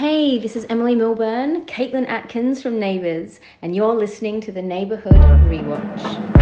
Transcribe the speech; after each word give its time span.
Hey, 0.00 0.38
this 0.38 0.56
is 0.56 0.64
Emily 0.70 0.94
Milburn, 0.94 1.66
Caitlin 1.66 2.08
Atkins 2.08 2.62
from 2.62 2.80
Neighbours, 2.80 3.38
and 3.60 3.76
you're 3.76 3.94
listening 3.94 4.40
to 4.40 4.50
the 4.50 4.62
Neighbourhood 4.62 5.12
Rewatch. 5.12 6.40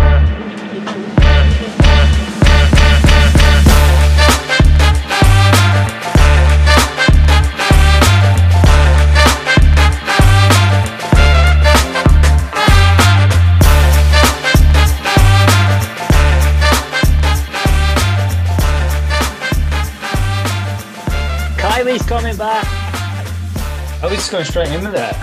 Just 24.18 24.32
going 24.32 24.44
straight 24.44 24.72
into 24.72 24.90
that? 24.90 25.14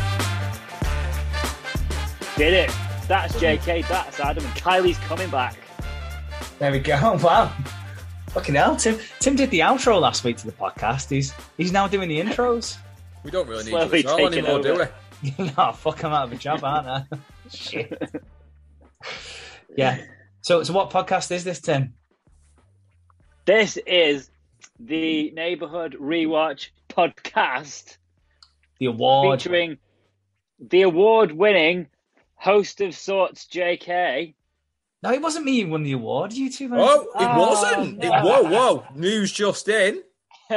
Did 2.37 2.53
it. 2.53 2.71
That's 3.09 3.35
JK, 3.35 3.85
that's 3.89 4.21
Adam, 4.21 4.45
and 4.45 4.53
Kylie's 4.55 4.97
coming 4.99 5.29
back. 5.29 5.57
There 6.59 6.71
we 6.71 6.79
go. 6.79 7.19
Wow. 7.23 7.53
Fucking 8.29 8.55
hell, 8.55 8.77
Tim. 8.77 8.97
Tim 9.19 9.35
did 9.35 9.49
the 9.51 9.59
outro 9.59 9.99
last 9.99 10.23
week 10.23 10.37
to 10.37 10.45
the 10.45 10.53
podcast. 10.53 11.09
He's 11.09 11.33
he's 11.57 11.73
now 11.73 11.87
doing 11.87 12.07
the 12.07 12.19
intros. 12.19 12.77
We 13.23 13.31
don't 13.31 13.47
really 13.47 13.65
need 13.65 13.71
Slowly 13.71 14.03
to 14.03 14.09
all 14.09 14.17
taking 14.17 14.45
anymore, 14.45 14.61
do 14.61 14.89
we? 15.23 15.33
no, 15.57 15.71
fuck, 15.73 16.03
I'm 16.03 16.13
out 16.13 16.27
of 16.27 16.33
a 16.33 16.37
job, 16.37 16.63
aren't 16.63 16.87
I? 16.87 17.03
Shit. 17.49 18.01
Yeah. 19.77 20.01
So, 20.41 20.63
so 20.63 20.71
what 20.71 20.89
podcast 20.89 21.31
is 21.31 21.43
this, 21.43 21.59
Tim? 21.59 21.95
This 23.43 23.77
is 23.85 24.29
the 24.79 25.31
Neighborhood 25.31 25.97
Rewatch 25.99 26.69
podcast 26.87 27.97
The 28.79 28.87
award. 28.87 29.41
featuring 29.41 29.77
the 30.59 30.81
award 30.83 31.31
winning 31.31 31.87
host 32.35 32.81
of 32.81 32.95
sorts, 32.95 33.45
JK. 33.47 34.35
No, 35.03 35.11
it 35.11 35.21
wasn't 35.21 35.45
me 35.45 35.61
who 35.61 35.69
won 35.69 35.83
the 35.83 35.91
award. 35.93 36.33
You 36.33 36.49
two. 36.51 36.69
went- 36.69 36.81
Oh, 36.83 37.01
it 37.01 37.07
Oh, 37.15 37.39
wasn't. 37.39 38.03
It, 38.03 38.09
whoa, 38.09 38.43
whoa. 38.43 38.85
News 38.95 39.31
just 39.31 39.67
in. 39.69 40.01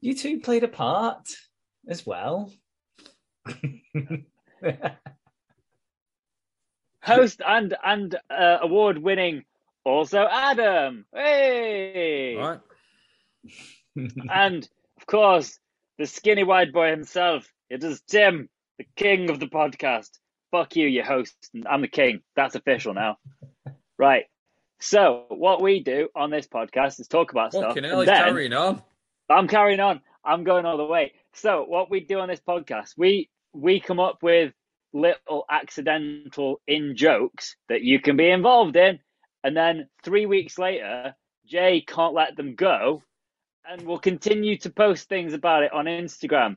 you 0.00 0.14
two 0.14 0.40
played 0.40 0.64
a 0.64 0.68
part 0.68 1.28
as 1.88 2.04
well. 2.06 2.52
host 7.02 7.40
and 7.46 7.74
and 7.84 8.14
uh, 8.30 8.58
award 8.62 8.98
winning 8.98 9.44
also 9.84 10.26
Adam. 10.30 11.04
Hey! 11.14 12.36
All 12.36 12.50
right. 12.50 12.60
And 14.30 14.64
of 14.64 14.68
course, 15.10 15.58
the 15.98 16.06
skinny 16.06 16.44
white 16.44 16.72
boy 16.72 16.90
himself. 16.90 17.46
It 17.68 17.82
is 17.82 18.00
Tim, 18.02 18.48
the 18.78 18.86
king 18.96 19.28
of 19.28 19.40
the 19.40 19.48
podcast. 19.48 20.08
Fuck 20.52 20.76
you, 20.76 20.86
your 20.86 21.04
host. 21.04 21.34
I'm 21.68 21.82
the 21.82 21.88
king. 21.88 22.20
That's 22.36 22.54
official 22.54 22.94
now. 22.94 23.18
right. 23.98 24.24
So, 24.80 25.26
what 25.28 25.60
we 25.60 25.82
do 25.82 26.08
on 26.14 26.30
this 26.30 26.46
podcast 26.46 27.00
is 27.00 27.08
talk 27.08 27.32
about 27.32 27.52
stuff. 27.52 27.74
Fucking 27.74 27.84
hell, 27.84 28.00
he's 28.00 28.08
carrying 28.08 28.52
on. 28.52 28.82
I'm 29.28 29.46
carrying 29.46 29.80
on. 29.80 30.00
I'm 30.24 30.44
going 30.44 30.64
all 30.64 30.78
the 30.78 30.86
way. 30.86 31.12
So, 31.34 31.64
what 31.64 31.90
we 31.90 32.00
do 32.00 32.20
on 32.20 32.28
this 32.28 32.40
podcast, 32.40 32.94
we 32.96 33.28
we 33.52 33.80
come 33.80 34.00
up 34.00 34.22
with 34.22 34.54
little 34.92 35.44
accidental 35.50 36.60
in 36.66 36.96
jokes 36.96 37.56
that 37.68 37.82
you 37.82 38.00
can 38.00 38.16
be 38.16 38.30
involved 38.30 38.76
in, 38.76 39.00
and 39.44 39.56
then 39.56 39.88
three 40.02 40.26
weeks 40.26 40.58
later, 40.58 41.14
Jay 41.46 41.84
can't 41.86 42.14
let 42.14 42.36
them 42.36 42.54
go, 42.54 43.02
and 43.68 43.82
we'll 43.82 43.98
continue 43.98 44.56
to 44.58 44.70
post 44.70 45.08
things 45.08 45.32
about 45.32 45.62
it 45.62 45.72
on 45.72 45.86
Instagram, 45.86 46.56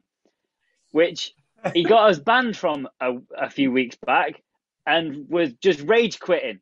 which 0.92 1.34
he 1.74 1.84
got 1.84 2.10
us 2.10 2.20
banned 2.20 2.58
from 2.58 2.88
a, 3.00 3.14
a 3.38 3.50
few 3.50 3.72
weeks 3.72 3.96
back, 3.96 4.42
and 4.86 5.30
was 5.30 5.54
just 5.54 5.82
rage 5.82 6.20
quitting. 6.20 6.60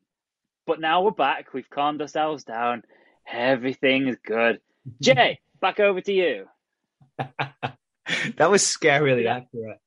But 0.66 0.80
now 0.80 1.02
we're 1.02 1.10
back. 1.10 1.52
We've 1.52 1.68
calmed 1.68 2.00
ourselves 2.00 2.44
down. 2.44 2.84
Everything 3.30 4.08
is 4.08 4.16
good. 4.24 4.60
Jay, 5.00 5.40
back 5.60 5.80
over 5.80 6.00
to 6.00 6.12
you. 6.12 6.46
that 7.18 8.50
was 8.50 8.62
scarily 8.62 9.26
accurate. 9.26 9.78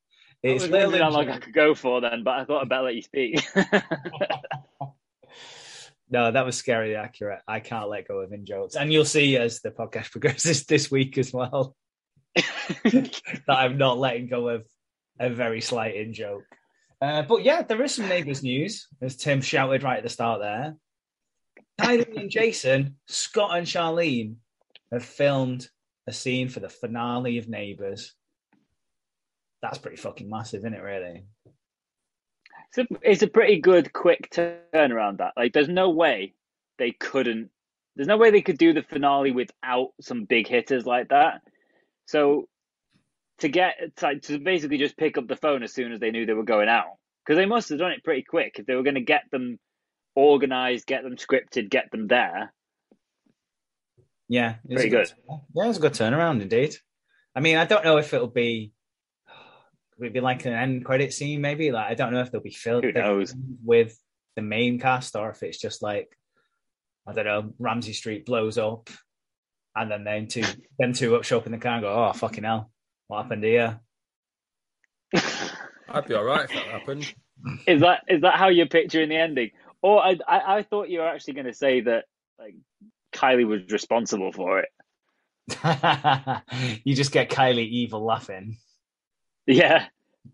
It's 0.44 0.64
was 0.64 0.72
wondering 0.72 1.02
how 1.02 1.10
long 1.10 1.30
I 1.30 1.40
could 1.40 1.54
go 1.54 1.74
for 1.74 2.02
then, 2.02 2.24
but 2.24 2.40
I 2.40 2.46
thought 2.46 2.62
I'd 2.62 2.70
better 2.70 2.84
let 2.84 2.96
you 2.96 3.02
speak. 3.02 3.44
No, 6.10 6.32
that 6.32 6.46
was 6.46 6.62
scarily 6.62 6.98
accurate. 6.98 7.42
I 7.48 7.60
can't 7.60 7.90
let 7.90 8.08
go 8.08 8.20
of 8.20 8.32
in 8.32 8.46
jokes, 8.46 8.76
and 8.76 8.92
you'll 8.94 9.06
see 9.06 9.38
as 9.38 9.62
the 9.62 9.72
podcast 9.72 10.12
progresses 10.12 10.66
this 10.66 10.92
week 10.92 11.18
as 11.18 11.34
well 11.34 11.76
that 12.36 13.22
I'm 13.48 13.78
not 13.78 13.98
letting 13.98 14.28
go 14.28 14.50
of 14.50 14.66
a 15.20 15.30
very 15.30 15.62
slight 15.62 15.96
in 15.96 16.14
joke. 16.14 16.44
Uh, 17.02 17.24
but 17.24 17.44
yeah, 17.44 17.62
there 17.62 17.82
is 17.84 17.96
some 17.96 18.08
neighbours 18.08 18.44
news, 18.44 18.88
as 19.02 19.16
Tim 19.16 19.42
shouted 19.42 19.84
right 19.84 19.98
at 19.98 20.04
the 20.04 20.10
start 20.10 20.42
there. 20.42 20.76
Kylie 21.80 22.18
and 22.18 22.30
Jason, 22.30 22.96
Scott 23.08 23.58
and 23.58 23.68
Charlene 23.68 24.36
have 24.92 25.04
filmed 25.04 25.68
a 26.08 26.14
scene 26.14 26.48
for 26.48 26.60
the 26.60 26.70
finale 26.70 27.38
of 27.38 27.50
Neighbours. 27.50 28.14
That's 29.62 29.78
pretty 29.78 29.98
fucking 29.98 30.30
massive, 30.30 30.60
isn't 30.62 30.74
it? 30.74 30.82
Really? 30.82 31.26
It's, 32.70 32.78
a, 32.78 32.96
it's 33.02 33.22
a 33.24 33.28
pretty 33.28 33.60
good, 33.60 33.94
quick 33.94 34.30
turnaround. 34.32 35.18
That 35.18 35.34
like, 35.38 35.54
there's 35.54 35.70
no 35.70 35.90
way 35.90 36.34
they 36.78 36.92
couldn't. 36.92 37.50
There's 37.96 38.08
no 38.08 38.18
way 38.18 38.32
they 38.32 38.42
could 38.42 38.58
do 38.58 38.74
the 38.74 38.84
finale 38.84 39.32
without 39.32 39.94
some 40.02 40.26
big 40.26 40.48
hitters 40.48 40.86
like 40.86 41.10
that. 41.10 41.42
So 42.08 42.48
to 43.40 43.48
get 43.48 43.96
to, 43.98 44.20
to 44.20 44.40
basically 44.40 44.78
just 44.78 44.98
pick 44.98 45.18
up 45.18 45.28
the 45.28 45.36
phone 45.36 45.64
as 45.64 45.74
soon 45.74 45.92
as 45.92 46.00
they 46.00 46.12
knew 46.12 46.26
they 46.26 46.34
were 46.34 46.44
going 46.44 46.70
out, 46.70 46.98
because 47.26 47.38
they 47.38 47.46
must 47.46 47.70
have 47.70 47.80
done 47.80 47.92
it 47.92 48.04
pretty 48.04 48.24
quick 48.24 48.58
if 48.60 48.66
they 48.66 48.76
were 48.76 48.84
going 48.84 48.96
to 48.96 49.02
get 49.02 49.24
them 49.32 49.60
organized, 50.16 50.88
get 50.88 51.04
them 51.04 51.16
scripted, 51.16 51.70
get 51.70 51.90
them 51.92 52.08
there. 52.08 52.54
Yeah, 54.28 54.56
it 54.68 54.74
was 54.74 54.82
Pretty 54.82 54.96
a 54.96 55.00
Yeah, 55.54 55.70
it's 55.70 55.78
a 55.78 55.82
good 55.82 55.94
turnaround 55.94 56.42
indeed. 56.42 56.76
I 57.36 57.42
mean, 57.42 57.58
I 57.58 57.66
don't 57.66 57.84
know 57.84 57.98
if 57.98 58.14
it'll 58.14 58.28
be 58.28 58.72
would 59.98 60.08
it 60.08 60.14
be 60.14 60.20
like 60.22 60.46
an 60.46 60.54
end 60.54 60.86
credit 60.86 61.14
scene, 61.14 61.42
maybe. 61.42 61.72
Like, 61.72 61.90
I 61.90 61.94
don't 61.94 62.14
know 62.14 62.22
if 62.22 62.32
they'll 62.32 62.42
be 62.42 62.52
filled 62.52 62.84
Who 62.84 62.92
knows? 62.92 63.34
with 63.64 63.98
the 64.36 64.42
main 64.42 64.80
cast 64.80 65.16
or 65.16 65.30
if 65.30 65.44
it's 65.44 65.58
just 65.58 65.82
like 65.82 66.16
I 67.08 67.14
don't 67.14 67.26
know, 67.26 67.54
Ramsay 67.60 67.94
Street 67.94 68.26
blows 68.26 68.58
up, 68.58 68.90
and 69.76 69.92
then 69.92 70.04
them 70.04 70.28
two, 70.28 70.44
them 70.80 70.94
two 70.94 71.16
up 71.16 71.24
show 71.24 71.38
up 71.38 71.46
in 71.46 71.52
the 71.52 71.58
car 71.60 71.74
and 71.74 71.82
go, 71.84 71.94
"Oh 71.94 72.14
fucking 72.14 72.44
hell, 72.44 72.72
what 73.08 73.24
happened 73.24 73.44
here?" 73.44 73.80
I'd 75.90 76.08
be 76.08 76.16
all 76.16 76.24
right 76.24 76.46
if 76.46 76.50
that 76.50 76.66
happened. 76.66 77.14
Is 77.68 77.82
that 77.82 78.04
is 78.08 78.22
that 78.22 78.36
how 78.36 78.48
you're 78.50 78.66
picturing 78.66 79.10
the 79.10 79.18
ending? 79.18 79.52
Or 79.82 80.04
I 80.04 80.18
I, 80.28 80.58
I 80.58 80.64
thought 80.64 80.90
you 80.90 81.00
were 81.00 81.08
actually 81.08 81.36
going 81.36 81.46
to 81.46 81.54
say 81.54 81.82
that 81.82 82.06
like 82.40 82.56
Kylie 83.14 83.46
was 83.46 83.62
responsible 83.70 84.32
for 84.32 84.60
it. 84.60 84.70
you 86.84 86.96
just 86.96 87.12
get 87.12 87.30
Kylie 87.30 87.68
evil 87.70 88.04
laughing. 88.04 88.58
Yeah. 89.48 89.86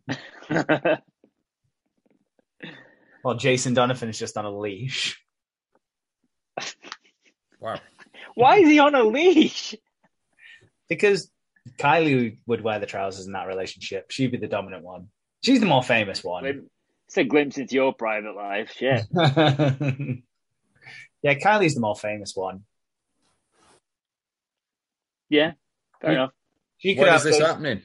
well, 3.24 3.36
Jason 3.38 3.74
Donovan's 3.74 4.20
just 4.20 4.38
on 4.38 4.46
a 4.46 4.58
leash. 4.58 5.20
Wow. 7.60 7.80
Why 8.36 8.58
is 8.58 8.68
he 8.70 8.80
on 8.80 8.96
a 8.96 9.04
leash? 9.04 9.76
Because 10.90 11.30
Kylie 11.78 12.38
would 12.48 12.62
wear 12.62 12.80
the 12.80 12.86
trousers 12.86 13.28
in 13.28 13.34
that 13.34 13.48
relationship. 13.48 14.12
She'd 14.12 14.32
be 14.32 14.38
the 14.38 14.48
dominant 14.48 14.84
one. 14.84 15.10
She's 15.44 15.60
the 15.60 15.66
more 15.66 15.84
famous 15.84 16.24
one. 16.24 16.68
It's 17.08 17.18
a 17.18 17.24
glimpse 17.24 17.58
into 17.58 17.76
your 17.76 17.94
private 17.94 18.36
life. 18.36 18.74
Shit. 18.78 19.02
yeah, 19.14 20.24
Kylie's 21.36 21.76
the 21.76 21.82
more 21.82 21.96
famous 21.96 22.34
one. 22.36 22.64
Yeah. 25.30 25.52
Fair 26.02 26.12
Yeah. 26.12 26.18
enough. 26.18 26.32
She 26.78 26.94
could 26.96 27.02
When 27.02 27.10
have 27.10 27.18
is 27.18 27.24
this 27.26 27.38
those- 27.38 27.48
happening? 27.48 27.82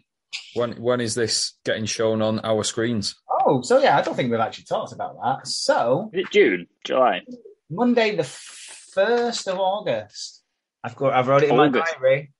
When 0.55 0.73
when 0.81 1.01
is 1.01 1.15
this 1.15 1.55
getting 1.65 1.85
shown 1.87 2.23
on 2.23 2.41
our 2.41 2.65
screens? 2.65 3.15
Oh, 3.31 3.63
so 3.63 3.79
yeah, 3.79 3.97
I 3.99 4.03
don't 4.03 4.15
think 4.15 4.31
we've 4.31 4.41
actually 4.41 4.65
talked 4.65 4.93
about 4.93 5.17
that. 5.23 5.47
So 5.47 6.11
Is 6.13 6.25
it 6.27 6.31
June? 6.33 6.67
July? 6.85 7.23
Monday, 7.71 8.17
the 8.17 8.25
first 8.25 9.49
of 9.49 9.59
August. 9.59 10.43
I've 10.83 10.97
got. 10.97 11.13
I've 11.13 11.29
wrote 11.29 11.43
it 11.43 11.51
in 11.51 11.57
my 11.57 11.67
August. 11.67 11.95
diary. 12.01 12.33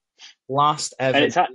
Last 0.49 0.95
ever. 0.99 1.17
And 1.17 1.27
it's 1.27 1.35
ha- 1.35 1.49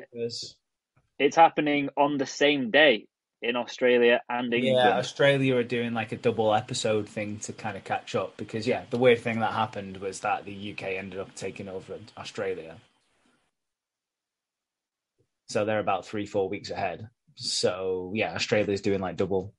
It's 1.20 1.36
happening 1.36 1.90
on 1.98 2.18
the 2.18 2.26
same 2.26 2.72
day 2.72 3.08
in 3.42 3.56
Australia 3.56 4.22
and 4.30 4.54
England. 4.54 4.78
Yeah, 4.78 4.98
Australia 4.98 5.56
are 5.56 5.64
doing 5.64 5.94
like 5.94 6.12
a 6.12 6.18
double 6.18 6.54
episode 6.54 7.08
thing 7.10 7.40
to 7.40 7.54
kind 7.54 7.76
of 7.78 7.84
catch 7.84 8.14
up 8.16 8.38
because 8.38 8.68
yeah, 8.68 8.84
the 8.90 8.98
weird 8.98 9.20
thing 9.20 9.40
that 9.40 9.54
happened 9.54 9.98
was 9.98 10.20
that 10.20 10.46
the 10.46 10.72
UK 10.74 10.84
ended 10.98 11.20
up 11.20 11.34
taking 11.36 11.68
over 11.68 11.98
Australia. 12.18 12.76
So 15.52 15.66
they're 15.66 15.80
about 15.80 16.06
three, 16.06 16.26
four 16.26 16.48
weeks 16.48 16.70
ahead. 16.70 17.10
So 17.36 18.12
yeah, 18.16 18.34
Australia's 18.34 18.82
doing 18.82 19.02
like 19.02 19.18
double 19.18 19.54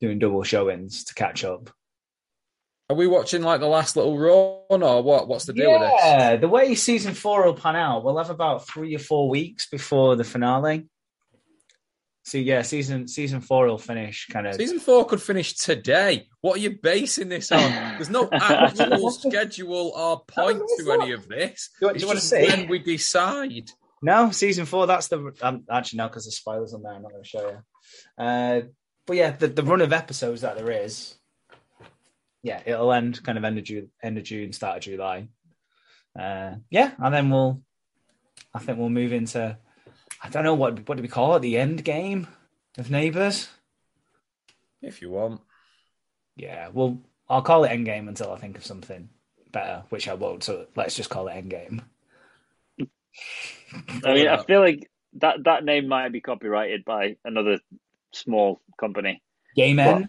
doing 0.00 0.18
double 0.18 0.42
showings 0.42 1.04
to 1.04 1.14
catch 1.14 1.44
up. 1.44 1.70
Are 2.88 2.96
we 2.96 3.06
watching 3.06 3.42
like 3.42 3.60
the 3.60 3.66
last 3.66 3.96
little 3.96 4.18
run 4.18 4.82
or 4.82 5.02
what? 5.02 5.28
What's 5.28 5.44
the 5.44 5.52
deal 5.52 5.72
with 5.72 5.82
this? 5.82 6.00
Yeah, 6.02 6.36
the 6.36 6.48
way 6.48 6.74
season 6.74 7.14
four 7.14 7.44
will 7.44 7.54
pan 7.54 7.76
out, 7.76 8.02
we'll 8.02 8.18
have 8.18 8.30
about 8.30 8.66
three 8.66 8.96
or 8.96 8.98
four 8.98 9.28
weeks 9.28 9.68
before 9.68 10.16
the 10.16 10.24
finale. 10.24 10.88
So 12.24 12.38
yeah, 12.38 12.62
season 12.62 13.06
season 13.06 13.40
four 13.40 13.66
will 13.66 13.78
finish 13.78 14.26
kind 14.26 14.46
of. 14.46 14.54
Season 14.54 14.78
four 14.78 15.04
could 15.06 15.22
finish 15.22 15.54
today. 15.54 16.28
What 16.40 16.56
are 16.56 16.60
you 16.60 16.78
basing 16.82 17.28
this 17.28 17.52
on? 17.52 17.58
There's 17.60 18.10
no 18.10 18.28
actual 18.32 19.10
schedule 19.10 19.92
or 19.94 20.24
point 20.26 20.62
to 20.78 20.92
any 20.92 21.12
of 21.12 21.28
this. 21.28 21.70
Do 21.80 21.92
do 21.92 21.98
you 21.98 22.06
want 22.06 22.18
to 22.18 22.24
see? 22.24 22.46
when 22.46 22.68
we 22.68 22.78
decide. 22.78 23.70
No, 24.02 24.30
season 24.30 24.64
four. 24.64 24.86
That's 24.86 25.08
the 25.08 25.32
um, 25.42 25.64
actually 25.70 25.98
no, 25.98 26.08
because 26.08 26.24
the 26.24 26.30
spoilers 26.30 26.72
on 26.72 26.82
there. 26.82 26.92
I'm 26.92 27.02
not 27.02 27.12
going 27.12 27.22
to 27.22 27.28
show 27.28 27.50
you. 27.50 28.24
Uh, 28.24 28.62
but 29.06 29.16
yeah, 29.16 29.30
the, 29.32 29.48
the 29.48 29.62
run 29.62 29.80
of 29.82 29.92
episodes 29.92 30.40
that 30.42 30.56
there 30.56 30.70
is, 30.70 31.14
yeah, 32.42 32.62
it'll 32.64 32.92
end 32.92 33.22
kind 33.22 33.36
of 33.36 33.44
end 33.44 33.58
of 33.58 33.64
June, 33.64 33.90
end 34.02 34.16
of 34.18 34.24
June, 34.24 34.52
start 34.52 34.78
of 34.78 34.82
July. 34.82 35.28
Uh, 36.18 36.54
yeah, 36.70 36.92
and 36.98 37.14
then 37.14 37.30
we'll, 37.30 37.62
I 38.54 38.58
think 38.58 38.78
we'll 38.78 38.88
move 38.88 39.12
into, 39.12 39.56
I 40.22 40.28
don't 40.28 40.44
know 40.44 40.54
what 40.54 40.88
what 40.88 40.96
do 40.96 41.02
we 41.02 41.08
call 41.08 41.36
it, 41.36 41.40
the 41.40 41.58
end 41.58 41.84
game 41.84 42.26
of 42.78 42.90
Neighbours. 42.90 43.48
If 44.80 45.02
you 45.02 45.10
want. 45.10 45.40
Yeah, 46.36 46.70
well, 46.72 46.98
I'll 47.28 47.42
call 47.42 47.64
it 47.64 47.70
end 47.70 47.84
game 47.84 48.08
until 48.08 48.32
I 48.32 48.38
think 48.38 48.56
of 48.56 48.64
something 48.64 49.10
better, 49.52 49.82
which 49.90 50.08
I 50.08 50.14
won't. 50.14 50.42
So 50.42 50.66
let's 50.74 50.96
just 50.96 51.10
call 51.10 51.28
it 51.28 51.36
end 51.36 51.50
game. 51.50 51.82
I 54.04 54.14
mean, 54.14 54.28
I 54.28 54.42
feel 54.42 54.60
like 54.60 54.90
that 55.14 55.44
that 55.44 55.64
name 55.64 55.88
might 55.88 56.12
be 56.12 56.20
copyrighted 56.20 56.84
by 56.84 57.16
another 57.24 57.58
small 58.12 58.60
company. 58.78 59.22
Game 59.56 59.76
What? 59.76 59.86
end. 59.88 60.08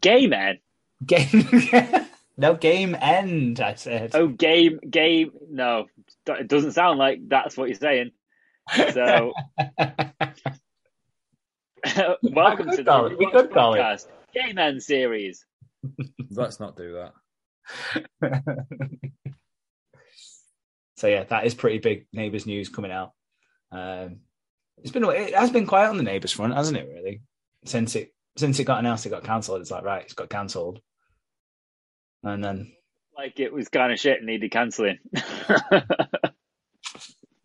Gay 0.00 0.26
man. 0.26 0.58
Game. 1.04 1.46
no 2.36 2.54
game 2.54 2.96
end. 3.00 3.60
I 3.60 3.74
said. 3.74 4.12
Oh, 4.14 4.28
game, 4.28 4.78
game. 4.88 5.32
No, 5.50 5.86
it 6.26 6.48
doesn't 6.48 6.72
sound 6.72 6.98
like 6.98 7.28
that's 7.28 7.56
what 7.56 7.68
you're 7.68 7.74
saying. 7.76 8.12
So, 8.92 9.32
welcome 12.22 12.70
to 12.70 12.82
the 12.82 13.16
we 13.18 13.30
could 13.30 13.50
call 13.52 13.74
it. 13.74 13.78
podcast, 13.80 14.06
Gay 14.32 14.52
Man 14.52 14.80
series. 14.80 15.44
Let's 16.30 16.60
not 16.60 16.76
do 16.76 17.04
that. 18.22 18.54
So 21.02 21.08
yeah, 21.08 21.24
that 21.24 21.44
is 21.44 21.52
pretty 21.52 21.78
big 21.78 22.06
neighbours 22.12 22.46
news 22.46 22.68
coming 22.68 22.92
out. 22.92 23.10
Um, 23.72 24.20
it's 24.78 24.92
been 24.92 25.02
it 25.02 25.34
has 25.34 25.50
been 25.50 25.66
quiet 25.66 25.90
on 25.90 25.96
the 25.96 26.04
neighbours 26.04 26.30
front, 26.30 26.54
hasn't 26.54 26.78
it? 26.78 26.88
Really, 26.88 27.22
since 27.64 27.96
it 27.96 28.14
since 28.36 28.60
it 28.60 28.64
got 28.64 28.78
announced, 28.78 29.04
it 29.04 29.08
got 29.08 29.24
cancelled. 29.24 29.62
It's 29.62 29.72
like 29.72 29.82
right, 29.82 30.04
it's 30.04 30.14
got 30.14 30.30
cancelled, 30.30 30.80
and 32.22 32.44
then 32.44 32.72
Like 33.16 33.40
it 33.40 33.52
was 33.52 33.66
kind 33.66 33.92
of 33.92 33.98
shit 33.98 34.18
and 34.18 34.28
needed 34.28 34.52
cancelling. 34.52 34.98
uh, 35.50 35.80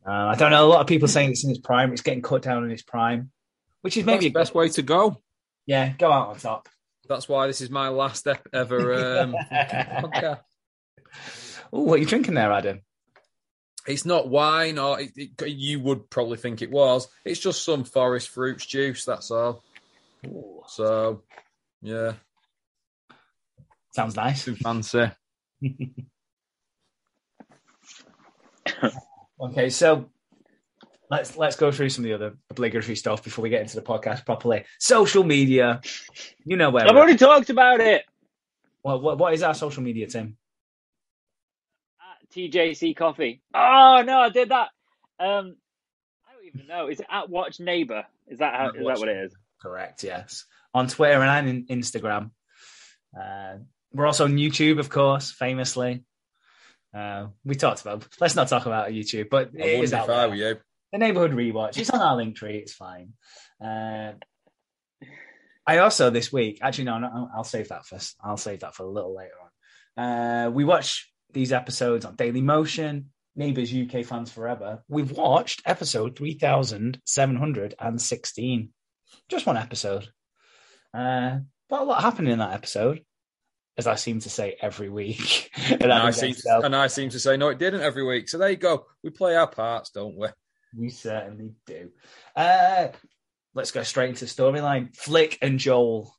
I 0.05 0.35
don't 0.35 0.51
know. 0.51 0.63
A 0.63 0.69
lot 0.69 0.81
of 0.81 0.87
people 0.87 1.07
saying 1.07 1.31
it's 1.31 1.43
in 1.43 1.49
its 1.49 1.59
prime. 1.59 1.91
It's 1.93 2.03
getting 2.03 2.21
cut 2.21 2.43
down 2.43 2.63
in 2.63 2.69
its 2.69 2.83
prime, 2.83 3.31
which 3.81 3.97
is 3.97 4.05
That's 4.05 4.21
maybe 4.21 4.29
the 4.29 4.39
best 4.39 4.53
way 4.53 4.69
to 4.69 4.83
go. 4.83 5.19
Yeah, 5.65 5.93
go 5.97 6.11
out 6.11 6.27
on 6.27 6.37
top. 6.37 6.69
That's 7.09 7.27
why 7.27 7.47
this 7.47 7.61
is 7.61 7.71
my 7.71 7.89
last 7.89 8.27
ep- 8.27 8.49
ever 8.53 9.19
um, 9.21 9.35
podcast. 9.51 10.41
oh, 11.73 11.81
what 11.81 11.95
are 11.95 11.97
you 11.97 12.05
drinking 12.05 12.35
there, 12.35 12.51
Adam? 12.51 12.81
It's 13.87 14.05
not 14.05 14.27
wine, 14.29 14.77
or 14.77 14.99
it, 14.99 15.11
it, 15.15 15.47
you 15.47 15.79
would 15.79 16.09
probably 16.09 16.37
think 16.37 16.61
it 16.61 16.69
was. 16.69 17.07
It's 17.23 17.39
just 17.39 17.63
some 17.63 17.83
forest 17.85 18.29
fruits 18.29 18.65
juice. 18.65 19.05
That's 19.05 19.31
all. 19.31 19.63
So, 20.67 21.21
yeah, 21.81 22.13
Sounds 23.93 24.15
nice. 24.15 24.43
too 24.43 24.55
fancy. 24.55 25.09
Okay, 29.39 29.69
so 29.69 30.09
let's 31.11 31.37
let's 31.37 31.55
go 31.55 31.71
through 31.71 31.89
some 31.89 32.03
of 32.03 32.09
the 32.09 32.15
other 32.15 32.37
obligatory 32.49 32.95
stuff 32.95 33.23
before 33.23 33.43
we 33.43 33.49
get 33.49 33.61
into 33.61 33.75
the 33.75 33.81
podcast 33.83 34.25
properly. 34.25 34.65
Social 34.79 35.23
media, 35.23 35.81
you 36.43 36.57
know 36.57 36.71
where. 36.71 36.83
I've 36.85 36.89
we're- 36.89 37.01
already 37.01 37.17
talked 37.17 37.49
about 37.51 37.79
it. 37.79 38.03
What, 38.81 39.01
what 39.03 39.17
what 39.19 39.33
is 39.33 39.43
our 39.43 39.53
social 39.53 39.83
media, 39.83 40.07
Tim? 40.07 40.37
At 42.37 42.51
TJC 42.51 42.95
Coffee. 42.95 43.41
Oh 43.53 44.03
no, 44.05 44.19
I 44.19 44.29
did 44.29 44.49
that. 44.49 44.69
Um, 45.19 45.55
I 46.27 46.33
don't 46.33 46.45
even 46.53 46.67
know. 46.67 46.87
Is 46.87 46.99
it 46.99 47.07
at 47.09 47.29
Watch 47.29 47.59
Neighbor? 47.59 48.05
Is 48.27 48.39
that 48.39 48.53
how? 48.53 48.69
At 48.69 48.75
Is 48.75 48.81
Watch 48.83 48.95
that 48.95 48.99
what 48.99 49.09
it 49.09 49.25
is? 49.25 49.35
Correct. 49.61 50.03
Yes, 50.03 50.45
on 50.73 50.87
Twitter 50.87 51.21
and 51.21 51.49
in 51.49 51.65
Instagram. 51.79 52.31
Uh, 53.19 53.57
we're 53.93 54.05
also 54.05 54.25
on 54.25 54.35
YouTube, 54.37 54.79
of 54.79 54.89
course, 54.89 55.31
famously. 55.31 56.03
Uh, 56.93 57.27
we 57.43 57.55
talked 57.55 57.81
about. 57.81 58.07
Let's 58.19 58.35
not 58.35 58.47
talk 58.47 58.65
about 58.65 58.89
YouTube, 58.91 59.29
but 59.29 59.51
I 59.55 59.63
it 59.63 59.83
is 59.83 59.91
wouldn't 59.91 59.93
out 59.93 60.07
there. 60.07 60.29
were 60.29 60.35
you. 60.35 60.57
the 60.91 60.97
neighborhood 60.99 61.31
rewatch. 61.31 61.77
It's 61.77 61.89
on 61.89 62.01
our 62.01 62.15
link 62.15 62.35
tree. 62.35 62.57
It's 62.57 62.73
fine. 62.73 63.13
Uh, 63.63 64.13
I 65.65 65.79
also 65.79 66.09
this 66.11 66.31
week, 66.31 66.59
actually, 66.61 66.85
no, 66.85 66.99
no, 66.99 67.29
I'll 67.35 67.43
save 67.43 67.69
that 67.69 67.85
first. 67.85 68.15
I'll 68.23 68.37
save 68.37 68.61
that 68.61 68.73
for 68.73 68.83
a 68.83 68.89
little 68.89 69.15
later 69.15 69.33
on. 69.97 70.03
Uh, 70.03 70.49
we 70.51 70.63
watch 70.63 71.11
these 71.37 71.53
episodes 71.53 72.03
on 72.03 72.15
Daily 72.15 72.41
Motion, 72.41 73.11
Neighbours 73.35 73.71
UK 73.71 74.03
Fans 74.03 74.31
Forever. 74.31 74.83
We've 74.87 75.11
watched 75.11 75.61
episode 75.65 76.17
3716, 76.17 78.69
just 79.29 79.45
one 79.45 79.57
episode. 79.57 80.07
Uh, 80.93 81.39
but 81.69 81.81
a 81.81 81.83
lot 81.83 82.01
happened 82.01 82.29
in 82.29 82.39
that 82.39 82.53
episode, 82.53 83.03
as 83.77 83.85
I 83.85 83.95
seem 83.95 84.21
to 84.21 84.31
say 84.31 84.57
every 84.59 84.89
week. 84.89 85.51
and 85.69 85.93
I, 85.93 86.09
seem 86.09 86.33
so. 86.33 86.61
and 86.61 86.75
I 86.75 86.87
seem 86.87 87.11
to 87.11 87.19
say, 87.19 87.37
no, 87.37 87.49
it 87.49 87.59
didn't 87.59 87.81
every 87.81 88.03
week. 88.03 88.29
So 88.29 88.39
there 88.39 88.49
you 88.49 88.57
go. 88.57 88.87
We 89.03 89.11
play 89.11 89.35
our 89.35 89.47
parts, 89.47 89.91
don't 89.91 90.17
we? 90.17 90.29
We 90.75 90.89
certainly 90.89 91.51
do. 91.67 91.91
Uh, 92.35 92.87
let's 93.53 93.69
go 93.69 93.83
straight 93.83 94.09
into 94.09 94.25
storyline. 94.25 94.95
Flick 94.95 95.37
and 95.41 95.59
Joel 95.59 96.11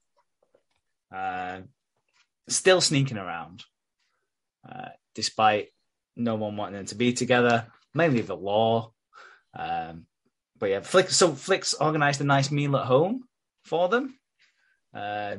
uh, 1.13 1.63
still 2.49 2.81
sneaking 2.81 3.19
around, 3.19 3.65
uh, 4.71 4.91
despite 5.19 5.71
no 6.15 6.37
one 6.37 6.57
wanting 6.57 6.77
them 6.77 6.87
to 6.87 6.95
be 6.95 7.13
together. 7.13 7.67
Mainly 7.93 8.21
the 8.21 8.37
law. 8.37 8.93
Um, 9.53 10.07
but 10.57 10.71
yeah, 10.71 10.79
Flick. 10.79 11.11
So 11.11 11.33
Flick's 11.33 11.75
organised 11.81 12.21
a 12.21 12.25
nice 12.25 12.53
meal 12.53 12.77
at 12.77 12.87
home 12.87 13.25
for 13.65 13.89
them 13.89 14.17
uh, 14.95 15.39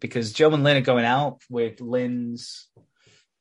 because 0.00 0.32
Joe 0.32 0.52
and 0.52 0.64
Lyn 0.64 0.78
are 0.78 0.80
going 0.80 1.04
out 1.04 1.42
with 1.48 1.80
Lyn's 1.80 2.66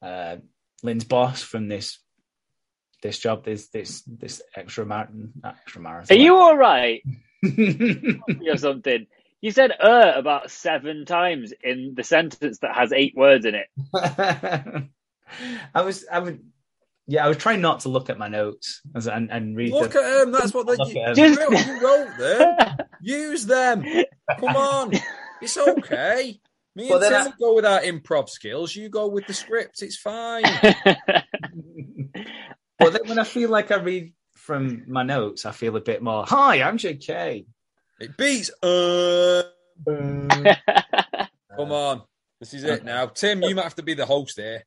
uh, 0.03 0.35
Lyn's 0.83 1.05
boss 1.05 1.41
from 1.41 1.69
this 1.69 1.97
this 3.01 3.17
job, 3.17 3.43
this 3.43 3.69
this 3.69 4.03
this 4.03 4.43
extra 4.55 4.85
marathon, 4.85 5.31
not 5.41 5.55
extra 5.63 5.81
Are 5.81 6.13
you 6.13 6.35
all 6.35 6.55
right 6.55 7.01
or 8.47 8.57
something? 8.57 9.07
You 9.41 9.49
said 9.49 9.71
"er" 9.71 10.13
about 10.15 10.51
seven 10.51 11.05
times 11.05 11.51
in 11.63 11.95
the 11.97 12.03
sentence 12.03 12.59
that 12.59 12.75
has 12.75 12.93
eight 12.93 13.15
words 13.17 13.47
in 13.47 13.55
it. 13.55 14.83
I 15.73 15.81
was, 15.81 16.05
I 16.11 16.19
would, 16.19 16.43
yeah, 17.07 17.25
I 17.25 17.27
was 17.27 17.37
trying 17.37 17.61
not 17.61 17.81
to 17.81 17.89
look 17.89 18.09
at 18.09 18.17
my 18.17 18.27
notes 18.27 18.81
as, 18.95 19.07
and, 19.07 19.31
and 19.31 19.55
read. 19.55 19.71
Look 19.73 19.91
the, 19.91 19.99
at 19.99 20.19
them. 20.19 20.31
That's 20.31 20.53
what 20.53 20.67
they 20.67 20.75
Look 20.75 20.93
you. 20.93 21.13
Just- 21.15 21.67
you 21.67 21.81
wrote- 21.81 22.17
them. 22.17 22.77
Use 23.01 23.45
them. 23.45 23.83
Come 24.39 24.55
on. 24.55 24.93
It's 25.41 25.57
okay. 25.57 26.39
Me 26.75 26.87
Well, 26.89 27.03
and 27.03 27.25
Tim 27.25 27.33
will 27.37 27.49
go 27.49 27.55
with 27.55 27.65
our 27.65 27.81
improv 27.81 28.29
skills. 28.29 28.75
You 28.75 28.89
go 28.89 29.07
with 29.07 29.27
the 29.27 29.33
script. 29.33 29.81
It's 29.81 29.97
fine. 29.97 30.43
but 32.79 32.93
then 32.93 33.01
when 33.07 33.19
I 33.19 33.25
feel 33.25 33.49
like 33.49 33.69
I 33.71 33.75
read 33.75 34.13
from 34.35 34.85
my 34.87 35.03
notes, 35.03 35.45
I 35.45 35.51
feel 35.51 35.75
a 35.75 35.81
bit 35.81 36.01
more. 36.01 36.25
Hi, 36.25 36.61
I'm 36.63 36.77
JK. 36.77 37.45
It 37.99 38.17
beats. 38.17 38.51
Uh, 38.63 39.43
Uh, 39.87 41.25
come 41.57 41.71
on. 41.71 42.03
This 42.39 42.53
is 42.53 42.63
it 42.63 42.85
now. 42.85 43.07
Tim, 43.07 43.41
you 43.41 43.55
might 43.55 43.63
have 43.63 43.75
to 43.75 43.83
be 43.83 43.95
the 43.95 44.05
host 44.05 44.37
here. 44.37 44.63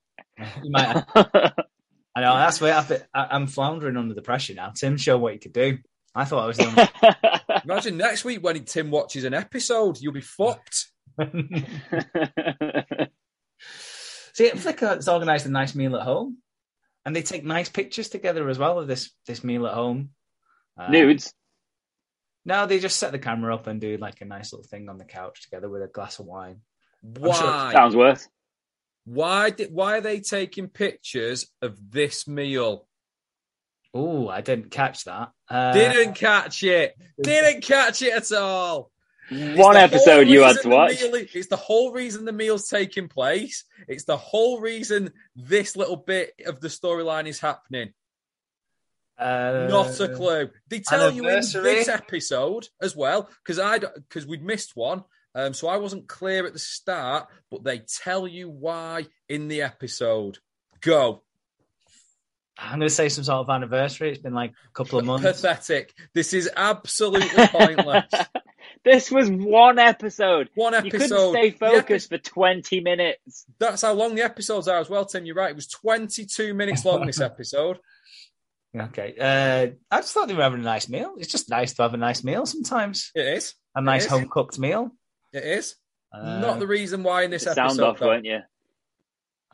You 0.62 0.70
might. 0.70 1.04
I 1.14 2.20
know 2.22 2.34
that's 2.36 2.60
where 2.60 2.74
I, 2.74 2.80
thi- 2.82 3.04
I, 3.14 3.26
I'm 3.30 3.46
floundering 3.46 3.96
under 3.96 4.14
the 4.14 4.22
pressure 4.22 4.54
now. 4.54 4.70
Tim, 4.70 4.96
show 4.96 5.18
what 5.18 5.34
you 5.34 5.38
could 5.40 5.52
do. 5.52 5.78
I 6.14 6.24
thought 6.24 6.44
I 6.44 6.46
was 6.46 6.56
the 6.56 7.62
Imagine 7.64 7.98
next 7.98 8.24
week 8.24 8.42
when 8.42 8.64
Tim 8.64 8.90
watches 8.90 9.24
an 9.24 9.34
episode, 9.34 10.00
you'll 10.00 10.14
be 10.14 10.22
fucked. 10.22 10.86
only. 11.18 11.66
See, 14.32 14.50
Flickr 14.50 14.96
has 14.96 15.08
organised 15.08 15.46
a 15.46 15.50
nice 15.50 15.74
meal 15.74 15.96
at 15.96 16.02
home, 16.02 16.38
and 17.04 17.14
they 17.16 17.22
take 17.22 17.44
nice 17.44 17.68
pictures 17.68 18.08
together 18.08 18.48
as 18.48 18.58
well 18.58 18.78
of 18.78 18.86
this 18.86 19.10
this 19.26 19.42
meal 19.42 19.66
at 19.66 19.74
home. 19.74 20.10
Uh, 20.78 20.90
Nudes. 20.90 21.32
No, 22.44 22.66
they 22.66 22.78
just 22.78 22.98
set 22.98 23.12
the 23.12 23.18
camera 23.18 23.54
up 23.54 23.66
and 23.66 23.80
do 23.80 23.96
like 23.96 24.20
a 24.20 24.24
nice 24.26 24.52
little 24.52 24.66
thing 24.66 24.88
on 24.88 24.98
the 24.98 25.04
couch 25.04 25.42
together 25.42 25.68
with 25.68 25.82
a 25.82 25.88
glass 25.88 26.18
of 26.18 26.26
wine. 26.26 26.60
Why? 27.02 27.70
Sounds 27.72 27.96
worse. 27.96 28.28
Why 29.06 29.50
did? 29.50 29.72
Why 29.72 29.96
are 29.96 30.00
they 30.02 30.20
taking 30.20 30.68
pictures 30.68 31.46
of 31.62 31.78
this 31.90 32.28
meal? 32.28 32.86
Oh, 33.94 34.28
I 34.28 34.42
didn't 34.42 34.70
catch 34.70 35.04
that. 35.04 35.30
Uh, 35.48 35.72
Didn't 35.72 36.14
catch 36.16 36.62
it. 36.62 36.94
Didn't 37.22 37.62
catch 37.62 38.02
it 38.02 38.12
at 38.12 38.30
all. 38.32 38.90
It's 39.30 39.58
One 39.58 39.76
episode 39.76 40.28
you 40.28 40.42
had 40.42 40.60
to 40.60 40.68
watch. 40.68 41.00
meal- 41.00 41.14
it's 41.14 41.46
the 41.48 41.56
whole 41.56 41.92
reason 41.92 42.26
the 42.26 42.32
meal's 42.32 42.68
taking 42.68 43.08
place. 43.08 43.64
It's 43.88 44.04
the 44.04 44.18
whole 44.18 44.60
reason 44.60 45.12
this 45.34 45.76
little 45.76 45.96
bit 45.96 46.32
of 46.44 46.60
the 46.60 46.68
storyline 46.68 47.26
is 47.26 47.40
happening. 47.40 47.94
Uh, 49.18 49.66
Not 49.70 49.98
a 49.98 50.08
clue. 50.14 50.50
They 50.68 50.80
tell 50.80 51.10
you 51.10 51.26
in 51.26 51.36
this 51.36 51.88
episode 51.88 52.68
as 52.82 52.94
well 52.94 53.30
because 53.42 53.58
I 53.58 53.78
because 53.78 54.26
we'd 54.26 54.44
missed 54.44 54.72
one, 54.76 55.04
um, 55.36 55.54
so 55.54 55.68
I 55.68 55.76
wasn't 55.76 56.08
clear 56.08 56.46
at 56.46 56.52
the 56.52 56.58
start. 56.58 57.28
But 57.50 57.62
they 57.62 57.78
tell 57.78 58.26
you 58.26 58.48
why 58.50 59.06
in 59.28 59.46
the 59.48 59.62
episode. 59.62 60.38
Go. 60.80 61.22
I'm 62.58 62.78
going 62.78 62.88
to 62.88 62.94
say 62.94 63.10
some 63.10 63.22
sort 63.24 63.40
of 63.46 63.50
anniversary. 63.50 64.10
It's 64.10 64.18
been 64.22 64.32
like 64.34 64.50
a 64.50 64.72
couple 64.72 64.98
of 64.98 65.04
months. 65.06 65.24
Pathetic. 65.26 65.92
This 66.14 66.32
is 66.32 66.50
absolutely 66.56 67.46
pointless. 67.48 68.04
this 68.82 69.10
was 69.10 69.30
one 69.30 69.78
episode. 69.78 70.48
One 70.54 70.72
episode. 70.72 70.84
You 70.86 70.90
couldn't 70.98 71.32
stay 71.34 71.50
The 71.50 71.66
epi- 71.66 71.76
focused 71.76 72.08
for 72.08 72.16
20 72.18 72.80
minutes. 72.80 73.44
That's 73.58 73.82
how 73.82 73.92
long 73.92 74.14
the 74.14 74.22
episodes 74.22 74.68
are 74.68 74.78
as 74.78 74.88
well, 74.88 75.04
Tim. 75.04 75.26
You're 75.26 75.34
right. 75.36 75.50
It 75.50 75.56
was 75.56 75.66
22 75.68 76.54
minutes 76.54 76.82
long, 76.86 77.04
this 77.04 77.20
episode. 77.20 77.78
Okay. 78.74 79.14
Uh, 79.20 79.76
I 79.94 80.00
just 80.00 80.14
thought 80.14 80.28
they 80.28 80.34
were 80.34 80.42
having 80.42 80.60
a 80.60 80.64
nice 80.64 80.88
meal. 80.88 81.14
It's 81.18 81.30
just 81.30 81.50
nice 81.50 81.74
to 81.74 81.82
have 81.82 81.94
a 81.94 81.98
nice 81.98 82.24
meal 82.24 82.46
sometimes. 82.46 83.10
It 83.14 83.26
is. 83.36 83.54
A 83.74 83.82
nice 83.82 84.06
home 84.06 84.28
cooked 84.30 84.58
meal. 84.58 84.92
It 85.36 85.44
is. 85.44 85.74
Uh, 86.10 86.38
Not 86.40 86.58
the 86.58 86.66
reason 86.66 87.02
why 87.02 87.24
in 87.24 87.30
this 87.30 87.46
episode. 87.46 87.68
sound 87.68 87.80
off, 87.80 87.98
though. 87.98 88.06
weren't 88.06 88.24
you? 88.24 88.40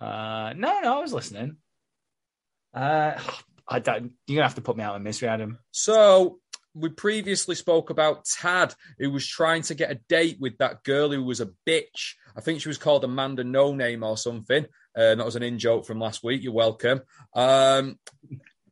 Uh, 0.00 0.52
no, 0.56 0.80
no, 0.80 0.98
I 0.98 1.00
was 1.00 1.12
listening. 1.12 1.56
Uh, 2.72 3.14
I 3.68 3.80
don't. 3.80 4.12
You're 4.26 4.36
gonna 4.36 4.46
have 4.46 4.54
to 4.56 4.60
put 4.60 4.76
me 4.76 4.84
out 4.84 4.94
of 4.94 5.02
misery, 5.02 5.28
Adam. 5.28 5.58
So 5.72 6.38
we 6.74 6.88
previously 6.88 7.54
spoke 7.56 7.90
about 7.90 8.24
Tad, 8.24 8.74
who 8.98 9.10
was 9.10 9.26
trying 9.26 9.62
to 9.62 9.74
get 9.74 9.90
a 9.90 10.00
date 10.08 10.38
with 10.40 10.58
that 10.58 10.84
girl 10.84 11.10
who 11.10 11.24
was 11.24 11.40
a 11.40 11.50
bitch. 11.68 12.14
I 12.36 12.40
think 12.40 12.60
she 12.60 12.68
was 12.68 12.78
called 12.78 13.04
Amanda 13.04 13.42
No 13.44 13.74
Name 13.74 14.04
or 14.04 14.16
something. 14.16 14.64
Uh, 14.96 15.14
that 15.16 15.24
was 15.24 15.36
an 15.36 15.42
in 15.42 15.58
joke 15.58 15.84
from 15.84 15.98
last 15.98 16.22
week. 16.22 16.42
You're 16.44 16.52
welcome. 16.52 17.00
Um, 17.34 17.98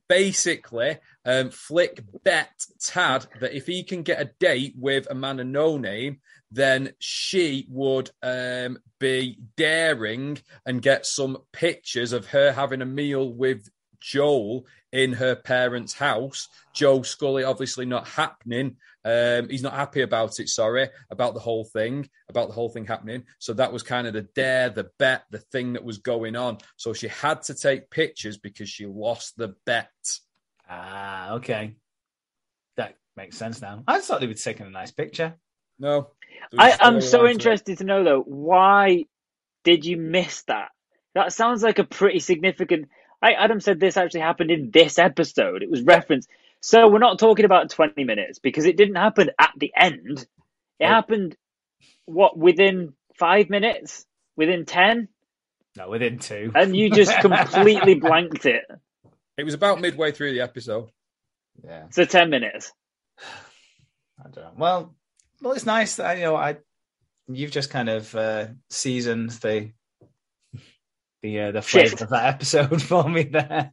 basically, 0.08 0.98
um, 1.24 1.50
Flick 1.50 2.02
bet 2.24 2.50
Tad 2.80 3.26
that 3.40 3.54
if 3.54 3.66
he 3.66 3.82
can 3.82 4.02
get 4.02 4.20
a 4.20 4.30
date 4.38 4.74
with 4.76 5.06
Amanda 5.10 5.44
No 5.44 5.76
Name, 5.76 6.20
then 6.50 6.92
she 6.98 7.66
would 7.68 8.10
um, 8.22 8.78
be 8.98 9.38
daring 9.56 10.38
and 10.66 10.82
get 10.82 11.06
some 11.06 11.38
pictures 11.52 12.12
of 12.12 12.26
her 12.28 12.52
having 12.52 12.82
a 12.82 12.86
meal 12.86 13.32
with 13.32 13.68
Joel 14.00 14.66
in 14.92 15.12
her 15.12 15.36
parents' 15.36 15.92
house. 15.94 16.48
Joe 16.72 17.02
Scully 17.02 17.44
obviously 17.44 17.86
not 17.86 18.08
happening. 18.08 18.76
Um, 19.04 19.48
he's 19.48 19.62
not 19.62 19.74
happy 19.74 20.02
about 20.02 20.40
it, 20.40 20.48
sorry, 20.48 20.88
about 21.10 21.34
the 21.34 21.40
whole 21.40 21.64
thing, 21.64 22.08
about 22.28 22.48
the 22.48 22.54
whole 22.54 22.68
thing 22.68 22.86
happening. 22.86 23.24
So 23.38 23.52
that 23.54 23.72
was 23.72 23.82
kind 23.82 24.06
of 24.06 24.12
the 24.12 24.22
dare, 24.22 24.70
the 24.70 24.90
bet, 24.98 25.24
the 25.30 25.38
thing 25.38 25.74
that 25.74 25.84
was 25.84 25.98
going 25.98 26.34
on. 26.34 26.58
So 26.76 26.92
she 26.92 27.08
had 27.08 27.42
to 27.42 27.54
take 27.54 27.90
pictures 27.90 28.38
because 28.38 28.68
she 28.68 28.86
lost 28.86 29.36
the 29.36 29.54
bet. 29.64 29.90
Ah, 30.70 31.32
okay. 31.34 31.74
That 32.76 32.96
makes 33.16 33.36
sense 33.36 33.60
now. 33.60 33.82
I 33.88 33.96
just 33.98 34.08
thought 34.08 34.20
they 34.20 34.26
were 34.28 34.34
taking 34.34 34.66
a 34.66 34.70
nice 34.70 34.92
picture. 34.92 35.34
No. 35.78 36.10
I, 36.56 36.76
I'm 36.80 37.00
so 37.00 37.20
Storyline 37.20 37.22
to 37.22 37.26
it. 37.26 37.30
interested 37.32 37.78
to 37.78 37.84
know, 37.84 38.04
though, 38.04 38.20
why 38.22 39.06
did 39.64 39.84
you 39.84 39.96
miss 39.96 40.42
that? 40.42 40.68
That 41.14 41.32
sounds 41.32 41.62
like 41.62 41.78
a 41.80 41.84
pretty 41.84 42.20
significant. 42.20 42.88
I, 43.20 43.32
Adam 43.32 43.60
said 43.60 43.80
this 43.80 43.96
actually 43.96 44.20
happened 44.20 44.50
in 44.50 44.70
this 44.70 44.98
episode. 44.98 45.62
It 45.62 45.70
was 45.70 45.82
referenced. 45.82 46.28
So 46.60 46.88
we're 46.88 46.98
not 46.98 47.18
talking 47.18 47.44
about 47.46 47.70
20 47.70 48.04
minutes 48.04 48.38
because 48.38 48.64
it 48.66 48.76
didn't 48.76 48.94
happen 48.96 49.30
at 49.38 49.52
the 49.56 49.72
end. 49.76 50.26
It 50.78 50.84
Oh. 50.84 50.88
happened, 50.88 51.36
what, 52.06 52.38
within 52.38 52.94
five 53.18 53.50
minutes? 53.50 54.06
Within 54.36 54.64
10? 54.66 55.08
No, 55.76 55.90
within 55.90 56.18
two. 56.18 56.52
And 56.54 56.76
you 56.76 56.90
just 56.90 57.18
completely 57.20 57.94
blanked 57.94 58.46
it. 58.46 58.64
It 59.40 59.44
was 59.44 59.54
about 59.54 59.80
midway 59.80 60.12
through 60.12 60.32
the 60.34 60.42
episode. 60.42 60.90
yeah. 61.64 61.84
So 61.90 62.04
10 62.04 62.28
minutes. 62.28 62.72
I 64.20 64.24
don't 64.30 64.36
know. 64.44 64.50
Well, 64.56 64.94
well, 65.40 65.54
it's 65.54 65.64
nice 65.64 65.96
that 65.96 66.18
you 66.18 66.24
know 66.24 66.36
I. 66.36 66.58
You've 67.32 67.50
just 67.52 67.70
kind 67.70 67.88
of 67.88 68.14
uh, 68.14 68.48
seasoned 68.68 69.30
the 69.30 69.70
the 71.22 71.40
uh, 71.40 71.50
the 71.52 71.62
Shit. 71.62 71.88
flavour 71.88 72.04
of 72.04 72.10
that 72.10 72.26
episode 72.26 72.82
for 72.90 73.08
me 73.08 73.22
there. 73.24 73.70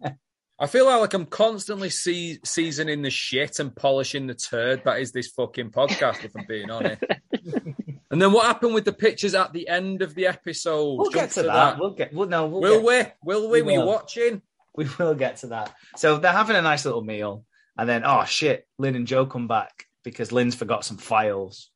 I 0.60 0.68
feel 0.68 0.86
like 0.86 1.14
I'm 1.14 1.26
constantly 1.26 1.90
see- 1.90 2.40
seasoning 2.46 3.02
the 3.02 3.10
shit 3.10 3.60
and 3.60 3.76
polishing 3.76 4.26
the 4.28 4.34
turd 4.36 4.84
that 4.86 5.00
is 5.02 5.12
this 5.12 5.28
fucking 5.28 5.70
podcast, 5.72 6.24
if 6.24 6.36
I'm 6.36 6.46
being 6.48 6.72
honest. 6.72 7.04
and 8.12 8.22
then 8.22 8.32
what 8.32 8.46
happened 8.46 8.74
with 8.74 8.86
the 8.86 8.94
pictures 8.94 9.36
at 9.36 9.54
the 9.54 9.68
end 9.68 10.02
of 10.02 10.16
the 10.16 10.28
episode? 10.28 10.96
We'll 10.98 11.12
Jump 11.12 11.26
get 11.26 11.32
to 11.32 11.44
that. 11.44 11.78
We'll 11.80 11.92
get. 11.94 12.14
Well, 12.14 12.28
no, 12.30 12.48
we'll 12.48 12.62
Will 12.62 12.82
get- 12.82 13.14
we? 13.26 13.34
Will 13.34 13.50
we? 13.50 13.62
We 13.62 13.74
Were 13.78 13.82
you 13.82 13.86
watching? 13.86 14.42
We 14.78 14.88
will 14.98 15.16
get 15.16 15.38
to 15.38 15.48
that. 15.48 15.74
So 15.98 16.18
they're 16.18 16.32
having 16.32 16.56
a 16.56 16.62
nice 16.62 16.86
little 16.86 17.04
meal, 17.04 17.44
and 17.78 17.90
then 17.90 18.04
oh 18.06 18.24
shit, 18.26 18.66
Lyn 18.78 18.96
and 18.96 19.08
Joe 19.08 19.26
come 19.26 19.48
back 19.48 19.86
because 20.04 20.32
Lyn's 20.32 20.56
forgot 20.56 20.86
some 20.86 20.98
files. 20.98 21.70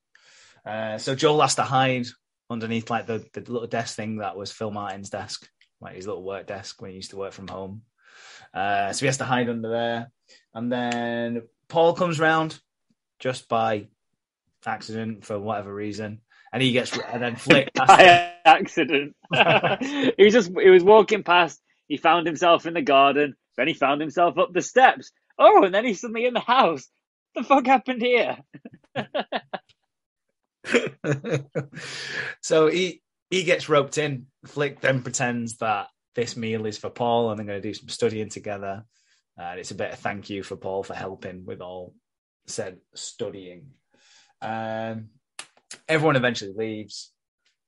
Uh, 0.66 0.98
so 1.00 1.16
Joel 1.16 1.42
has 1.42 1.56
to 1.56 1.64
hide 1.64 2.06
underneath 2.50 2.90
like 2.90 3.08
the, 3.08 3.26
the 3.34 3.42
little 3.52 3.68
desk 3.68 3.96
thing 3.96 4.18
that 4.18 4.38
was 4.38 4.52
Phil 4.52 4.72
Martin's 4.72 5.10
desk, 5.10 5.50
like 5.82 5.96
his 5.96 6.06
little 6.08 6.24
work 6.24 6.46
desk 6.48 6.82
when 6.82 6.92
he 6.92 6.98
used 6.98 7.10
to 7.10 7.18
work 7.18 7.34
from 7.34 7.48
home. 7.48 7.82
Uh, 8.54 8.94
so 8.94 9.00
he 9.00 9.06
has 9.08 9.18
to 9.18 9.24
hide 9.26 9.50
under 9.50 9.70
there, 9.70 10.12
and 10.54 10.72
then 10.72 11.42
Paul 11.70 11.94
comes 11.94 12.20
round 12.20 12.60
just 13.20 13.50
by 13.50 13.88
accident 14.66 15.26
for 15.26 15.40
whatever 15.40 15.74
reason, 15.74 16.22
and 16.54 16.62
he 16.62 16.72
gets 16.72 16.96
and 16.98 17.22
then 17.22 17.36
Flick. 17.36 17.70
has 17.78 17.88
to- 17.88 17.96
By 17.98 18.32
accident. 18.46 19.16
he 20.18 20.24
was 20.24 20.34
just 20.34 20.52
he 20.60 20.70
was 20.70 20.84
walking 20.84 21.24
past, 21.24 21.62
he 21.92 21.98
found 21.98 22.26
himself 22.26 22.66
in 22.66 22.74
the 22.74 22.82
garden, 22.82 23.36
then 23.58 23.68
he 23.68 23.74
found 23.74 24.00
himself 24.00 24.38
up 24.38 24.54
the 24.54 24.62
steps. 24.62 25.12
Oh, 25.38 25.66
and 25.66 25.76
then 25.76 25.84
he's 25.84 26.00
suddenly 26.00 26.26
in 26.26 26.34
the 26.34 26.40
house. 26.40 26.88
What 27.34 27.42
the 27.42 27.48
fuck 27.50 27.66
happened 27.66 28.02
here? 28.02 28.38
so 32.42 32.68
he 32.68 33.02
he 33.30 33.44
gets 33.44 33.68
roped 33.68 33.98
in. 33.98 34.28
Flick 34.46 34.80
then 34.80 35.02
pretends 35.02 35.58
that 35.58 35.88
this 36.16 36.38
meal 36.38 36.66
is 36.66 36.78
for 36.78 36.90
Paul, 36.90 37.30
and 37.30 37.38
they're 37.38 37.46
going 37.46 37.62
to 37.62 37.68
do 37.68 37.74
some 37.74 37.90
studying 37.90 38.30
together. 38.30 38.86
And 39.38 39.60
it's 39.60 39.72
a 39.72 39.76
bit 39.76 39.92
of 39.92 40.00
thank 40.00 40.30
you 40.30 40.44
for 40.44 40.56
Paul 40.56 40.84
for 40.84 40.94
helping 40.94 41.44
with 41.46 41.60
all 41.60 41.94
said 42.48 42.78
studying. 42.96 43.72
Um, 44.42 45.10
everyone 45.90 46.16
eventually 46.16 46.54
leaves, 46.56 47.12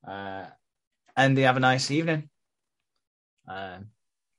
uh, 0.08 0.46
and 1.14 1.36
they 1.36 1.42
have 1.42 1.58
a 1.58 1.60
nice 1.60 1.90
evening. 1.90 2.30
Um, 3.46 3.88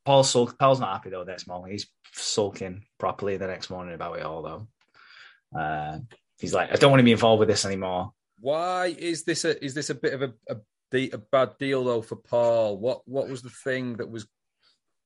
Paul 0.05 0.23
sulk, 0.23 0.57
Paul's 0.59 0.79
not 0.79 0.93
happy 0.93 1.09
though. 1.09 1.23
Next 1.23 1.47
morning, 1.47 1.71
he's 1.71 1.87
sulking 2.13 2.83
properly 2.99 3.37
the 3.37 3.47
next 3.47 3.69
morning 3.69 3.95
about 3.95 4.19
it 4.19 4.23
all 4.23 4.41
though. 4.43 5.59
Uh, 5.59 5.99
he's 6.39 6.53
like, 6.53 6.71
I 6.71 6.75
don't 6.75 6.91
want 6.91 6.99
to 6.99 7.05
be 7.05 7.11
involved 7.11 7.39
with 7.39 7.49
this 7.49 7.65
anymore. 7.65 8.11
Why 8.39 8.87
is 8.97 9.23
this 9.23 9.45
a 9.45 9.63
is 9.63 9.73
this 9.73 9.89
a 9.89 9.95
bit 9.95 10.13
of 10.13 10.21
a, 10.21 10.33
a, 10.49 11.09
a 11.11 11.17
bad 11.17 11.57
deal 11.57 11.83
though 11.83 12.01
for 12.01 12.17
Paul? 12.17 12.77
What 12.77 13.01
what 13.05 13.27
was 13.29 13.41
the 13.41 13.49
thing 13.49 13.97
that 13.97 14.09
was 14.09 14.27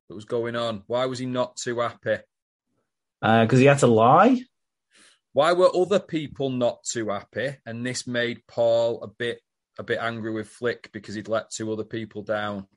that 0.09 0.15
was 0.15 0.25
going 0.25 0.55
on? 0.55 0.83
Why 0.87 1.05
was 1.05 1.19
he 1.19 1.25
not 1.25 1.55
too 1.55 1.79
happy? 1.79 2.17
because 3.21 3.53
Uh, 3.53 3.57
he 3.57 3.65
had 3.65 3.79
to 3.79 3.87
lie. 3.87 4.41
Why 5.33 5.53
were 5.53 5.75
other 5.75 5.99
people 5.99 6.49
not 6.49 6.83
too 6.83 7.09
happy? 7.09 7.57
And 7.65 7.85
this 7.85 8.07
made 8.07 8.45
Paul 8.47 9.03
a 9.03 9.07
bit 9.07 9.41
a 9.77 9.83
bit 9.83 9.99
angry 10.01 10.31
with 10.31 10.49
Flick 10.49 10.89
because 10.91 11.15
he'd 11.15 11.29
let 11.29 11.51
two 11.51 11.71
other 11.71 11.85
people 11.85 12.23
down. 12.23 12.67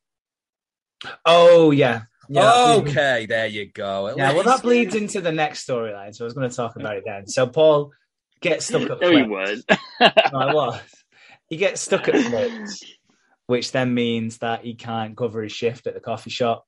Oh 1.25 1.71
yeah, 1.71 2.03
yeah. 2.29 2.43
that 2.43 2.83
bleeds- 2.83 2.91
okay, 2.97 3.27
there 3.27 3.47
you 3.47 3.67
go. 3.73 4.09
At 4.09 4.17
Yeah, 4.17 4.33
well, 4.33 4.45
that 4.45 4.63
bleeds 4.63 4.95
into 4.95 5.21
the 5.21 5.33
next 5.33 5.67
storyline, 5.67 6.15
so 6.15 6.25
I 6.25 6.27
was 6.27 6.35
going 6.35 6.49
to 6.49 6.55
talk 6.57 6.77
about 6.77 6.97
it 6.97 7.05
then. 7.07 7.27
So 7.27 7.47
Paul 7.47 7.93
gets 8.41 8.67
stuck 8.67 8.83
at 8.91 9.01
No, 9.01 9.11
he 9.11 9.25
Flick's. 9.25 9.31
weren't. 9.31 9.65
No, 10.33 10.39
I 10.39 10.55
was. 10.55 10.81
He 11.49 11.57
gets 11.57 11.81
stuck 11.81 12.09
at 12.09 12.15
Flick's, 12.15 12.83
which 13.47 13.73
then 13.73 13.95
means 13.95 14.39
that 14.39 14.65
he 14.65 14.75
can't 14.75 15.17
cover 15.17 15.43
his 15.43 15.53
shift 15.53 15.87
at 15.87 15.95
the 15.95 16.01
coffee 16.01 16.31
shop 16.31 16.67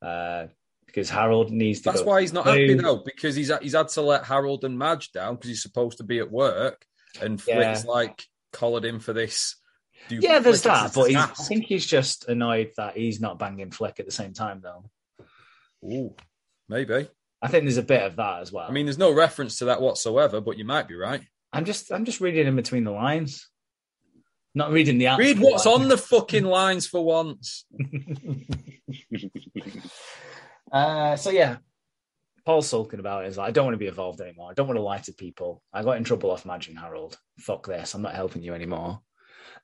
uh, 0.00 0.46
because 0.86 1.08
Harold 1.08 1.50
needs 1.52 1.80
to. 1.80 1.90
That's 1.90 2.00
go 2.00 2.06
why 2.08 2.20
he's 2.20 2.32
not 2.32 2.46
happy 2.46 2.74
though, 2.74 3.02
because 3.04 3.34
he's 3.36 3.50
he's 3.60 3.74
had 3.74 3.88
to 3.88 4.02
let 4.02 4.24
Harold 4.24 4.64
and 4.64 4.78
Madge 4.78 5.12
down 5.12 5.34
because 5.36 5.48
he's 5.50 5.62
supposed 5.62 5.98
to 5.98 6.04
be 6.04 6.18
at 6.18 6.30
work, 6.30 6.84
and 7.20 7.40
Flick's 7.40 7.84
like 7.84 8.24
collared 8.52 8.84
him 8.84 8.98
for 9.00 9.12
this. 9.12 9.56
Do 10.08 10.18
Yeah, 10.20 10.38
there's 10.40 10.62
that, 10.62 10.92
but 10.94 11.08
he's, 11.08 11.16
I 11.16 11.26
think 11.26 11.64
he's 11.64 11.86
just 11.86 12.28
annoyed 12.28 12.72
that 12.76 12.96
he's 12.96 13.20
not 13.20 13.38
banging 13.38 13.70
Flick 13.70 14.00
at 14.00 14.06
the 14.06 14.12
same 14.12 14.32
time, 14.32 14.62
though. 14.62 14.84
Ooh, 15.84 16.14
maybe. 16.68 17.08
I 17.40 17.48
think 17.48 17.64
there's 17.64 17.76
a 17.76 17.82
bit 17.82 18.02
of 18.02 18.16
that 18.16 18.42
as 18.42 18.52
well. 18.52 18.68
I 18.68 18.72
mean, 18.72 18.86
there's 18.86 18.98
no 18.98 19.12
reference 19.12 19.58
to 19.58 19.66
that 19.66 19.80
whatsoever, 19.80 20.40
but 20.40 20.58
you 20.58 20.64
might 20.64 20.86
be 20.86 20.94
right. 20.94 21.22
I'm 21.52 21.64
just, 21.64 21.92
I'm 21.92 22.04
just 22.04 22.20
reading 22.20 22.46
in 22.46 22.56
between 22.56 22.84
the 22.84 22.92
lines, 22.92 23.48
not 24.54 24.70
reading 24.70 24.98
the. 24.98 25.14
Read 25.18 25.38
what's 25.38 25.66
on 25.66 25.88
the 25.88 25.98
fucking 25.98 26.44
lines 26.44 26.86
for 26.86 27.04
once. 27.04 27.64
Uh, 30.70 31.16
so 31.16 31.28
yeah, 31.28 31.58
Paul's 32.46 32.68
sulking 32.68 32.98
about 32.98 33.24
it. 33.24 33.28
He's 33.28 33.36
like, 33.36 33.48
I 33.48 33.50
don't 33.50 33.66
want 33.66 33.74
to 33.74 33.78
be 33.78 33.88
involved 33.88 34.20
anymore. 34.20 34.50
I 34.50 34.54
don't 34.54 34.66
want 34.66 34.78
to 34.78 34.82
lie 34.82 34.98
to 34.98 35.12
people. 35.12 35.62
I 35.72 35.82
got 35.82 35.98
in 35.98 36.04
trouble 36.04 36.30
off 36.30 36.46
Magic 36.46 36.76
Harold. 36.78 37.18
Fuck 37.38 37.66
this. 37.66 37.94
I'm 37.94 38.02
not 38.02 38.14
helping 38.14 38.42
you 38.42 38.54
anymore. 38.54 39.00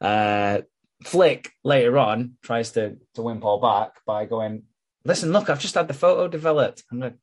Uh, 0.01 0.61
Flick 1.05 1.53
later 1.65 1.97
on 1.99 2.35
tries 2.43 2.73
to 2.73 2.97
to 3.15 3.23
win 3.23 3.41
Paul 3.41 3.61
back 3.61 3.93
by 4.07 4.27
going, 4.27 4.65
listen, 5.05 5.33
look, 5.33 5.49
I've 5.49 5.61
just 5.61 5.75
had 5.77 5.89
the 5.89 5.95
photo 5.95 6.29
developed. 6.29 6.83
I'm 6.91 7.01
gonna 7.01 7.15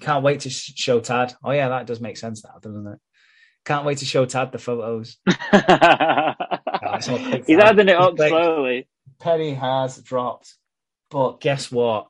can't 0.00 0.24
wait 0.24 0.40
to 0.40 0.50
show 0.50 1.00
Tad. 1.00 1.34
Oh 1.44 1.52
yeah, 1.52 1.68
that 1.68 1.86
does 1.86 2.00
make 2.00 2.16
sense 2.16 2.44
now, 2.44 2.58
doesn't 2.60 2.86
it? 2.86 2.98
Can't 3.64 3.86
wait 3.86 3.98
to 3.98 4.04
show 4.04 4.26
Tad 4.26 4.52
the 4.52 4.58
photos. 4.58 5.16
it's 5.26 7.06
He's 7.46 7.58
adding 7.58 7.88
it 7.88 7.96
up 7.96 8.18
Like- 8.18 8.30
slowly. 8.30 8.88
Penny 9.20 9.54
has 9.54 9.98
dropped, 9.98 10.54
but 11.10 11.40
guess 11.40 11.70
what? 11.70 12.08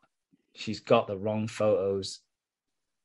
She's 0.54 0.80
got 0.80 1.06
the 1.06 1.18
wrong 1.18 1.48
photos. 1.48 2.20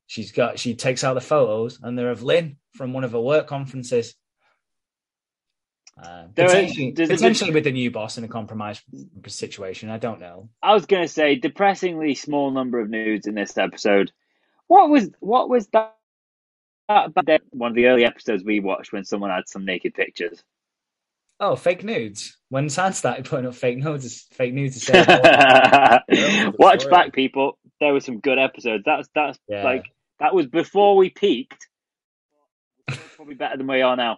She's 0.08 0.32
got 0.32 0.58
she 0.58 0.76
takes 0.76 1.04
out 1.04 1.16
the 1.16 1.22
photos, 1.22 1.80
and 1.82 1.98
they're 1.98 2.12
of 2.12 2.24
Lyn 2.24 2.58
from 2.76 2.94
one 2.94 3.04
of 3.04 3.12
her 3.12 3.20
work 3.20 3.48
conferences. 3.48 4.16
Uh, 6.02 6.28
potentially, 6.34 6.92
potentially 6.94 7.52
with 7.52 7.66
the 7.66 7.72
new 7.72 7.92
boss 7.92 8.18
in 8.18 8.24
a 8.24 8.28
compromised 8.28 8.82
situation. 9.28 9.90
I 9.90 9.98
don't 9.98 10.22
know. 10.22 10.50
I 10.64 10.74
was 10.74 10.86
going 10.86 11.02
to 11.04 11.08
say 11.10 11.36
depressingly 11.36 12.16
small 12.16 12.52
number 12.52 12.80
of 12.80 12.90
nudes 12.90 13.28
in 13.28 13.36
this 13.36 13.58
episode. 13.58 14.12
What 14.68 14.90
was 14.90 15.10
what 15.20 15.50
was 15.50 15.68
that? 15.74 15.96
that? 16.88 17.42
One 17.52 17.72
of 17.72 17.76
the 17.76 17.88
early 17.88 18.06
episodes 18.06 18.44
we 18.44 18.60
watched 18.62 18.94
when 18.94 19.04
someone 19.04 19.30
had 19.30 19.48
some 19.50 19.66
naked 19.66 19.94
pictures. 19.94 20.42
Oh, 21.42 21.56
fake 21.56 21.84
nudes. 21.84 22.38
When 22.50 22.70
San 22.70 22.94
started 22.94 23.26
putting 23.26 23.46
up 23.48 23.56
fake 23.56 23.78
nudes, 23.78 24.26
fake 24.32 24.54
nudes 24.54 24.80
to 24.80 24.86
say, 24.86 26.52
Watch 26.60 26.82
sorry. 26.84 26.92
back, 26.92 27.14
people. 27.14 27.58
There 27.80 27.94
were 27.94 28.02
some 28.02 28.20
good 28.20 28.38
episodes. 28.40 28.84
That's 28.86 29.08
that's 29.16 29.40
Yeah. 29.48 29.64
like 29.64 29.86
that 30.20 30.34
was 30.36 30.48
before 30.48 30.96
we 30.98 31.10
peaked. 31.10 31.68
Probably 33.16 33.36
better 33.36 33.58
than 33.58 33.68
we 33.68 33.82
are 33.82 33.96
now. 33.96 34.18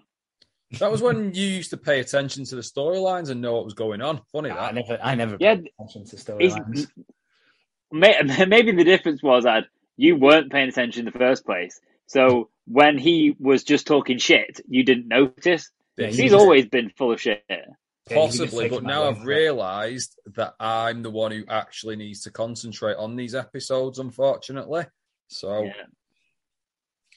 That 0.79 0.91
was 0.91 1.01
when 1.01 1.33
you 1.33 1.45
used 1.47 1.71
to 1.71 1.77
pay 1.77 1.99
attention 1.99 2.45
to 2.45 2.55
the 2.55 2.61
storylines 2.61 3.29
and 3.29 3.41
know 3.41 3.53
what 3.55 3.65
was 3.65 3.73
going 3.73 4.01
on. 4.01 4.21
Funny 4.31 4.49
I 4.49 4.55
that. 4.71 4.75
never, 4.75 4.99
I 5.03 5.15
never 5.15 5.37
Yeah, 5.39 5.55
paid 5.55 5.69
attention 5.79 6.05
to 6.05 6.15
storylines. 6.15 6.87
Maybe 7.91 8.71
the 8.71 8.83
difference 8.85 9.21
was 9.21 9.43
that 9.43 9.65
you 9.97 10.15
weren't 10.15 10.51
paying 10.51 10.69
attention 10.69 11.05
in 11.07 11.11
the 11.13 11.17
first 11.19 11.45
place. 11.45 11.79
So 12.07 12.49
when 12.65 12.97
he 12.97 13.35
was 13.39 13.63
just 13.63 13.85
talking 13.85 14.17
shit, 14.17 14.61
you 14.67 14.83
didn't 14.83 15.07
notice. 15.07 15.69
Yeah, 15.97 16.05
you 16.07 16.11
He's 16.13 16.31
just- 16.31 16.35
always 16.35 16.67
been 16.67 16.89
full 16.97 17.11
of 17.11 17.19
shit. 17.19 17.43
Yeah, 17.49 17.57
you 17.57 18.15
can 18.15 18.27
just 18.27 18.39
Possibly, 18.39 18.65
take 18.65 18.71
but 18.71 18.83
now 18.83 19.09
I've 19.09 19.23
realised 19.25 20.17
that 20.35 20.53
I'm 20.59 21.03
the 21.03 21.11
one 21.11 21.31
who 21.31 21.43
actually 21.49 21.97
needs 21.97 22.21
to 22.23 22.31
concentrate 22.31 22.95
on 22.95 23.15
these 23.17 23.35
episodes, 23.35 23.99
unfortunately. 23.99 24.85
So 25.27 25.63
Yeah. 25.65 25.73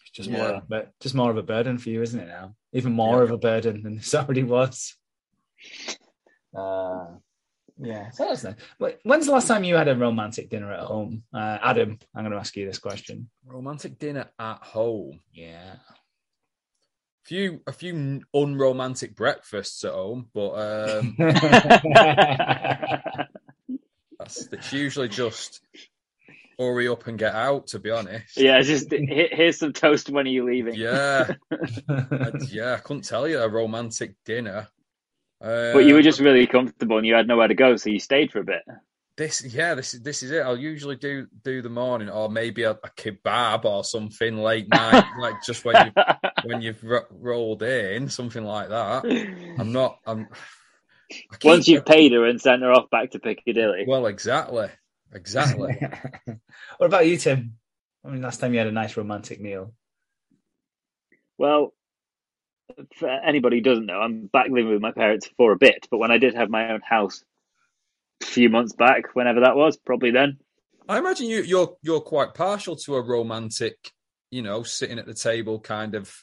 It's 0.03 0.11
just 0.13 0.29
Yeah. 0.31 0.37
more, 0.39 0.49
of 0.57 0.71
a, 0.73 0.93
just 1.01 1.15
more 1.15 1.31
of 1.31 1.37
a 1.37 1.43
burden 1.43 1.79
for 1.79 1.91
you, 1.91 2.03
isn't 2.03 2.19
it? 2.21 2.27
Now, 2.27 2.55
even 2.75 2.93
more 2.93 3.19
Yeah. 3.19 3.23
of 3.25 3.31
a 3.31 3.39
burden 3.39 3.83
than 3.83 3.97
this 3.97 4.15
already 4.15 4.43
was. 4.43 4.95
Uh, 6.55 7.07
yeah, 7.81 8.11
so 8.11 8.27
that's 8.29 8.45
nice. 8.45 8.55
When's 9.03 9.27
the 9.27 9.33
last 9.33 9.49
time 9.49 9.65
you 9.65 9.75
had 9.77 9.89
a 9.89 9.97
romantic 9.97 10.49
dinner 10.51 10.71
at 10.73 10.81
home, 10.85 11.23
uh, 11.33 11.59
Adam? 11.63 11.99
I'm 12.15 12.23
going 12.25 12.33
to 12.33 12.39
ask 12.39 12.55
you 12.57 12.67
this 12.67 12.79
question. 12.79 13.31
romantic 13.47 13.99
dinner 13.99 14.27
at 14.39 14.59
home. 14.63 15.21
Yeah, 15.33 15.77
Few 17.25 17.63
a 17.67 17.73
few 17.73 18.21
unromantic 18.35 19.17
breakfasts 19.17 19.83
at 19.85 19.93
home, 19.95 20.29
but 20.35 20.51
um, 20.51 21.17
that's 24.19 24.47
it's 24.53 24.73
usually 24.75 25.09
just 25.09 25.61
hurry 26.59 26.89
up 26.89 27.07
and 27.07 27.19
get 27.19 27.35
out. 27.35 27.69
To 27.69 27.79
be 27.79 27.91
honest, 27.91 28.37
Yeah, 28.37 28.61
just 28.63 28.91
here's 28.91 29.59
some 29.59 29.73
toast. 29.73 30.11
When 30.11 30.27
are 30.27 30.31
you 30.31 30.45
leaving? 30.45 30.75
yeah, 30.75 31.35
I- 31.53 32.33
yeah. 32.51 32.75
I 32.75 32.81
couldn't 32.83 33.05
tell 33.05 33.27
you 33.29 33.41
a 33.41 33.49
romantic 33.49 34.15
dinner. 34.25 34.69
Uh, 35.43 35.73
But 35.73 35.85
you 35.85 35.95
were 35.95 36.03
just 36.03 36.21
really 36.21 36.47
comfortable 36.47 36.97
and 36.99 37.07
you 37.07 37.15
had 37.15 37.27
nowhere 37.29 37.49
to 37.49 37.55
go, 37.55 37.77
so 37.77 37.91
you 37.91 37.99
stayed 38.01 38.33
for 38.33 38.39
a 38.39 38.45
bit. 38.45 38.63
this, 39.17 39.45
yeah. 39.55 39.75
This 39.75 39.93
is 39.95 40.01
this 40.03 40.23
is 40.23 40.31
it. 40.31 40.41
I'll 40.41 40.57
usually 40.59 40.97
do 40.97 41.27
do 41.43 41.61
the 41.61 41.69
morning, 41.69 42.09
or 42.09 42.31
maybe 42.31 42.63
a, 42.63 42.71
a 42.73 42.91
kebab 42.97 43.65
or 43.65 43.85
something 43.85 44.39
late 44.39 44.69
night, 44.71 45.05
like 45.21 45.43
just 45.45 45.65
when 45.65 45.87
you 45.95 46.03
when 46.45 46.63
you've 46.63 46.83
ro- 46.83 47.07
rolled 47.11 47.63
in, 47.63 48.09
something 48.09 48.45
like 48.45 48.71
that. 48.71 49.05
I'm 49.59 49.73
not. 49.73 49.99
I'm. 50.07 50.29
Once 51.45 51.69
you've 51.69 51.85
paid 51.85 52.13
her 52.13 52.25
and 52.25 52.41
sent 52.41 52.63
her 52.63 52.73
off 52.73 52.89
back 52.91 53.11
to 53.11 53.19
Piccadilly. 53.19 53.85
Well, 53.87 54.07
exactly, 54.07 54.69
exactly. 55.15 55.77
what 56.79 56.87
about 56.87 57.07
you, 57.07 57.17
Tim? 57.17 57.57
I 58.05 58.11
mean, 58.11 58.23
last 58.23 58.41
time 58.41 58.53
you 58.53 58.59
had 58.59 58.69
a 58.69 58.73
nice 58.73 58.97
romantic 58.97 59.41
meal. 59.41 59.73
Well, 61.39 61.73
for 62.97 63.09
anybody 63.09 63.57
who 63.57 63.63
doesn't 63.63 63.87
know, 63.87 63.99
I'm 64.01 64.27
back 64.27 64.47
living 64.51 64.73
with 64.73 64.83
my 64.83 64.93
parents 64.93 65.29
for 65.37 65.53
a 65.53 65.57
bit. 65.57 65.87
But 65.91 65.99
when 65.99 66.11
I 66.11 66.19
did 66.19 66.35
have 66.35 66.51
my 66.51 66.73
own 66.73 66.81
house 66.81 67.23
a 68.23 68.27
few 68.27 68.49
months 68.49 68.73
back, 68.75 69.15
whenever 69.15 69.41
that 69.41 69.57
was, 69.57 69.77
probably 69.77 70.11
then. 70.11 70.39
I 70.89 70.99
imagine 70.99 71.29
you, 71.29 71.43
you're 71.43 71.77
you're 71.83 72.01
quite 72.01 72.35
partial 72.35 72.77
to 72.77 72.97
a 72.97 73.03
romantic, 73.03 73.77
you 74.31 74.43
know, 74.43 74.63
sitting 74.63 74.99
at 74.99 75.07
the 75.07 75.15
table 75.15 75.59
kind 75.61 75.95
of 75.95 76.15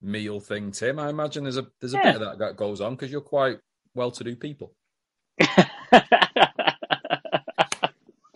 meal 0.00 0.38
thing, 0.38 0.70
Tim. 0.70 0.98
I 1.00 1.08
imagine 1.08 1.42
there's 1.42 1.56
a 1.56 1.66
there's 1.80 1.94
a 1.94 1.96
Yeah. 1.96 2.12
bit 2.12 2.14
of 2.14 2.20
that 2.20 2.38
that 2.38 2.56
goes 2.56 2.80
on 2.80 2.94
because 2.94 3.10
you're 3.10 3.20
quite 3.20 3.58
well-to-do 3.94 4.36
people. 4.36 4.72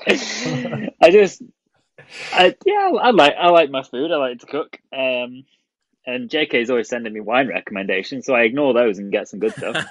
I 0.06 1.10
just, 1.10 1.42
I, 2.32 2.54
yeah, 2.64 2.92
I 3.00 3.10
like 3.10 3.34
I 3.38 3.48
like 3.50 3.70
my 3.70 3.82
food. 3.82 4.10
I 4.10 4.16
like 4.16 4.40
to 4.40 4.46
cook. 4.46 4.78
Um, 4.92 5.44
and 6.04 6.28
JK 6.28 6.54
is 6.54 6.70
always 6.70 6.88
sending 6.88 7.12
me 7.12 7.20
wine 7.20 7.48
recommendations, 7.48 8.26
so 8.26 8.34
I 8.34 8.42
ignore 8.42 8.74
those 8.74 8.98
and 8.98 9.12
get 9.12 9.28
some 9.28 9.38
good 9.40 9.52
stuff. 9.52 9.86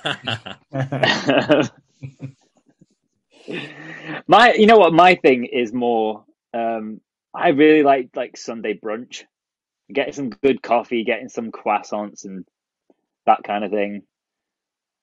my, 4.27 4.53
you 4.53 4.65
know 4.65 4.77
what? 4.77 4.93
My 4.93 5.15
thing 5.15 5.45
is 5.45 5.71
more. 5.71 6.25
Um, 6.53 6.99
I 7.33 7.49
really 7.49 7.83
like 7.83 8.09
like 8.15 8.35
Sunday 8.35 8.73
brunch, 8.73 9.23
getting 9.91 10.13
some 10.13 10.29
good 10.31 10.61
coffee, 10.61 11.05
getting 11.05 11.29
some 11.29 11.51
croissants 11.51 12.25
and 12.25 12.45
that 13.25 13.43
kind 13.43 13.63
of 13.63 13.71
thing, 13.71 14.03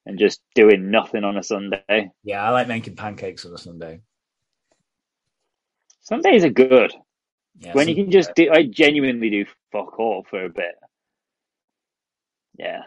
and 0.05 0.19
just 0.19 0.43
doing 0.55 0.91
nothing 0.91 1.25
on 1.25 1.39
a 1.39 1.43
Sunday. 1.43 2.11
yeah, 2.23 2.43
I 2.43 2.51
like 2.51 2.69
making 2.69 2.97
pancakes 2.97 3.47
on 3.47 3.55
a 3.55 3.59
Sunday. 3.59 4.03
Sundays 6.09 6.43
are 6.43 6.49
good 6.51 6.93
Yeah, 7.59 7.73
when 7.75 7.87
you 7.87 7.95
can 7.95 8.11
just 8.11 8.35
do. 8.35 8.51
I 8.51 8.63
genuinely 8.65 9.29
do 9.29 9.45
fuck 9.71 9.99
all 9.99 10.25
for 10.29 10.43
a 10.43 10.49
bit. 10.49 10.75
Yeah, 12.57 12.83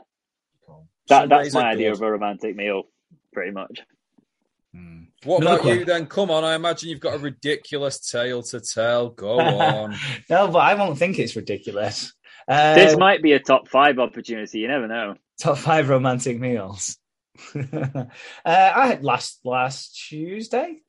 that 1.07 1.29
that's 1.29 1.53
my 1.53 1.69
idea 1.71 1.89
good. 1.91 1.97
of 1.97 2.01
a 2.01 2.11
romantic 2.11 2.55
meal, 2.55 2.83
pretty 3.31 3.51
much. 3.51 3.81
Mm. 4.75 5.07
What 5.23 5.41
Another 5.41 5.59
about 5.59 5.79
you 5.79 5.85
then? 5.85 6.07
Come 6.07 6.31
on, 6.31 6.43
I 6.43 6.55
imagine 6.55 6.89
you've 6.89 6.99
got 6.99 7.13
a 7.13 7.19
ridiculous 7.19 7.99
tale 8.09 8.41
to 8.43 8.59
tell. 8.59 9.09
Go 9.09 9.39
on. 9.39 9.95
no, 10.29 10.47
but 10.47 10.59
I 10.59 10.73
won't 10.73 10.97
think 10.97 11.19
it's 11.19 11.35
ridiculous. 11.35 12.11
Uh, 12.47 12.73
this 12.73 12.97
might 12.97 13.21
be 13.21 13.33
a 13.33 13.39
top 13.39 13.67
five 13.67 13.99
opportunity. 13.99 14.59
You 14.59 14.67
never 14.67 14.87
know. 14.87 15.15
top 15.39 15.59
five 15.59 15.89
romantic 15.89 16.39
meals. 16.39 16.97
uh, 17.55 18.05
I 18.45 18.87
had 18.87 19.03
last 19.03 19.39
last 19.45 19.95
Tuesday. 20.09 20.81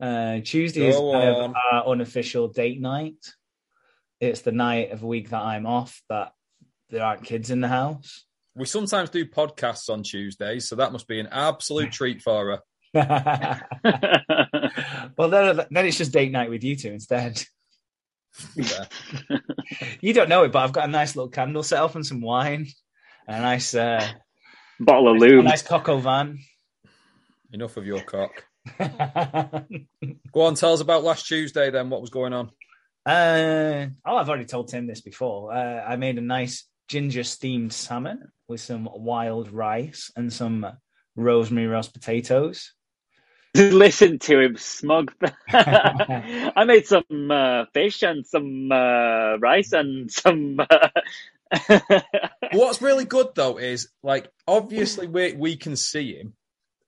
Uh, 0.00 0.40
Tuesday 0.44 0.86
is 0.88 0.96
kind 0.96 1.28
of 1.28 1.54
our 1.72 1.86
unofficial 1.86 2.48
date 2.48 2.80
night. 2.80 3.16
It's 4.20 4.42
the 4.42 4.52
night 4.52 4.90
of 4.90 5.02
a 5.02 5.06
week 5.06 5.30
that 5.30 5.42
I'm 5.42 5.66
off 5.66 6.02
that 6.08 6.32
there 6.90 7.04
aren't 7.04 7.24
kids 7.24 7.50
in 7.50 7.60
the 7.60 7.68
house. 7.68 8.24
We 8.56 8.66
sometimes 8.66 9.10
do 9.10 9.26
podcasts 9.26 9.90
on 9.90 10.02
Tuesdays, 10.02 10.68
so 10.68 10.76
that 10.76 10.92
must 10.92 11.08
be 11.08 11.18
an 11.20 11.28
absolute 11.30 11.92
treat 11.98 12.22
for 12.22 12.50
her. 12.50 12.60
well, 15.16 15.28
then, 15.28 15.60
then 15.70 15.86
it's 15.86 15.98
just 15.98 16.12
date 16.12 16.30
night 16.30 16.50
with 16.50 16.62
you 16.62 16.76
two 16.76 16.92
instead. 16.92 17.42
Yeah. 18.54 18.84
You 20.00 20.12
don't 20.12 20.28
know 20.28 20.44
it, 20.44 20.52
but 20.52 20.62
I've 20.62 20.72
got 20.72 20.84
a 20.84 20.92
nice 20.92 21.16
little 21.16 21.30
candle 21.30 21.62
set 21.62 21.80
up 21.80 21.94
and 21.94 22.04
some 22.04 22.20
wine, 22.20 22.66
and 23.26 23.36
a 23.38 23.40
nice, 23.40 23.74
uh, 23.74 24.06
Bottle 24.78 25.08
of 25.08 25.16
a 25.16 25.18
lube. 25.18 25.44
nice 25.44 25.62
coq 25.62 25.88
au 25.88 25.98
vin. 25.98 26.38
Enough 27.52 27.76
of 27.78 27.86
your 27.86 28.02
cock. 28.02 28.44
Go 28.78 30.42
on, 30.42 30.54
tell 30.54 30.72
us 30.72 30.80
about 30.80 31.04
last 31.04 31.26
Tuesday 31.26 31.70
then. 31.70 31.90
What 31.90 32.00
was 32.00 32.10
going 32.10 32.32
on? 32.32 32.50
Uh, 33.06 33.86
oh, 34.06 34.16
I've 34.16 34.28
already 34.28 34.46
told 34.46 34.68
Tim 34.68 34.86
this 34.86 35.02
before. 35.02 35.52
Uh, 35.52 35.84
I 35.86 35.96
made 35.96 36.18
a 36.18 36.22
nice 36.22 36.66
ginger 36.88 37.24
steamed 37.24 37.72
salmon 37.72 38.32
with 38.48 38.60
some 38.60 38.88
wild 38.90 39.50
rice 39.50 40.10
and 40.16 40.32
some 40.32 40.66
rosemary 41.16 41.66
roast 41.66 41.92
potatoes. 41.92 42.72
Listen 43.54 44.18
to 44.20 44.40
him 44.40 44.56
smug. 44.56 45.12
I 45.48 46.64
made 46.66 46.86
some 46.86 47.30
uh, 47.30 47.66
fish 47.72 48.02
and 48.02 48.26
some 48.26 48.72
uh, 48.72 49.36
rice 49.36 49.72
and 49.72 50.10
some. 50.10 50.58
Uh... 50.58 50.88
What's 52.52 52.82
really 52.82 53.04
good 53.04 53.28
though 53.36 53.58
is 53.58 53.90
like 54.02 54.28
obviously 54.48 55.06
we 55.06 55.34
we 55.34 55.56
can 55.56 55.76
see 55.76 56.16
him, 56.16 56.34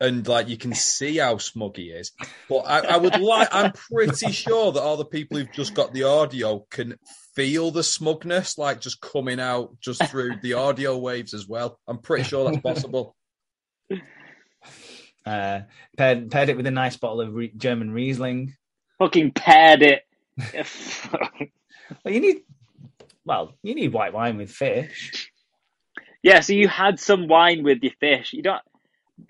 and 0.00 0.26
like 0.26 0.48
you 0.48 0.56
can 0.56 0.74
see 0.74 1.16
how 1.18 1.38
smug 1.38 1.76
he 1.76 1.84
is. 1.84 2.12
But 2.48 2.60
I, 2.60 2.80
I 2.80 2.96
would 2.96 3.18
like. 3.18 3.48
I'm 3.52 3.72
pretty 3.72 4.32
sure 4.32 4.72
that 4.72 4.82
all 4.82 4.96
the 4.96 5.04
people 5.04 5.38
who've 5.38 5.52
just 5.52 5.74
got 5.74 5.92
the 5.92 6.04
audio 6.04 6.66
can 6.70 6.98
feel 7.34 7.70
the 7.70 7.82
smugness, 7.82 8.58
like 8.58 8.80
just 8.80 9.00
coming 9.00 9.40
out 9.40 9.78
just 9.80 10.04
through 10.06 10.36
the 10.42 10.54
audio 10.54 10.98
waves 10.98 11.34
as 11.34 11.46
well. 11.46 11.78
I'm 11.86 11.98
pretty 11.98 12.24
sure 12.24 12.50
that's 12.50 12.62
possible. 12.62 13.16
Uh, 15.24 15.62
paired, 15.96 16.30
paired 16.30 16.50
it 16.50 16.56
with 16.56 16.68
a 16.68 16.70
nice 16.70 16.96
bottle 16.96 17.20
of 17.20 17.34
re- 17.34 17.52
German 17.56 17.90
Riesling. 17.90 18.54
Fucking 19.00 19.32
paired 19.32 19.82
it. 19.82 20.02
Well, 22.04 22.14
you 22.14 22.20
need, 22.20 22.42
well, 23.24 23.52
you 23.62 23.74
need 23.74 23.92
white 23.92 24.12
wine 24.12 24.36
with 24.36 24.50
fish. 24.50 25.32
yeah, 26.22 26.40
so 26.40 26.52
you 26.52 26.68
had 26.68 27.00
some 27.00 27.26
wine 27.26 27.64
with 27.64 27.82
your 27.82 27.92
fish. 27.98 28.32
You 28.32 28.42
don't 28.42 28.62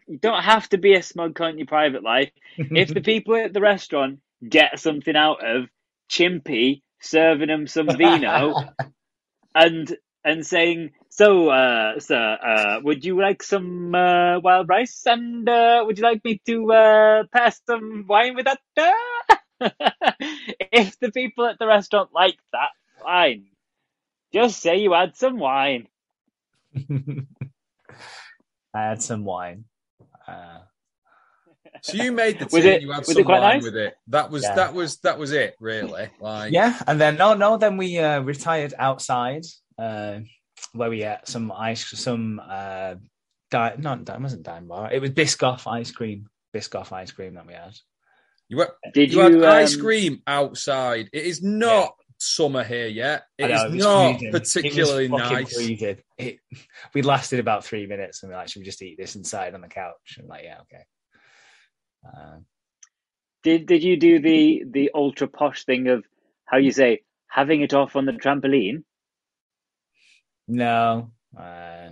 you 0.07 0.19
don't 0.19 0.43
have 0.43 0.69
to 0.71 0.79
be 0.79 0.95
a 0.95 1.03
smug 1.03 1.35
cunt 1.35 1.53
in 1.53 1.59
your 1.59 1.67
private 1.67 2.03
life. 2.03 2.31
If 2.57 2.93
the 2.93 3.01
people 3.13 3.37
at 3.37 3.53
the 3.53 3.61
restaurant 3.61 4.21
get 4.47 4.79
something 4.79 5.17
out 5.17 5.45
of 5.45 5.69
Chimpy 6.11 6.83
serving 7.01 7.49
them 7.49 7.67
some 7.67 7.89
vino 7.97 8.55
and 9.55 9.97
and 10.25 10.45
saying, 10.45 10.91
"So, 11.09 11.51
uh, 11.51 12.01
sir, 12.01 12.39
uh, 12.43 12.81
would 12.83 13.05
you 13.05 13.21
like 13.21 13.43
some 13.43 13.95
uh, 13.95 14.41
wild 14.41 14.69
rice? 14.69 15.03
And 15.07 15.49
uh, 15.49 15.85
would 15.87 15.99
you 15.99 16.05
like 16.05 16.25
me 16.25 16.41
to 16.47 16.73
uh, 16.73 17.23
pass 17.33 17.61
some 17.67 18.07
wine 18.09 18.35
with 18.35 18.47
that?" 18.47 18.59
if 20.73 20.99
the 21.01 21.13
people 21.13 21.47
at 21.47 21.59
the 21.59 21.67
restaurant 21.67 22.11
like 22.13 22.37
that, 22.53 22.71
fine. 23.03 23.47
Just 24.33 24.61
say 24.61 24.79
you 24.79 24.93
had 24.93 25.17
some 25.17 25.39
wine. 25.39 25.87
I 28.75 28.83
had 28.89 29.03
some 29.03 29.25
wine. 29.25 29.65
Uh, 30.27 30.61
So 31.83 31.95
you 32.03 32.11
made 32.13 32.39
the 32.39 32.45
Was 32.47 32.63
tea, 32.65 32.69
it- 32.71 32.83
you 32.83 32.91
had 32.93 33.05
some 33.07 33.23
quite 33.25 33.41
wine 33.41 33.55
nice? 33.57 33.65
with 33.65 33.77
it. 33.77 33.95
That 34.09 34.31
was 34.31 34.43
Yeah. 34.43 34.55
that 34.55 34.75
was 34.75 34.99
that 35.01 35.19
was 35.19 35.33
it, 35.33 35.57
really. 35.61 36.09
Like 36.21 36.53
yeah, 36.53 36.79
and 36.87 37.01
then 37.01 37.17
no, 37.17 37.35
no, 37.35 37.59
then 37.59 37.77
we 37.77 37.99
uh, 37.99 38.21
retired 38.21 38.73
outside 38.79 39.45
uh, 39.79 40.21
where 40.73 40.89
we 40.91 41.01
had 41.01 41.27
some 41.29 41.53
ice, 41.53 41.87
some 41.99 42.41
uh, 42.41 42.95
di- 43.51 43.77
not 43.79 44.07
that 44.07 44.21
wasn't 44.21 44.45
Daim 44.45 44.67
bar. 44.69 44.91
It 44.93 45.01
was 45.03 45.11
Biscoff 45.11 45.67
ice 45.71 45.91
cream, 45.91 46.29
Biscoff 46.55 46.93
ice 46.93 47.13
cream 47.13 47.35
that 47.35 47.47
we 47.47 47.53
had. 47.55 47.75
you 48.49 48.57
were 48.59 48.75
Did 48.95 49.13
you, 49.13 49.23
you, 49.23 49.43
had 49.43 49.45
ice 49.63 49.75
um, 49.75 49.81
cream 49.83 50.23
outside. 50.27 51.11
It 51.13 51.25
is 51.25 51.43
not 51.43 51.95
summer 52.19 52.65
here 52.65 52.87
yet. 52.87 53.25
It 53.39 53.51
I 53.51 53.67
is 53.67 53.75
it 53.75 53.79
not 53.79 54.19
freezing. 54.19 54.33
particularly 54.33 55.05
it 55.07 55.11
was 55.11 55.21
fucking 55.23 55.37
nice. 55.37 55.57
It, 56.19 56.39
we 56.95 57.03
lasted 57.03 57.41
about 57.41 57.65
three 57.65 57.87
minutes, 57.87 58.23
and 58.23 58.31
we're 58.31 58.39
like, 58.39 58.49
should 58.49 58.61
we 58.61 58.67
just 58.67 58.83
eat 58.83 58.97
this 58.99 59.17
inside 59.17 59.55
on 59.55 59.61
the 59.61 59.69
couch? 59.69 60.17
And 60.19 60.29
like, 60.29 60.45
yeah, 60.45 60.61
okay. 60.63 60.85
Uh, 62.07 62.39
Did 63.43 63.67
did 63.67 63.83
you 63.83 63.97
do 63.99 64.21
the 64.21 64.65
the 64.71 64.91
ultra 64.95 65.27
posh 65.29 65.65
thing 65.65 65.89
of 65.89 66.05
how 66.45 66.59
you 66.59 66.71
say 66.71 67.03
having 67.29 67.61
it 67.63 67.75
off 67.75 67.97
on 67.97 68.07
the 68.07 68.13
trampoline? 68.13 68.85
no, 70.49 71.11
uh, 71.39 71.91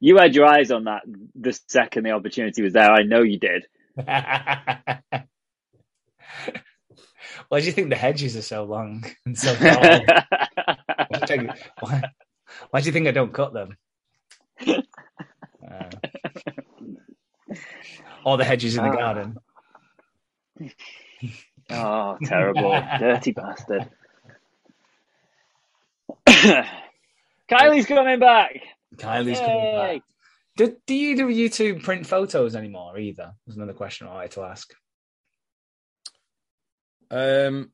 You 0.00 0.18
had 0.18 0.34
your 0.34 0.46
eyes 0.46 0.70
on 0.70 0.84
that 0.84 1.02
the 1.34 1.58
second 1.68 2.04
the 2.04 2.10
opportunity 2.12 2.62
was 2.62 2.72
there. 2.74 2.90
I 2.90 3.02
know 3.02 3.22
you 3.22 3.38
did. 3.38 3.66
Why 7.50 7.58
do 7.60 7.66
you 7.66 7.72
think 7.72 7.90
the 7.90 7.96
hedges 7.96 8.36
are 8.36 8.42
so 8.42 8.62
long 8.64 9.04
and 9.26 9.36
so 9.36 9.54
tall? 9.56 9.66
why, 9.74 10.06
do 11.10 11.18
you 11.20 11.26
think, 11.26 11.50
why, 11.80 12.02
why 12.70 12.80
do 12.80 12.86
you 12.86 12.92
think 12.92 13.08
I 13.08 13.10
don't 13.10 13.34
cut 13.34 13.52
them? 13.52 13.76
Uh, 14.66 15.90
or 18.24 18.36
the 18.38 18.44
hedges 18.44 18.76
in 18.76 18.84
the 18.84 18.90
Ah. 18.90 18.96
garden. 18.96 19.36
oh, 21.70 22.18
terrible, 22.24 22.70
dirty 23.00 23.32
bastard. 23.32 23.90
Kylie's 27.50 27.86
coming 27.86 28.20
back. 28.20 28.60
Kylie's 28.96 29.40
coming 29.40 29.74
back. 29.74 30.02
Do, 30.56 30.76
do 30.86 30.94
you 30.94 31.16
do 31.16 31.26
YouTube 31.28 31.82
print 31.82 32.06
photos 32.06 32.54
anymore 32.54 32.96
either? 32.98 33.32
There's 33.46 33.56
another 33.56 33.72
question 33.72 34.06
I 34.06 34.14
wanted 34.14 34.30
to 34.32 34.42
ask. 34.42 34.72
Um, 37.10 37.72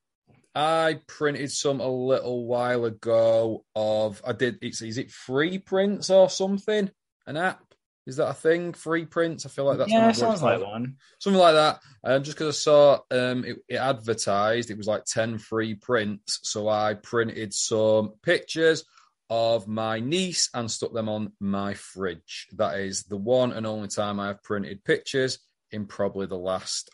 I 0.55 1.01
printed 1.07 1.53
some 1.53 1.81
a 1.81 1.88
little 1.88 2.46
while 2.46 2.85
ago 2.87 3.64
of 3.75 4.22
I 4.27 4.33
did. 4.33 4.59
It's 4.62 4.83
is 4.83 4.99
it 4.99 5.11
free 5.11 5.59
prints 5.59 6.11
or 6.11 6.31
something? 6.31 6.90
An 7.27 7.37
app 7.37 7.66
is 8.07 8.16
that 8.16 8.29
a 8.29 8.35
thing? 8.35 8.72
Free 8.72 9.05
prints. 9.05 9.44
I 9.44 9.49
feel 9.49 9.64
like 9.64 9.79
that's 9.79 9.90
yeah, 9.90 10.12
sounds 10.12 10.42
like 10.42 10.62
one. 10.62 10.96
something 11.18 11.40
like 11.40 11.55
that. 11.55 11.81
Um, 12.05 12.22
just 12.22 12.38
because 12.38 12.57
I 12.57 12.59
saw 12.59 12.99
um, 13.11 13.44
it, 13.44 13.57
it 13.68 13.77
advertised, 13.77 14.70
it 14.70 14.77
was 14.79 14.87
like 14.87 15.05
ten 15.05 15.38
free 15.38 15.75
prints. 15.75 16.38
So 16.44 16.68
I 16.68 16.94
printed 16.94 17.53
some 17.53 18.14
pictures 18.22 18.85
of 19.29 19.66
my 19.66 19.99
niece 19.99 20.51
and 20.55 20.70
stuck 20.70 20.92
them 20.92 21.09
on 21.09 21.33
my 21.40 21.75
fridge. 21.75 22.46
That 22.53 22.79
is 22.79 23.03
the 23.05 23.16
one 23.16 23.53
and 23.53 23.66
only 23.66 23.88
time 23.88 24.20
I 24.20 24.29
have 24.29 24.42
printed 24.44 24.85
pictures 24.85 25.40
in 25.72 25.87
probably 25.87 26.27
the 26.27 26.37
last 26.38 26.90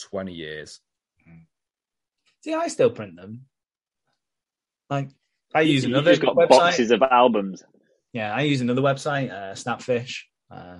twenty 0.00 0.32
years. 0.32 0.80
See, 2.46 2.54
I 2.54 2.68
still 2.68 2.90
print 2.90 3.16
them. 3.16 3.46
Like, 4.88 5.08
I 5.52 5.62
use 5.62 5.82
You 5.82 5.90
another 5.90 6.12
just 6.12 6.22
got 6.22 6.36
website. 6.36 6.48
boxes 6.48 6.92
of 6.92 7.02
albums. 7.02 7.64
Yeah, 8.12 8.32
I 8.32 8.42
use 8.42 8.60
another 8.60 8.82
website, 8.82 9.32
uh, 9.32 9.54
Snapfish. 9.54 10.18
Uh, 10.48 10.78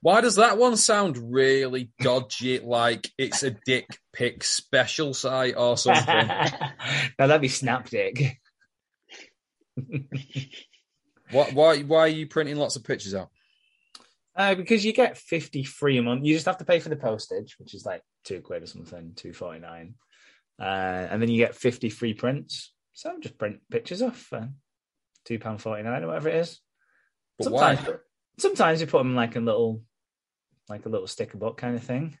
Why 0.00 0.22
does 0.22 0.34
that 0.34 0.58
one 0.58 0.76
sound 0.76 1.32
really 1.32 1.92
dodgy? 2.00 2.58
Like 2.58 3.08
it's 3.16 3.44
a 3.44 3.52
dick 3.64 3.86
pic 4.12 4.42
special 4.42 5.14
site 5.14 5.54
or 5.56 5.76
something. 5.76 6.04
now 6.26 6.58
that'd 7.28 7.40
be 7.40 7.46
Snapdick. 7.48 8.38
what? 11.30 11.52
Why? 11.52 11.78
Why 11.82 11.98
are 12.00 12.08
you 12.08 12.26
printing 12.26 12.56
lots 12.56 12.74
of 12.74 12.82
pictures 12.82 13.14
out? 13.14 13.30
Uh, 14.34 14.56
because 14.56 14.84
you 14.84 14.92
get 14.92 15.16
53 15.16 15.98
a 15.98 16.02
month. 16.02 16.24
You 16.24 16.34
just 16.34 16.46
have 16.46 16.58
to 16.58 16.64
pay 16.64 16.80
for 16.80 16.88
the 16.88 16.96
postage, 16.96 17.54
which 17.60 17.72
is 17.72 17.86
like 17.86 18.02
two 18.24 18.40
quid 18.40 18.64
or 18.64 18.66
something, 18.66 19.12
two 19.14 19.32
forty 19.32 19.60
nine. 19.60 19.94
Uh, 20.60 21.08
and 21.10 21.20
then 21.20 21.30
you 21.30 21.38
get 21.38 21.54
50 21.54 21.90
free 21.90 22.14
prints. 22.14 22.72
So 22.92 23.14
just 23.20 23.38
print 23.38 23.60
pictures 23.70 24.02
off 24.02 24.16
for 24.16 24.48
two 25.24 25.38
pound 25.38 25.60
forty 25.60 25.82
nine 25.82 26.04
or 26.04 26.08
whatever 26.08 26.28
it 26.28 26.36
is. 26.36 26.60
But 27.38 27.44
sometimes, 27.44 27.80
why? 27.80 27.94
sometimes 28.38 28.80
you 28.80 28.86
put 28.86 28.98
them 28.98 29.16
like 29.16 29.34
a 29.34 29.40
little, 29.40 29.82
like 30.68 30.86
a 30.86 30.88
little 30.88 31.08
sticker 31.08 31.38
book 31.38 31.56
kind 31.56 31.74
of 31.74 31.82
thing. 31.82 32.16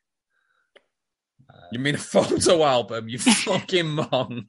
You 1.70 1.78
mean 1.78 1.94
a 1.94 1.98
photo 1.98 2.64
album? 2.64 3.08
You 3.08 3.18
fucking 3.18 3.88
monk. 3.88 4.46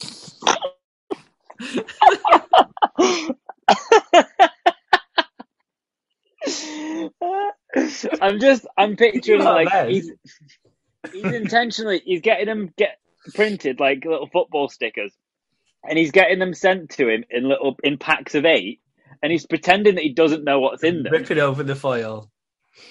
I'm 8.20 8.40
just, 8.40 8.66
I'm 8.76 8.96
picturing 8.96 9.44
like 9.44 9.88
he's, 9.88 10.10
he's 11.12 11.24
intentionally, 11.32 12.02
he's 12.04 12.20
getting 12.20 12.46
them 12.46 12.72
get 12.76 12.98
printed 13.34 13.80
like 13.80 14.04
little 14.04 14.28
football 14.28 14.68
stickers, 14.68 15.12
and 15.88 15.98
he's 15.98 16.10
getting 16.12 16.38
them 16.38 16.54
sent 16.54 16.90
to 16.90 17.08
him 17.08 17.24
in 17.30 17.48
little 17.48 17.76
in 17.82 17.98
packs 17.98 18.34
of 18.34 18.44
eight, 18.44 18.80
and 19.22 19.32
he's 19.32 19.46
pretending 19.46 19.94
that 19.96 20.04
he 20.04 20.12
doesn't 20.12 20.44
know 20.44 20.60
what's 20.60 20.84
in 20.84 21.02
them, 21.02 21.12
Rip 21.12 21.30
it 21.30 21.38
over 21.38 21.62
the 21.62 21.74
foil. 21.74 22.30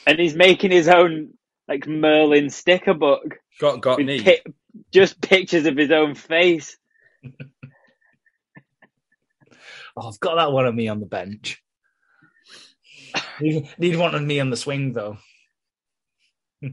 and 0.07 0.19
he's 0.19 0.35
making 0.35 0.71
his 0.71 0.87
own 0.89 1.33
like 1.67 1.87
Merlin 1.87 2.49
sticker 2.49 2.93
book 2.93 3.37
Got 3.59 3.81
got 3.81 3.99
me. 3.99 4.21
pi- 4.23 4.41
just 4.91 5.21
pictures 5.21 5.65
of 5.65 5.77
his 5.77 5.91
own 5.91 6.15
face. 6.15 6.77
Oh, 9.97 10.07
I've 10.07 10.19
got 10.21 10.35
that 10.35 10.53
one 10.53 10.65
of 10.65 10.73
me 10.73 10.87
on 10.87 11.01
the 11.01 11.05
bench. 11.05 11.61
Need, 13.41 13.67
need 13.77 13.97
one 13.97 14.15
of 14.15 14.21
me 14.23 14.39
on 14.39 14.49
the 14.49 14.55
swing 14.55 14.93
though. 14.93 15.17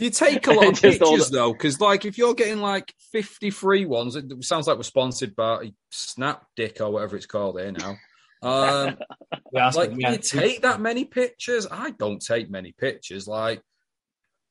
You 0.00 0.10
take 0.10 0.46
a 0.46 0.52
lot 0.54 0.68
of 0.68 0.80
pictures 0.80 1.30
the- 1.30 1.36
though, 1.36 1.52
because 1.52 1.80
like 1.80 2.04
if 2.04 2.16
you're 2.18 2.34
getting 2.34 2.58
like 2.60 2.92
53 3.12 3.84
ones, 3.86 4.16
it 4.16 4.44
sounds 4.44 4.66
like 4.66 4.76
we're 4.76 4.82
sponsored 4.82 5.36
by 5.36 5.72
Snapdick 5.92 6.80
or 6.80 6.90
whatever 6.90 7.16
it's 7.16 7.26
called 7.26 7.60
here 7.60 7.72
now. 7.72 7.96
Um, 8.42 8.96
We 9.52 9.58
asked 9.60 9.76
like, 9.76 9.90
him, 9.90 10.00
yeah. 10.00 10.12
you 10.12 10.18
take 10.18 10.62
that 10.62 10.80
many 10.80 11.04
pictures? 11.04 11.66
I 11.70 11.90
don't 11.90 12.24
take 12.24 12.48
many 12.50 12.72
pictures. 12.72 13.26
Like 13.26 13.62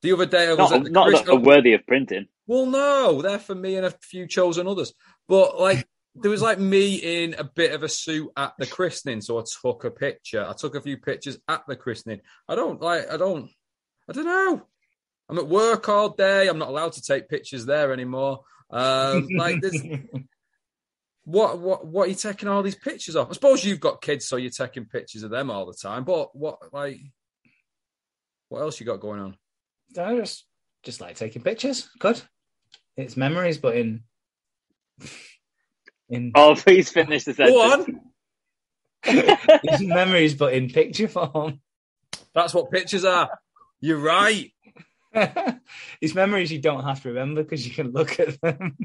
the 0.01 0.11
other 0.11 0.25
day, 0.25 0.47
I 0.47 0.53
was 0.53 0.71
Not, 0.71 0.73
at 0.73 0.83
the 0.83 0.89
not 0.89 1.05
that 1.05 1.11
Christmas. 1.11 1.29
are 1.29 1.39
worthy 1.39 1.73
of 1.73 1.87
printing. 1.87 2.27
Well, 2.47 2.65
no, 2.65 3.21
they're 3.21 3.39
for 3.39 3.55
me 3.55 3.75
and 3.77 3.85
a 3.85 3.91
few 4.01 4.27
chosen 4.27 4.67
others. 4.67 4.93
But 5.27 5.59
like, 5.59 5.87
there 6.15 6.31
was 6.31 6.41
like 6.41 6.59
me 6.59 6.95
in 6.95 7.35
a 7.37 7.43
bit 7.45 7.71
of 7.73 7.83
a 7.83 7.89
suit 7.89 8.29
at 8.35 8.53
the 8.59 8.65
christening, 8.65 9.21
so 9.21 9.39
I 9.39 9.43
took 9.61 9.85
a 9.85 9.91
picture. 9.91 10.45
I 10.45 10.53
took 10.53 10.75
a 10.75 10.81
few 10.81 10.97
pictures 10.97 11.37
at 11.47 11.63
the 11.67 11.75
christening. 11.77 12.19
I 12.47 12.55
don't 12.55 12.81
like. 12.81 13.09
I 13.09 13.15
don't. 13.17 13.49
I 14.09 14.13
don't 14.13 14.25
know. 14.25 14.63
I'm 15.29 15.37
at 15.37 15.47
work 15.47 15.87
all 15.87 16.09
day. 16.09 16.47
I'm 16.47 16.57
not 16.57 16.69
allowed 16.69 16.93
to 16.93 17.01
take 17.01 17.29
pictures 17.29 17.65
there 17.65 17.93
anymore. 17.93 18.41
Um, 18.71 19.27
like, 19.35 19.61
there's, 19.61 19.81
What 21.29 21.59
what 21.59 21.85
what 21.85 22.07
are 22.07 22.09
you 22.09 22.15
taking 22.15 22.49
all 22.49 22.63
these 22.63 22.73
pictures 22.73 23.15
of? 23.15 23.29
I 23.29 23.33
suppose 23.33 23.63
you've 23.63 23.79
got 23.79 24.01
kids, 24.01 24.25
so 24.27 24.37
you're 24.37 24.49
taking 24.49 24.85
pictures 24.85 25.21
of 25.21 25.29
them 25.29 25.51
all 25.51 25.67
the 25.67 25.77
time. 25.79 26.03
But 26.03 26.35
what 26.35 26.57
like 26.73 26.99
what 28.47 28.61
else 28.61 28.79
you 28.79 28.85
got 28.87 28.99
going 28.99 29.19
on? 29.19 29.37
I 29.95 30.15
just 30.15 30.45
just 30.81 31.01
like 31.01 31.17
taking 31.17 31.43
pictures. 31.43 31.87
Good. 31.99 32.19
It's 32.97 33.15
memories, 33.15 33.59
but 33.59 33.77
in 33.77 34.01
in 36.09 36.31
Oh, 36.33 36.55
please 36.55 36.89
finish 36.89 37.25
the 37.25 37.35
sentence. 37.35 37.55
Go 37.55 37.73
on. 37.73 38.01
it's 39.03 39.83
memories, 39.83 40.33
but 40.33 40.53
in 40.53 40.71
picture 40.71 41.07
form. 41.07 41.61
That's 42.33 42.55
what 42.55 42.71
pictures 42.71 43.05
are. 43.05 43.29
You're 43.81 43.99
right. 43.99 44.51
it's 46.01 46.15
memories 46.15 46.51
you 46.51 46.59
don't 46.59 46.83
have 46.83 47.01
to 47.03 47.09
remember 47.09 47.43
because 47.43 47.65
you 47.65 47.73
can 47.73 47.91
look 47.91 48.19
at 48.19 48.39
them. 48.41 48.77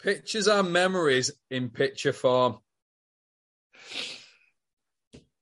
Pictures 0.00 0.48
are 0.48 0.62
memories 0.62 1.30
in 1.50 1.70
picture 1.70 2.12
form. 2.12 2.58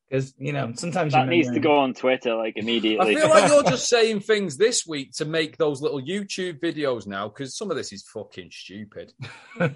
Because 0.09 0.35
you 0.39 0.53
know 0.53 0.73
sometimes 0.75 1.15
That 1.15 1.21
your 1.21 1.29
needs 1.29 1.51
to 1.51 1.61
go 1.61 1.79
on 1.79 1.95
Twitter 1.95 2.35
like 2.35 2.57
immediately. 2.57 3.17
I 3.17 3.21
feel 3.21 3.31
like 3.31 3.51
you're 3.51 3.63
just 3.65 3.89
saying 3.91 4.21
things 4.21 4.57
this 4.57 4.87
week 4.87 5.13
to 5.15 5.25
make 5.25 5.57
those 5.57 5.81
little 5.81 6.01
YouTube 6.01 6.61
videos 6.61 7.07
now 7.07 7.29
because 7.29 7.57
some 7.57 7.71
of 7.71 7.77
this 7.77 7.93
is 7.93 8.03
fucking 8.05 8.51
stupid. 8.53 9.13
no, 9.59 9.71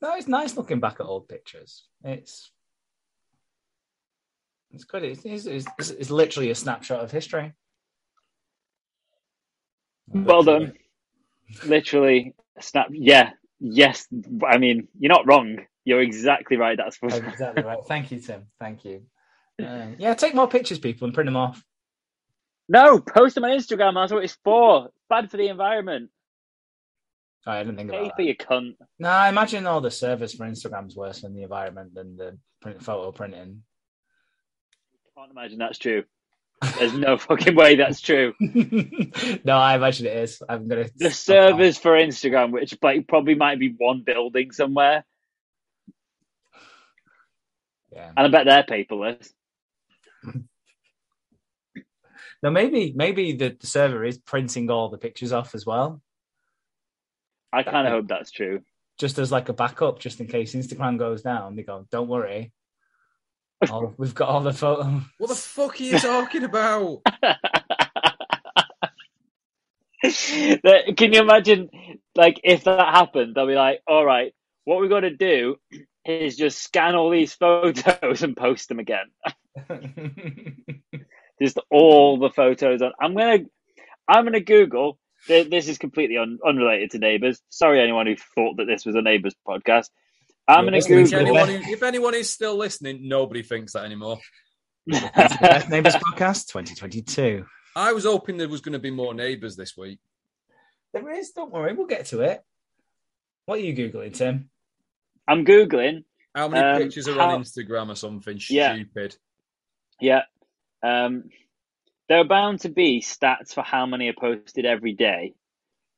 it's 0.00 0.28
nice 0.28 0.56
looking 0.56 0.80
back 0.80 1.00
at 1.00 1.06
old 1.06 1.28
pictures. 1.28 1.88
It's 2.04 2.50
it's 4.72 4.84
good. 4.84 5.04
It's, 5.04 5.24
it's, 5.24 5.46
it's, 5.46 5.90
it's 5.90 6.10
literally 6.10 6.50
a 6.50 6.54
snapshot 6.54 7.00
of 7.02 7.10
history. 7.10 7.52
well 10.08 10.42
done. 10.42 10.74
Literally, 11.66 12.34
snap. 12.60 12.88
Yeah, 12.92 13.30
yes. 13.58 14.06
I 14.46 14.58
mean, 14.58 14.88
you're 14.98 15.12
not 15.12 15.26
wrong. 15.26 15.58
You're 15.84 16.00
exactly 16.02 16.56
right. 16.56 16.76
That's 16.76 16.96
for 16.96 17.06
Exactly 17.08 17.64
right. 17.64 17.78
Thank 17.88 18.12
you, 18.12 18.20
Tim. 18.20 18.46
Thank 18.60 18.84
you. 18.84 19.02
Uh, 19.60 19.86
yeah, 19.98 20.14
take 20.14 20.34
more 20.34 20.48
pictures, 20.48 20.78
people, 20.78 21.06
and 21.06 21.14
print 21.14 21.26
them 21.26 21.36
off. 21.36 21.62
no. 22.68 23.00
Post 23.00 23.34
them 23.34 23.44
on 23.44 23.50
Instagram. 23.50 23.94
That's 23.94 24.12
what 24.12 24.22
it's 24.24 24.38
for. 24.44 24.90
Bad 25.08 25.30
for 25.30 25.36
the 25.36 25.48
environment. 25.48 26.10
Oh, 27.46 27.52
I 27.52 27.62
didn't 27.64 27.76
think 27.78 27.90
Pay 27.90 27.96
about 27.98 28.10
for 28.16 28.22
that. 28.22 28.24
your 28.24 28.34
cunt. 28.34 28.74
No, 28.98 29.08
I 29.08 29.28
imagine 29.30 29.66
all 29.66 29.80
the 29.80 29.90
service 29.90 30.34
for 30.34 30.46
Instagram's 30.46 30.94
worse 30.94 31.22
than 31.22 31.34
the 31.34 31.42
environment 31.42 31.94
than 31.94 32.16
the 32.16 32.38
print, 32.60 32.82
photo 32.82 33.10
printing. 33.12 33.62
Can't 35.20 35.32
imagine 35.32 35.58
that's 35.58 35.76
true. 35.78 36.04
There's 36.78 36.94
no 36.94 37.18
fucking 37.28 37.54
way 37.54 37.76
that's 37.76 38.00
true. 38.00 38.32
no, 38.40 39.54
I 39.56 39.76
imagine 39.76 40.06
it 40.06 40.16
is. 40.16 40.42
I'm 40.48 40.66
gonna 40.66 40.86
The 40.96 41.10
servers 41.10 41.76
for 41.76 41.92
Instagram, 41.92 42.52
which 42.52 42.74
like 42.80 43.06
probably 43.06 43.34
might 43.34 43.58
be 43.58 43.74
one 43.76 44.02
building 44.02 44.50
somewhere, 44.50 45.04
Yeah. 47.92 48.12
and 48.16 48.26
I 48.26 48.30
bet 48.30 48.46
they're 48.46 48.62
paperless. 48.62 49.30
now 52.42 52.48
maybe 52.50 52.94
maybe 52.96 53.32
the, 53.32 53.56
the 53.60 53.66
server 53.66 54.02
is 54.04 54.16
printing 54.16 54.70
all 54.70 54.88
the 54.88 54.96
pictures 54.98 55.32
off 55.32 55.54
as 55.54 55.66
well, 55.66 56.00
I 57.52 57.62
kind 57.62 57.86
of 57.86 57.92
hope 57.92 58.08
that's 58.08 58.30
true. 58.30 58.62
just 58.98 59.18
as 59.18 59.30
like 59.30 59.50
a 59.50 59.54
backup, 59.54 59.98
just 59.98 60.20
in 60.20 60.28
case 60.28 60.54
Instagram 60.54 60.98
goes 60.98 61.20
down. 61.20 61.56
They 61.56 61.62
go, 61.62 61.86
"Don't 61.90 62.08
worry, 62.08 62.52
all, 63.68 63.94
we've 63.98 64.14
got 64.14 64.28
all 64.28 64.40
the 64.40 64.52
photos." 64.52 65.02
What 65.18 65.28
the 65.28 65.34
fuck 65.34 65.80
are 65.80 65.84
you 65.84 65.98
talking 65.98 66.44
about? 66.44 67.02
Can 70.96 71.12
you 71.12 71.20
imagine, 71.20 71.68
like, 72.14 72.40
if 72.42 72.64
that 72.64 72.94
happened, 72.94 73.34
they'll 73.34 73.46
be 73.46 73.54
like, 73.54 73.82
all 73.86 74.04
right, 74.04 74.32
what 74.64 74.80
we've 74.80 74.88
got 74.90 75.00
to 75.00 75.14
do 75.14 75.56
is 76.06 76.36
just 76.36 76.62
scan 76.62 76.94
all 76.94 77.10
these 77.10 77.34
photos 77.34 78.22
and 78.22 78.36
post 78.36 78.68
them 78.68 78.78
again. 78.78 79.06
Just 81.40 81.58
all 81.70 82.18
the 82.18 82.30
photos 82.30 82.82
on. 82.82 82.92
I'm 83.00 83.14
gonna, 83.14 83.38
I'm 84.06 84.24
gonna 84.24 84.40
Google. 84.40 84.98
This 85.26 85.68
is 85.68 85.78
completely 85.78 86.16
un, 86.16 86.38
unrelated 86.46 86.92
to 86.92 86.98
neighbours. 86.98 87.40
Sorry, 87.48 87.80
anyone 87.80 88.06
who 88.06 88.16
thought 88.34 88.56
that 88.56 88.66
this 88.66 88.84
was 88.84 88.94
a 88.94 89.02
neighbours 89.02 89.34
podcast. 89.46 89.88
I'm 90.48 90.64
gonna 90.64 90.76
listening 90.78 91.00
If 91.00 91.10
Google. 91.10 91.26
anyone, 91.38 91.48
who- 91.62 91.72
if 91.72 91.82
anyone 91.82 92.14
is 92.14 92.30
still 92.30 92.56
listening, 92.56 93.08
nobody 93.08 93.42
thinks 93.42 93.72
that 93.74 93.84
anymore. 93.84 94.18
Neighbours 94.86 95.94
Podcast 95.94 96.48
2022. 96.48 97.44
I 97.76 97.92
was 97.92 98.04
hoping 98.04 98.36
there 98.36 98.48
was 98.48 98.60
going 98.60 98.72
to 98.72 98.78
be 98.80 98.90
more 98.90 99.14
neighbours 99.14 99.54
this 99.56 99.76
week. 99.76 100.00
There 100.92 101.08
is. 101.10 101.30
Don't 101.30 101.52
worry, 101.52 101.72
we'll 101.72 101.86
get 101.86 102.06
to 102.06 102.20
it. 102.22 102.40
What 103.46 103.58
are 103.58 103.62
you 103.62 103.74
googling, 103.76 104.12
Tim? 104.14 104.50
I'm 105.28 105.44
googling. 105.44 106.04
How 106.34 106.48
many 106.48 106.64
Um, 106.66 106.78
pictures 106.82 107.06
are 107.08 107.14
how- 107.14 107.30
on 107.34 107.42
Instagram 107.42 107.90
or 107.90 107.94
something 107.94 108.40
Yeah. 108.48 108.74
stupid? 108.74 109.16
Yeah. 110.00 110.22
Um, 110.82 111.24
there 112.08 112.18
are 112.18 112.24
bound 112.24 112.60
to 112.60 112.68
be 112.70 113.00
stats 113.00 113.54
for 113.54 113.62
how 113.62 113.86
many 113.86 114.08
are 114.08 114.14
posted 114.18 114.64
every 114.66 114.94
day, 114.94 115.34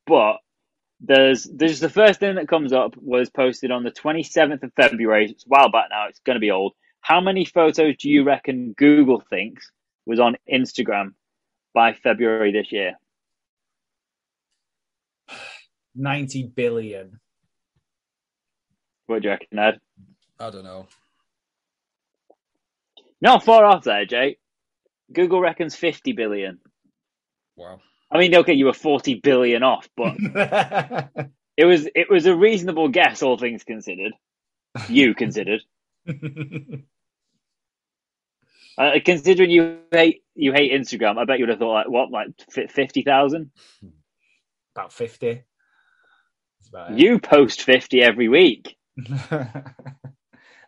but 0.05 0.37
there's 1.03 1.43
there's 1.43 1.81
the 1.81 1.89
first 1.89 2.19
thing 2.21 2.35
that 2.35 2.47
comes 2.47 2.71
up 2.71 2.95
was 2.97 3.29
posted 3.29 3.71
on 3.71 3.83
the 3.83 3.91
27th 3.91 4.63
of 4.63 4.71
February. 4.73 5.29
It's 5.29 5.45
a 5.45 5.49
while 5.49 5.69
back 5.69 5.87
now. 5.91 6.07
It's 6.07 6.21
going 6.21 6.35
to 6.35 6.39
be 6.39 6.51
old. 6.51 6.73
How 7.01 7.19
many 7.19 7.43
photos 7.43 7.97
do 7.97 8.09
you 8.09 8.23
reckon 8.23 8.73
Google 8.77 9.21
thinks 9.29 9.69
was 10.05 10.21
on 10.21 10.37
Instagram 10.51 11.13
by 11.73 11.93
February 11.93 12.53
this 12.53 12.71
year? 12.71 12.93
90 15.95 16.43
billion. 16.55 17.19
What 19.07 19.21
do 19.21 19.27
you 19.27 19.31
reckon, 19.31 19.59
Ed? 19.59 19.81
I 20.39 20.49
don't 20.49 20.63
know. 20.63 20.87
Not 23.21 23.43
far 23.43 23.65
off 23.65 23.83
there, 23.83 24.05
Jake. 24.05 24.39
Google 25.11 25.41
reckons 25.41 25.75
50 25.75 26.13
billion. 26.13 26.59
Wow. 27.57 27.81
I 28.13 28.19
mean, 28.19 28.35
okay, 28.35 28.53
you 28.53 28.65
were 28.65 28.73
40 28.73 29.15
billion 29.15 29.63
off, 29.63 29.89
but 29.97 30.15
it 31.57 31.65
was 31.65 31.87
it 31.95 32.09
was 32.09 32.27
a 32.27 32.35
reasonable 32.35 32.89
guess, 32.89 33.23
all 33.23 33.37
things 33.37 33.63
considered. 33.63 34.13
You 34.87 35.15
considered. 35.15 35.61
Uh, 38.75 38.93
considering 39.05 39.51
you 39.51 39.77
hate 39.91 40.23
you 40.33 40.51
hate 40.51 40.71
Instagram, 40.71 41.19
I 41.19 41.25
bet 41.25 41.37
you 41.37 41.43
would 41.43 41.49
have 41.49 41.59
thought 41.59 41.73
like 41.73 41.89
what, 41.89 42.09
like 42.09 42.29
fifty 42.71 43.03
thousand. 43.03 43.51
About 44.75 44.91
50. 44.91 45.43
That's 46.59 46.69
about. 46.69 46.97
You 46.97 47.19
post 47.19 47.61
fifty 47.61 48.01
every 48.01 48.29
week. 48.29 48.75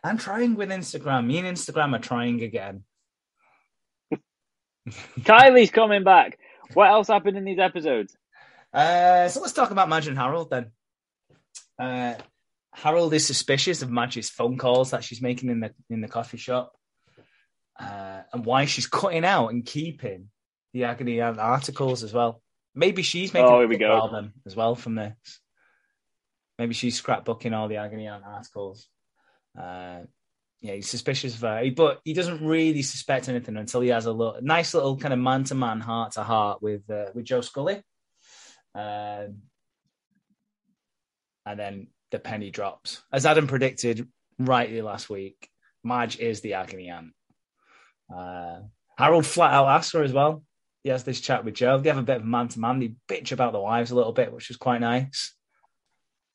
I'm 0.04 0.18
trying 0.18 0.54
with 0.54 0.70
Instagram. 0.70 1.26
Me 1.26 1.38
and 1.38 1.56
Instagram 1.56 1.96
are 1.96 2.00
trying 2.00 2.42
again. 2.42 2.84
Kylie's 4.88 5.72
coming 5.72 6.04
back. 6.04 6.38
What 6.74 6.90
else 6.90 7.08
happened 7.08 7.36
in 7.36 7.44
these 7.44 7.58
episodes? 7.58 8.16
Uh, 8.72 9.28
so 9.28 9.40
let's 9.40 9.52
talk 9.52 9.70
about 9.70 9.88
Madge 9.88 10.08
and 10.08 10.18
Harold 10.18 10.50
then. 10.50 10.70
Uh, 11.78 12.14
Harold 12.74 13.14
is 13.14 13.26
suspicious 13.26 13.82
of 13.82 13.90
Madge's 13.90 14.28
phone 14.30 14.58
calls 14.58 14.90
that 14.90 15.02
she's 15.04 15.22
making 15.22 15.48
in 15.50 15.60
the 15.60 15.72
in 15.88 16.00
the 16.00 16.08
coffee 16.08 16.36
shop, 16.36 16.72
uh, 17.80 18.20
and 18.32 18.44
why 18.44 18.64
she's 18.66 18.86
cutting 18.86 19.24
out 19.24 19.48
and 19.48 19.64
keeping 19.64 20.28
the 20.74 20.84
agony 20.84 21.20
Aunt 21.20 21.38
articles 21.38 22.02
as 22.02 22.12
well. 22.12 22.42
Maybe 22.74 23.00
she's 23.02 23.32
making 23.32 23.48
Oh, 23.48 23.56
a 23.56 23.58
here 23.60 23.68
we 23.68 23.78
go. 23.78 23.96
album 23.96 24.34
as 24.44 24.54
well 24.54 24.74
from 24.74 24.96
this. 24.96 25.14
Maybe 26.58 26.74
she's 26.74 27.00
scrapbooking 27.00 27.54
all 27.54 27.68
the 27.68 27.76
agony 27.76 28.06
Aunt 28.08 28.24
articles. 28.26 28.86
Uh, 29.58 30.00
yeah, 30.66 30.74
he's 30.74 30.88
suspicious 30.88 31.34
of 31.34 31.42
her, 31.42 31.70
but 31.76 32.00
he 32.04 32.12
doesn't 32.12 32.44
really 32.44 32.82
suspect 32.82 33.28
anything 33.28 33.56
until 33.56 33.80
he 33.80 33.88
has 33.90 34.06
a 34.06 34.12
little, 34.12 34.38
nice 34.42 34.74
little 34.74 34.96
kind 34.96 35.14
of 35.14 35.20
man 35.20 35.44
to 35.44 35.54
man, 35.54 35.80
heart 35.80 36.12
to 36.12 36.22
heart 36.22 36.62
with 36.62 36.88
uh, 36.90 37.06
with 37.14 37.24
Joe 37.24 37.40
Scully. 37.40 37.82
Um, 38.74 39.42
and 41.46 41.58
then 41.58 41.86
the 42.10 42.18
penny 42.18 42.50
drops. 42.50 43.02
As 43.12 43.24
Adam 43.24 43.46
predicted 43.46 44.08
rightly 44.38 44.82
last 44.82 45.08
week, 45.08 45.48
Madge 45.84 46.18
is 46.18 46.40
the 46.40 46.54
agony 46.54 46.90
aunt. 46.90 47.12
Uh, 48.14 48.62
Harold 48.98 49.26
flat 49.26 49.52
out 49.52 49.68
asks 49.68 49.92
her 49.92 50.02
as 50.02 50.12
well. 50.12 50.42
He 50.82 50.90
has 50.90 51.04
this 51.04 51.20
chat 51.20 51.44
with 51.44 51.54
Joe. 51.54 51.78
They 51.78 51.88
have 51.88 51.98
a 51.98 52.02
bit 52.02 52.18
of 52.18 52.24
man 52.24 52.48
to 52.48 52.60
man. 52.60 52.80
They 52.80 52.94
bitch 53.08 53.32
about 53.32 53.52
the 53.52 53.60
wives 53.60 53.90
a 53.90 53.94
little 53.94 54.12
bit, 54.12 54.32
which 54.32 54.48
was 54.48 54.56
quite 54.56 54.80
nice. 54.80 55.34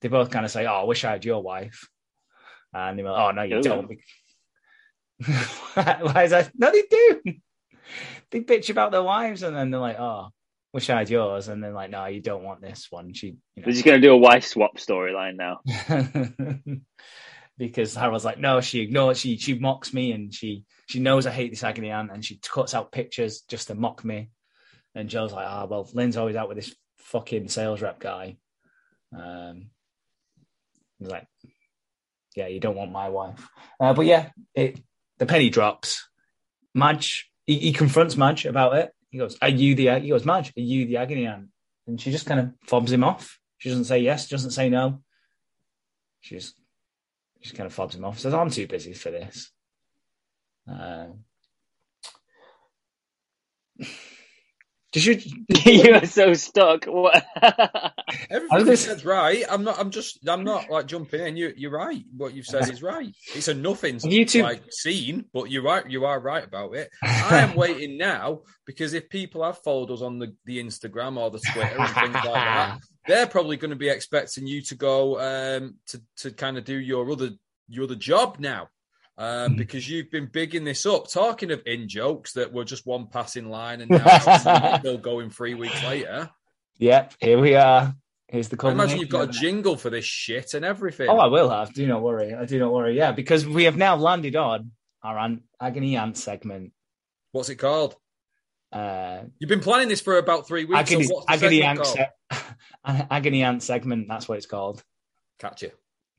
They 0.02 0.08
both 0.08 0.32
kind 0.32 0.46
of 0.46 0.52
say, 0.52 0.66
Oh, 0.66 0.82
I 0.82 0.84
wish 0.84 1.06
I 1.06 1.12
had 1.12 1.26
your 1.26 1.44
wife. 1.44 1.88
And 2.74 2.98
they 2.98 3.04
were, 3.04 3.10
Oh, 3.10 3.32
no, 3.32 3.44
you 3.44 3.58
Ooh. 3.58 3.62
don't. 3.62 3.92
Why 5.74 6.24
is 6.24 6.32
that? 6.32 6.52
No, 6.56 6.72
they 6.72 6.84
do. 6.90 7.22
They 8.32 8.42
bitch 8.42 8.70
about 8.70 8.92
their 8.92 9.04
wives 9.04 9.44
and 9.44 9.56
then 9.56 9.72
they're 9.72 9.80
like, 9.80 10.00
Oh, 10.00 10.30
wish 10.74 10.90
I 10.90 11.00
had 11.00 11.10
yours. 11.10 11.48
And 11.48 11.64
then 11.64 11.74
like, 11.74 11.90
no, 11.90 12.06
you 12.06 12.22
don't 12.22 12.44
want 12.44 12.62
this 12.62 12.88
one. 12.90 13.14
She, 13.14 13.28
you 13.28 13.34
know, 13.58 13.64
We're 13.66 13.74
just 13.74 13.86
going 13.86 14.02
to 14.02 14.08
do 14.08 14.14
a 14.14 14.18
wife 14.18 14.46
swap 14.46 14.78
storyline 14.78 15.36
now. 15.36 15.60
because 17.58 17.96
Harold's 17.96 18.26
like, 18.26 18.40
no, 18.40 18.62
she 18.62 18.82
ignores, 18.82 19.20
she 19.20 19.38
she 19.38 19.54
mocks 19.54 19.94
me, 19.94 20.14
and 20.14 20.34
she 20.34 20.64
she 20.88 21.00
knows 21.00 21.28
I 21.28 21.32
hate 21.32 21.52
this 21.52 21.64
agony 21.64 21.92
aunt, 21.92 22.12
and 22.12 22.26
she 22.26 22.38
cuts 22.38 22.74
out 22.74 22.92
pictures 22.92 23.42
just 23.42 23.68
to 23.68 23.76
mock 23.76 24.04
me. 24.04 24.32
And 24.96 25.10
Joe's 25.10 25.32
like, 25.32 25.46
ah, 25.48 25.66
well, 25.66 25.88
Lyn's 25.94 26.18
always 26.18 26.36
out 26.36 26.48
with 26.48 26.58
this 26.58 26.76
fucking 26.98 27.50
sales 27.50 27.82
rep 27.82 28.00
guy. 28.00 28.38
Um, 29.16 29.70
He's 31.02 31.10
like, 31.10 31.28
"Yeah, 32.36 32.48
you 32.48 32.60
don't 32.60 32.76
want 32.76 32.92
my 32.92 33.10
wife." 33.10 33.48
Uh, 33.80 33.94
but 33.94 34.06
yeah, 34.06 34.30
it 34.54 34.80
the 35.22 35.28
penny 35.28 35.52
drops. 35.52 36.10
Madge, 36.74 37.30
he, 37.46 37.60
he 37.60 37.74
confronts 37.74 38.18
Madge 38.18 38.48
about 38.48 38.76
it. 38.76 38.92
He 39.12 39.20
goes, 39.20 39.38
"Are 39.40 39.50
you 39.50 39.76
the?" 39.76 40.00
He 40.00 40.10
goes, 40.10 40.26
"Madge, 40.26 40.52
are 40.58 40.62
you 40.62 40.88
the 40.88 40.98
agony 40.98 41.28
aunt?" 41.28 41.50
And 41.86 42.02
she 42.02 42.10
just 42.10 42.26
kind 42.26 42.40
of 42.40 42.54
fobs 42.66 42.92
him 42.92 43.04
off. 43.04 43.40
She 43.60 43.70
doesn't 43.70 43.86
say 43.86 44.00
yes, 44.00 44.28
She 44.28 44.34
doesn't 44.34 44.50
say 44.50 44.68
no. 44.68 45.04
She 46.22 46.36
just, 46.36 46.56
she 47.40 47.44
just 47.44 47.56
kind 47.56 47.68
of 47.68 47.74
fobs 47.74 47.94
him 47.94 48.04
off. 48.04 48.18
Says, 48.18 48.34
"I'm 48.34 48.50
too 48.50 48.66
busy 48.66 48.94
for 48.94 49.12
this." 49.12 49.52
Uh, 50.68 51.06
did 55.06 55.06
you? 55.06 55.46
you 55.66 55.94
are 55.94 56.06
so 56.06 56.34
stuck. 56.34 56.86
What? 56.86 57.26
Everything 58.30 58.60
you 58.60 58.66
gonna- 58.66 58.78
said's 58.78 59.06
right. 59.06 59.44
I'm 59.50 59.64
not. 59.64 59.80
I'm 59.80 59.90
just. 59.90 60.28
I'm 60.28 60.44
not 60.44 60.70
like 60.70 60.86
jumping 60.86 61.22
in. 61.22 61.38
You, 61.38 61.54
you're 61.56 61.72
right. 61.72 62.04
What 62.16 62.34
you've 62.34 62.46
said 62.46 62.70
is 62.70 62.84
right. 62.84 63.14
It's 63.34 63.48
a 63.48 63.54
nothing 63.54 64.00
You 64.04 64.26
two- 64.26 64.44
like 64.44 64.64
scene, 64.70 65.26
but 65.34 65.50
you're 65.50 65.64
right. 65.64 65.90
You 65.90 66.06
are 66.06 66.20
right 66.20 66.44
about 66.44 66.76
it. 66.76 66.90
I 67.04 67.38
am 67.40 67.56
waiting 67.56 67.98
now 67.98 68.42
because 68.66 68.94
if 68.94 69.10
people 69.10 69.44
have 69.44 69.60
followed 69.60 69.92
us 69.92 70.02
on 70.02 70.20
the, 70.20 70.36
the 70.46 70.62
Instagram 70.62 71.18
or 71.18 71.32
the 71.32 71.40
Twitter 71.54 71.78
and 71.80 71.90
things 71.96 72.14
like 72.14 72.24
that, 72.34 72.80
they're 73.08 73.28
probably 73.28 73.58
going 73.58 73.72
to 73.72 73.78
be 73.78 73.90
expecting 73.90 74.46
you 74.46 74.62
to 74.64 74.76
go 74.76 75.20
um, 75.20 75.76
to 75.88 76.02
to 76.18 76.32
kind 76.32 76.58
of 76.58 76.66
do 76.66 76.76
your 76.78 77.10
other 77.10 77.30
your 77.70 77.86
other 77.86 77.96
job 77.96 78.38
now. 78.40 78.68
Um, 79.22 79.56
because 79.56 79.88
you've 79.88 80.10
been 80.10 80.26
bigging 80.26 80.64
this 80.64 80.84
up, 80.88 81.08
talking 81.08 81.52
of 81.52 81.62
in 81.68 81.88
jokes 81.88 82.34
that 82.34 82.52
were 82.52 82.64
just 82.66 82.88
one 82.88 83.06
passing 83.06 83.52
line 83.52 83.82
and 83.82 83.92
now 83.92 84.78
still 84.80 84.98
going 85.10 85.30
three 85.30 85.54
weeks 85.54 85.84
later. 85.84 86.28
Yep, 86.80 87.14
here 87.20 87.40
we 87.40 87.54
are. 87.54 87.94
Here's 88.30 88.50
the 88.50 88.58
I 88.66 88.72
imagine 88.72 89.00
you've 89.00 89.10
got 89.10 89.30
a 89.30 89.32
jingle 89.32 89.76
for 89.76 89.92
this 89.92 90.06
shit 90.06 90.56
and 90.56 90.66
everything. 90.66 91.08
Oh, 91.08 91.20
I 91.20 91.28
will 91.28 91.52
have. 91.52 91.72
Do 91.72 91.86
not 91.86 92.02
worry. 92.02 92.34
I 92.34 92.46
do 92.46 92.58
not 92.58 92.74
worry. 92.74 92.98
Yeah, 92.98 93.12
because 93.12 93.46
we 93.46 93.66
have 93.66 93.78
now 93.78 93.96
landed 93.96 94.36
on 94.36 94.72
our 95.04 95.20
an- 95.20 95.44
agony 95.62 95.98
ant 95.98 96.18
segment. 96.18 96.72
What's 97.32 97.50
it 97.50 97.58
called? 97.58 97.96
Uh, 98.72 99.20
You've 99.38 99.50
been 99.50 99.60
planning 99.60 99.90
this 99.90 100.02
for 100.02 100.18
about 100.18 100.48
three 100.48 100.66
weeks. 100.66 100.80
agony, 100.80 101.04
so 101.04 101.24
agony 101.28 101.62
se- 101.84 102.08
agony 102.86 103.44
ant 103.44 103.62
segment. 103.62 104.08
That's 104.08 104.28
what 104.28 104.40
it's 104.40 104.48
called. 104.48 104.84
Catch 105.38 105.62
you. 105.62 105.72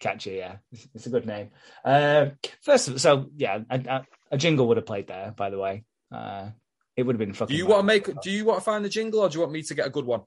Catchy, 0.02 0.32
yeah. 0.32 0.56
It's, 0.72 0.88
it's 0.94 1.06
a 1.06 1.10
good 1.10 1.26
name. 1.26 1.48
Uh, 1.84 2.26
first, 2.60 2.88
of- 2.88 2.94
all, 2.94 2.98
so 2.98 3.30
yeah, 3.36 3.60
a, 3.70 3.78
a, 3.78 4.06
a 4.32 4.36
jingle 4.36 4.66
would 4.68 4.76
have 4.76 4.84
played 4.86 5.06
there. 5.06 5.32
By 5.36 5.48
the 5.50 5.58
way, 5.58 5.84
uh, 6.10 6.50
it 6.96 7.04
would 7.04 7.14
have 7.14 7.18
been 7.20 7.32
fucking. 7.32 7.54
Do 7.54 7.56
you 7.58 7.66
want 7.66 7.80
to 7.80 7.84
make? 7.84 8.20
Do 8.20 8.30
you 8.30 8.44
want 8.44 8.58
to 8.58 8.64
find 8.64 8.84
the 8.84 8.88
jingle, 8.90 9.20
or 9.20 9.28
do 9.30 9.34
you 9.36 9.40
want 9.40 9.52
me 9.52 9.62
to 9.62 9.74
get 9.74 9.86
a 9.86 9.90
good 9.90 10.04
one? 10.04 10.22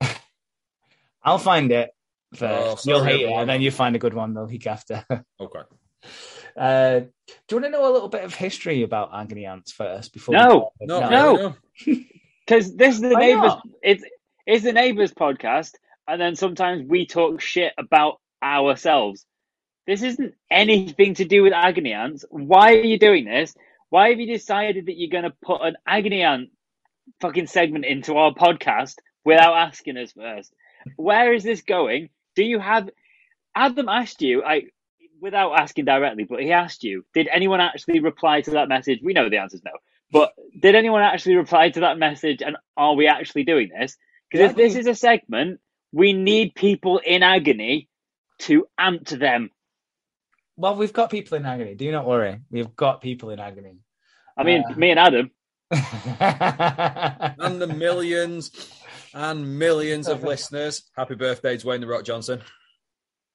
I'll 1.22 1.38
find 1.38 1.70
it 1.70 1.90
first. 2.34 2.42
Oh, 2.42 2.74
sorry, 2.76 2.96
You'll 2.96 3.04
hate 3.04 3.20
it, 3.26 3.32
and 3.32 3.48
then 3.48 3.62
you 3.62 3.70
find 3.70 3.94
a 3.96 3.98
good 3.98 4.14
one 4.14 4.34
the 4.34 4.44
week 4.44 4.66
after. 4.66 5.04
Okay. 5.40 5.60
Uh, 6.56 7.00
do 7.00 7.06
you 7.50 7.56
want 7.56 7.64
to 7.64 7.70
know 7.70 7.90
a 7.90 7.92
little 7.92 8.08
bit 8.08 8.22
of 8.24 8.34
history 8.34 8.82
about 8.82 9.10
agony 9.14 9.44
ants 9.46 9.72
first? 9.72 10.12
Before 10.12 10.34
No, 10.34 10.70
we 10.80 10.86
No, 10.86 11.00
No. 11.08 11.34
no. 11.36 11.54
Because 12.46 12.76
this 12.76 12.94
is 12.96 13.00
the 13.00 13.08
Why 13.10 13.20
neighbors. 13.20 13.42
not? 13.42 13.62
It's 13.82 14.04
it's 14.46 14.64
the 14.64 14.72
neighbors 14.72 15.12
podcast, 15.12 15.72
and 16.06 16.20
then 16.20 16.36
sometimes 16.36 16.84
we 16.86 17.06
talk 17.06 17.40
shit 17.40 17.72
about 17.78 18.20
ourselves. 18.44 19.24
This 19.86 20.02
isn't 20.02 20.34
anything 20.50 21.14
to 21.14 21.24
do 21.24 21.42
with 21.42 21.52
agony 21.52 21.92
ants. 21.92 22.24
Why 22.30 22.74
are 22.74 22.84
you 22.84 22.98
doing 22.98 23.24
this? 23.24 23.54
Why 23.90 24.10
have 24.10 24.20
you 24.20 24.26
decided 24.26 24.86
that 24.86 24.96
you're 24.96 25.10
going 25.10 25.30
to 25.30 25.36
put 25.42 25.62
an 25.62 25.76
agony 25.86 26.22
ant 26.22 26.50
fucking 27.20 27.46
segment 27.46 27.84
into 27.84 28.16
our 28.16 28.34
podcast 28.34 28.96
without 29.24 29.54
asking 29.54 29.98
us 29.98 30.12
first? 30.12 30.52
Where 30.96 31.32
is 31.32 31.42
this 31.42 31.62
going? 31.62 32.10
Do 32.36 32.44
you 32.44 32.58
have? 32.58 32.90
Adam 33.54 33.88
asked 33.88 34.22
you. 34.22 34.42
I 34.42 34.64
without 35.20 35.58
asking 35.58 35.86
directly, 35.86 36.24
but 36.24 36.42
he 36.42 36.52
asked 36.52 36.84
you, 36.84 37.04
did 37.14 37.28
anyone 37.32 37.60
actually 37.60 38.00
reply 38.00 38.42
to 38.42 38.52
that 38.52 38.68
message? 38.68 39.00
We 39.02 39.14
know 39.14 39.30
the 39.30 39.38
answer 39.38 39.56
is 39.56 39.64
no. 39.64 39.72
But 40.12 40.34
did 40.60 40.74
anyone 40.74 41.02
actually 41.02 41.36
reply 41.36 41.70
to 41.70 41.80
that 41.80 41.98
message 41.98 42.42
and 42.42 42.56
are 42.76 42.94
we 42.94 43.08
actually 43.08 43.44
doing 43.44 43.70
this? 43.76 43.96
Because 44.30 44.50
if 44.50 44.56
this 44.56 44.76
is 44.76 44.86
a 44.86 44.94
segment, 44.94 45.60
we 45.92 46.12
need 46.12 46.54
people 46.54 46.98
in 46.98 47.22
agony 47.22 47.88
to 48.46 48.66
ant 48.78 49.06
them. 49.18 49.50
Well, 50.56 50.76
we've 50.76 50.92
got 50.92 51.10
people 51.10 51.36
in 51.36 51.44
agony. 51.46 51.74
Do 51.74 51.90
not 51.90 52.06
worry. 52.06 52.40
We've 52.50 52.74
got 52.76 53.00
people 53.00 53.30
in 53.30 53.40
agony. 53.40 53.78
I 54.36 54.44
mean, 54.44 54.64
Uh, 54.68 54.74
me 54.74 54.90
and 54.90 55.00
Adam. 55.00 55.30
And 56.20 57.60
the 57.60 57.66
millions 57.66 58.50
and 59.12 59.58
millions 59.58 60.08
of 60.08 60.22
listeners. 60.22 60.82
Happy 60.96 61.14
birthday, 61.14 61.56
Dwayne 61.56 61.80
the 61.80 61.86
Rock 61.86 62.04
Johnson. 62.04 62.42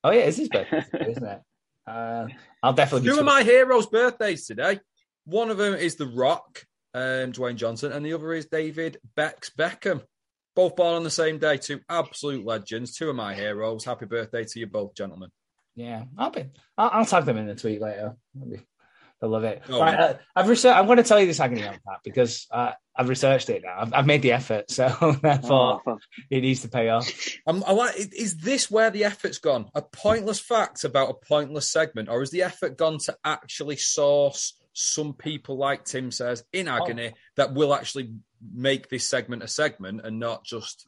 oh 0.04 0.12
yeah, 0.12 0.22
it's 0.22 0.38
his 0.38 0.50
birthday, 0.50 0.84
isn't 1.10 1.24
it? 1.26 1.41
Uh, 1.88 2.28
I'll 2.63 2.74
definitely. 2.74 3.08
be 3.10 3.13
Two 3.13 3.19
of 3.19 3.26
my 3.26 3.43
heroes' 3.43 3.88
birthdays 3.88 4.45
today. 4.45 4.80
One 5.26 5.50
of 5.50 5.58
them 5.58 5.74
is 5.74 5.95
The 5.95 6.08
Rock, 6.08 6.65
um, 6.93 7.32
Dwayne 7.34 7.56
Johnson, 7.56 7.91
and 7.91 8.06
the 8.06 8.13
other 8.13 8.34
is 8.34 8.45
David 8.45 8.98
Bex 9.15 9.50
Beckham. 9.58 10.02
Both 10.60 10.76
born 10.76 10.95
on 10.95 11.04
the 11.06 11.10
same 11.10 11.38
day. 11.38 11.56
Two 11.56 11.80
absolute 11.88 12.45
legends. 12.45 12.93
Two 12.93 13.10
of 13.10 13.15
my 13.15 13.34
heroes. 13.34 13.86
Happy 13.86 14.06
birthday 14.06 14.43
to 14.43 14.60
you 14.60 14.67
both, 14.67 14.93
gentlemen. 14.93 15.30
Yeah, 15.74 16.04
I'll 16.17 16.32
be. 16.32 16.48
I'll, 16.78 16.89
I'll 16.91 17.06
tag 17.06 17.24
them 17.24 17.38
in 17.38 17.48
the 17.48 17.56
tweet 17.56 17.80
later. 17.80 18.17
That'll 18.36 18.58
They'll 19.22 19.30
love 19.30 19.45
it. 19.45 19.63
Oh, 19.69 19.80
right, 19.80 19.98
uh, 19.98 20.13
I've 20.36 20.50
researched. 20.50 20.78
I'm 20.78 20.86
going 20.86 20.98
to 20.98 21.04
tell 21.04 21.17
you 21.17 21.28
this 21.28 21.39
agony 21.39 21.62
ant 21.62 21.82
fact 21.82 22.04
because 22.04 22.45
uh, 22.52 22.74
I've 22.93 23.08
researched 23.08 23.50
it 23.50 23.63
now. 23.63 23.78
I've, 23.80 23.93
I've 23.93 24.06
made 24.06 24.22
the 24.22 24.34
effort, 24.34 24.69
so 24.69 24.89
therefore 25.22 25.82
Oh, 25.88 25.98
it 26.30 26.41
needs 26.41 26.63
to 26.63 26.67
pay 26.67 26.89
off. 26.89 27.10
I'm, 27.48 27.63
I 27.63 27.72
like. 27.72 27.95
Is 27.98 28.36
this 28.36 28.69
where 28.69 28.91
the 28.91 29.06
effort's 29.06 29.39
gone? 29.39 29.69
A 29.76 29.82
pointless 29.82 30.41
fact 30.41 30.84
about 30.84 31.10
a 31.10 31.26
pointless 31.26 31.72
segment, 31.72 32.10
or 32.10 32.22
is 32.22 32.32
the 32.32 32.43
effort 32.43 32.78
gone 32.78 32.98
to 33.06 33.15
actually 33.24 33.78
source 33.78 34.59
some 34.73 35.13
people, 35.13 35.58
like 35.58 35.86
Tim 35.86 36.12
says, 36.12 36.43
in 36.53 36.67
oh. 36.67 36.75
agony 36.75 37.13
that 37.36 37.53
will 37.53 37.73
actually 37.73 38.13
make 38.53 38.89
this 38.89 39.10
segment 39.10 39.43
a 39.43 39.47
segment 39.47 40.01
and 40.05 40.17
not 40.19 40.45
just 40.45 40.88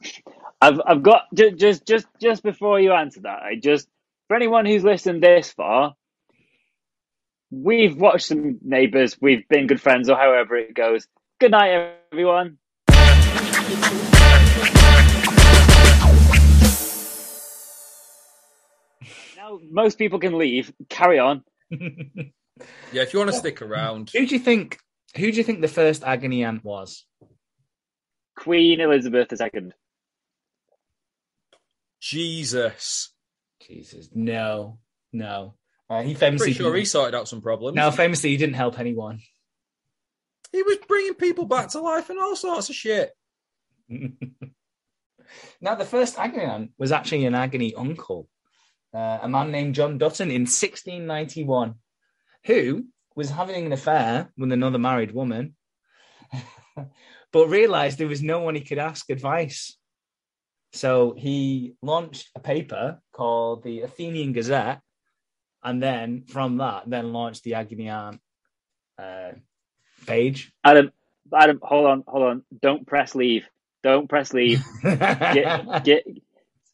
I've 0.60 0.80
I've 0.86 1.02
got 1.02 1.24
just 1.34 1.56
just 1.56 1.86
just 1.86 2.06
just 2.20 2.42
before 2.42 2.80
you 2.80 2.92
answer 2.92 3.20
that, 3.22 3.42
I 3.42 3.56
just 3.56 3.88
for 4.28 4.36
anyone 4.36 4.64
who's 4.64 4.84
listened 4.84 5.22
this 5.22 5.52
far, 5.52 5.94
we've 7.50 7.96
watched 7.96 8.26
some 8.26 8.58
neighbours, 8.62 9.18
we've 9.20 9.46
been 9.48 9.66
good 9.66 9.80
friends, 9.80 10.08
or 10.08 10.16
however 10.16 10.56
it 10.56 10.74
goes. 10.74 11.06
Good 11.40 11.50
night, 11.50 11.96
everyone. 12.12 12.58
Now 19.36 19.58
most 19.68 19.98
people 19.98 20.20
can 20.20 20.38
leave. 20.38 20.72
Carry 20.88 21.18
on. 21.18 21.42
yeah. 22.92 23.02
If 23.02 23.12
you 23.12 23.18
want 23.18 23.30
to 23.30 23.36
stick 23.36 23.62
around, 23.62 24.10
Who 24.10 24.26
do 24.26 24.34
you 24.34 24.40
think? 24.40 24.78
Who 25.16 25.30
do 25.30 25.36
you 25.36 25.44
think 25.44 25.60
the 25.60 25.68
first 25.68 26.02
agony 26.04 26.44
aunt 26.44 26.64
was? 26.64 27.04
Queen 28.36 28.80
Elizabeth 28.80 29.28
II. 29.32 29.72
Jesus. 32.00 33.12
Jesus, 33.66 34.08
no, 34.14 34.78
no. 35.12 35.54
Uh, 35.88 36.02
he 36.02 36.14
famously 36.14 36.46
Pretty 36.48 36.58
sure 36.58 36.74
he 36.74 36.80
didn't- 36.80 36.88
sorted 36.88 37.14
out 37.14 37.28
some 37.28 37.40
problems. 37.42 37.76
no, 37.76 37.90
famously 37.90 38.30
he 38.30 38.36
didn't 38.36 38.54
help 38.56 38.78
anyone. 38.78 39.20
He 40.50 40.62
was 40.62 40.78
bringing 40.88 41.14
people 41.14 41.44
back 41.46 41.68
to 41.70 41.80
life 41.80 42.10
and 42.10 42.18
all 42.18 42.34
sorts 42.36 42.68
of 42.70 42.74
shit. 42.74 43.10
now, 43.88 45.74
the 45.76 45.84
first 45.84 46.18
agony 46.18 46.44
aunt 46.44 46.70
was 46.78 46.92
actually 46.92 47.24
an 47.26 47.34
agony 47.34 47.74
uncle, 47.74 48.28
uh, 48.92 49.18
a 49.22 49.28
man 49.28 49.50
named 49.52 49.74
John 49.74 49.96
Dunton 49.98 50.30
in 50.30 50.42
1691, 50.42 51.74
who 52.44 52.86
was 53.14 53.30
having 53.30 53.66
an 53.66 53.72
affair 53.72 54.30
with 54.36 54.52
another 54.52 54.78
married 54.78 55.12
woman, 55.12 55.54
but 57.32 57.48
realized 57.48 57.98
there 57.98 58.08
was 58.08 58.22
no 58.22 58.40
one 58.40 58.54
he 58.54 58.62
could 58.62 58.78
ask 58.78 59.10
advice. 59.10 59.76
So 60.72 61.14
he 61.16 61.74
launched 61.82 62.30
a 62.34 62.40
paper 62.40 63.00
called 63.12 63.62
the 63.62 63.82
Athenian 63.82 64.32
Gazette, 64.32 64.80
and 65.62 65.82
then 65.82 66.24
from 66.28 66.58
that, 66.58 66.84
then 66.86 67.12
launched 67.12 67.44
the 67.44 67.54
agony 67.54 67.88
aunt 67.88 68.20
uh, 68.98 69.32
page. 70.06 70.52
Adam, 70.64 70.90
Adam, 71.34 71.58
hold 71.62 71.86
on, 71.86 72.04
hold 72.06 72.24
on. 72.24 72.42
Don't 72.60 72.86
press 72.86 73.14
leave. 73.14 73.46
Don't 73.82 74.08
press 74.08 74.32
leave. 74.32 74.62
Get, 74.82 75.84
get, 75.84 76.04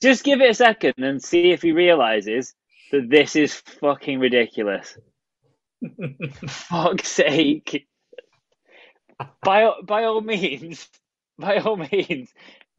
just 0.00 0.24
give 0.24 0.40
it 0.40 0.50
a 0.50 0.54
second 0.54 0.94
and 0.98 1.22
see 1.22 1.50
if 1.50 1.62
he 1.62 1.72
realizes 1.72 2.54
that 2.92 3.08
this 3.08 3.34
is 3.34 3.54
fucking 3.54 4.20
ridiculous. 4.20 4.96
Fuck's 6.48 7.08
sake. 7.08 7.86
By 9.42 9.72
by 9.84 10.04
all 10.04 10.20
means, 10.20 10.88
by 11.38 11.58
all 11.58 11.76
means, 11.76 12.32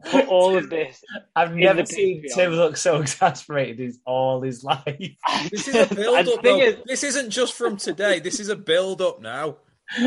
put 0.05 0.28
all 0.28 0.57
of 0.57 0.69
this. 0.69 1.01
I've 1.36 1.53
never 1.55 1.86
seen 1.86 2.23
Patreon. 2.23 2.36
Tim 2.36 2.51
look 2.53 2.78
so 2.78 3.01
exasperated 3.01 3.80
in 3.80 3.99
all 4.05 4.41
his 4.41 4.63
life. 4.63 4.86
This 5.51 5.67
is 5.67 5.76
a 5.76 5.93
build 5.93 6.28
up. 6.28 6.45
Is, 6.45 6.78
this 6.86 7.03
isn't 7.03 7.30
just 7.32 7.53
from 7.53 7.78
today. 7.78 8.19
This 8.19 8.39
is 8.39 8.49
a 8.49 8.55
build 8.55 9.01
up 9.01 9.21
now. 9.21 9.57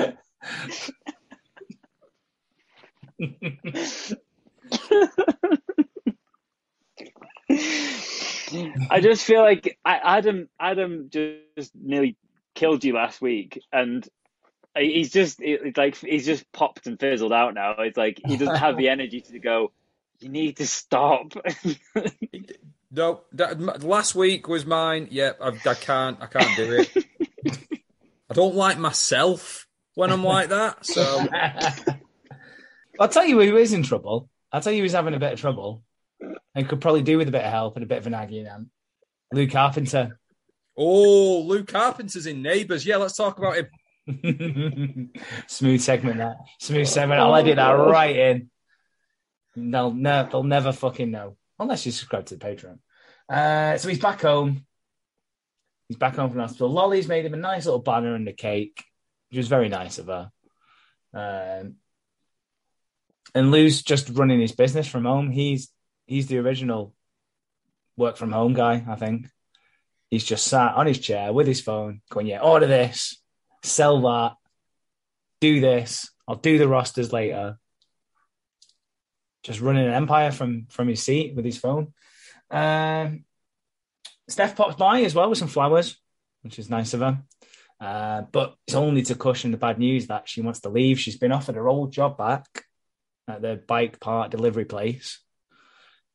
I 8.90 9.00
just 9.00 9.24
feel 9.24 9.42
like 9.42 9.78
I, 9.84 10.18
Adam 10.18 10.48
Adam 10.58 11.08
just 11.10 11.72
nearly 11.74 12.16
killed 12.62 12.84
you 12.84 12.94
last 12.94 13.20
week, 13.20 13.60
and 13.72 14.08
he's 14.76 15.10
just 15.10 15.40
it's 15.40 15.76
like 15.76 15.96
he's 15.96 16.24
just 16.24 16.50
popped 16.52 16.86
and 16.86 16.98
fizzled 16.98 17.32
out 17.32 17.54
now. 17.54 17.74
It's 17.78 17.96
like 17.96 18.20
he 18.24 18.36
doesn't 18.36 18.56
have 18.56 18.76
the 18.76 18.88
energy 18.96 19.20
to 19.20 19.38
go. 19.40 19.72
You 20.20 20.28
need 20.28 20.58
to 20.58 20.66
stop. 20.68 21.32
no, 22.92 23.22
that, 23.32 23.82
last 23.82 24.14
week 24.14 24.46
was 24.46 24.64
mine. 24.64 25.08
Yeah, 25.10 25.32
I, 25.40 25.48
I 25.48 25.74
can't. 25.74 26.22
I 26.22 26.26
can't 26.26 26.56
do 26.56 26.72
it. 26.72 27.06
I 28.30 28.34
don't 28.34 28.54
like 28.54 28.78
myself 28.78 29.66
when 29.94 30.12
I'm 30.12 30.22
like 30.22 30.50
that. 30.50 30.86
So 30.86 31.26
I'll 33.00 33.08
tell 33.08 33.26
you 33.26 33.40
who 33.40 33.56
is 33.56 33.72
in 33.72 33.82
trouble. 33.82 34.28
I'll 34.52 34.60
tell 34.60 34.72
you 34.72 34.82
who's 34.82 34.92
having 34.92 35.14
a 35.14 35.18
bit 35.18 35.32
of 35.32 35.40
trouble 35.40 35.82
and 36.54 36.68
could 36.68 36.80
probably 36.80 37.02
do 37.02 37.18
with 37.18 37.28
a 37.28 37.32
bit 37.32 37.44
of 37.44 37.50
help 37.50 37.74
and 37.76 37.82
a 37.82 37.88
bit 37.88 37.98
of 37.98 38.06
an 38.06 38.14
aggie 38.14 38.38
in 38.38 38.70
Lou 39.32 39.48
Carpenter. 39.48 40.20
Oh, 40.76 41.42
Lou 41.42 41.64
Carpenter's 41.64 42.26
in 42.26 42.42
Neighbours. 42.42 42.86
Yeah, 42.86 42.96
let's 42.96 43.16
talk 43.16 43.38
about 43.38 43.56
him. 43.56 43.68
Smooth 45.46 45.80
segment 45.80 46.18
that. 46.18 46.36
Smooth 46.60 46.88
segment. 46.88 47.20
I'll 47.20 47.34
edit 47.36 47.56
that 47.56 47.72
right 47.72 48.16
in. 48.16 48.50
They'll, 49.54 49.92
ne- 49.92 50.28
they'll 50.30 50.42
never 50.42 50.72
fucking 50.72 51.10
know. 51.10 51.36
Unless 51.58 51.86
you 51.86 51.92
subscribe 51.92 52.26
to 52.26 52.36
the 52.36 52.44
Patreon. 52.44 52.78
Uh, 53.28 53.76
so 53.78 53.88
he's 53.88 53.98
back 53.98 54.22
home. 54.22 54.64
He's 55.88 55.98
back 55.98 56.16
home 56.16 56.30
from 56.30 56.40
hospital. 56.40 56.70
Lolly's 56.70 57.06
made 57.06 57.24
him 57.24 57.34
a 57.34 57.38
nice 57.38 57.66
little 57.66 57.82
banner 57.82 58.14
and 58.14 58.26
a 58.26 58.32
cake, 58.32 58.82
which 59.30 59.36
was 59.36 59.48
very 59.48 59.68
nice 59.68 59.98
of 59.98 60.06
her. 60.06 60.30
Um, 61.14 61.76
and 63.34 63.50
Lou's 63.50 63.82
just 63.82 64.08
running 64.10 64.40
his 64.40 64.52
business 64.52 64.86
from 64.86 65.04
home. 65.04 65.30
He's 65.30 65.68
he's 66.06 66.26
the 66.26 66.38
original 66.38 66.94
work 67.96 68.16
from 68.16 68.32
home 68.32 68.54
guy, 68.54 68.84
I 68.86 68.96
think. 68.96 69.26
He's 70.12 70.24
just 70.24 70.46
sat 70.46 70.74
on 70.74 70.86
his 70.86 70.98
chair 70.98 71.32
with 71.32 71.46
his 71.46 71.62
phone, 71.62 72.02
going, 72.10 72.26
"Yeah, 72.26 72.42
order 72.42 72.66
this, 72.66 73.16
sell 73.62 74.02
that, 74.02 74.34
do 75.40 75.58
this. 75.58 76.10
I'll 76.28 76.36
do 76.36 76.58
the 76.58 76.68
rosters 76.68 77.14
later." 77.14 77.58
Just 79.42 79.62
running 79.62 79.86
an 79.86 79.94
empire 79.94 80.30
from 80.30 80.66
from 80.68 80.88
his 80.88 81.02
seat 81.02 81.34
with 81.34 81.46
his 81.46 81.56
phone. 81.56 81.94
Um, 82.50 83.24
Steph 84.28 84.54
pops 84.54 84.76
by 84.76 85.00
as 85.00 85.14
well 85.14 85.30
with 85.30 85.38
some 85.38 85.48
flowers, 85.48 85.98
which 86.42 86.58
is 86.58 86.68
nice 86.68 86.92
of 86.92 87.00
her. 87.00 87.22
Uh, 87.80 88.20
but 88.32 88.54
it's 88.66 88.76
only 88.76 89.00
to 89.04 89.14
cushion 89.14 89.50
the 89.50 89.56
bad 89.56 89.78
news 89.78 90.08
that 90.08 90.28
she 90.28 90.42
wants 90.42 90.60
to 90.60 90.68
leave. 90.68 91.00
She's 91.00 91.16
been 91.16 91.32
offered 91.32 91.54
her 91.54 91.68
old 91.68 91.90
job 91.90 92.18
back 92.18 92.66
at 93.26 93.40
the 93.40 93.62
bike 93.66 93.98
part 93.98 94.30
delivery 94.30 94.66
place, 94.66 95.20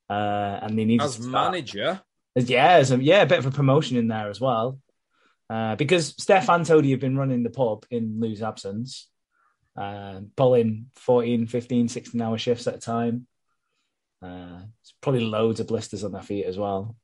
uh, 0.08 0.14
and 0.62 0.78
they 0.78 0.86
need 0.86 1.02
as 1.02 1.20
manager. 1.20 2.00
Yeah, 2.46 2.74
as 2.74 2.92
a, 2.92 3.02
yeah, 3.02 3.24
a 3.24 3.26
bit 3.26 3.40
of 3.40 3.46
a 3.48 3.52
promotion 3.52 3.98
in 3.98 4.08
there 4.08 4.30
as 4.30 4.40
well, 4.40 4.80
uh, 5.50 5.76
because 5.76 6.14
Steph 6.18 6.50
and 6.50 6.66
Toadie 6.66 6.92
have 6.92 7.00
been 7.00 7.18
running 7.18 7.44
the 7.44 7.50
pub 7.50 7.86
in 7.90 8.20
Lou's 8.20 8.42
absence, 8.42 9.10
uh, 9.76 10.22
pulling 10.36 10.88
14, 10.96 11.48
15, 11.48 11.88
16 11.88 12.22
hour 12.22 12.38
shifts 12.38 12.68
at 12.68 12.76
a 12.76 12.80
time. 12.80 13.28
Uh, 14.22 14.62
it's 14.82 14.94
probably 15.02 15.22
loads 15.22 15.60
of 15.60 15.68
blisters 15.68 16.04
on 16.04 16.12
their 16.12 16.22
feet 16.22 16.46
as 16.46 16.58
well. 16.58 16.96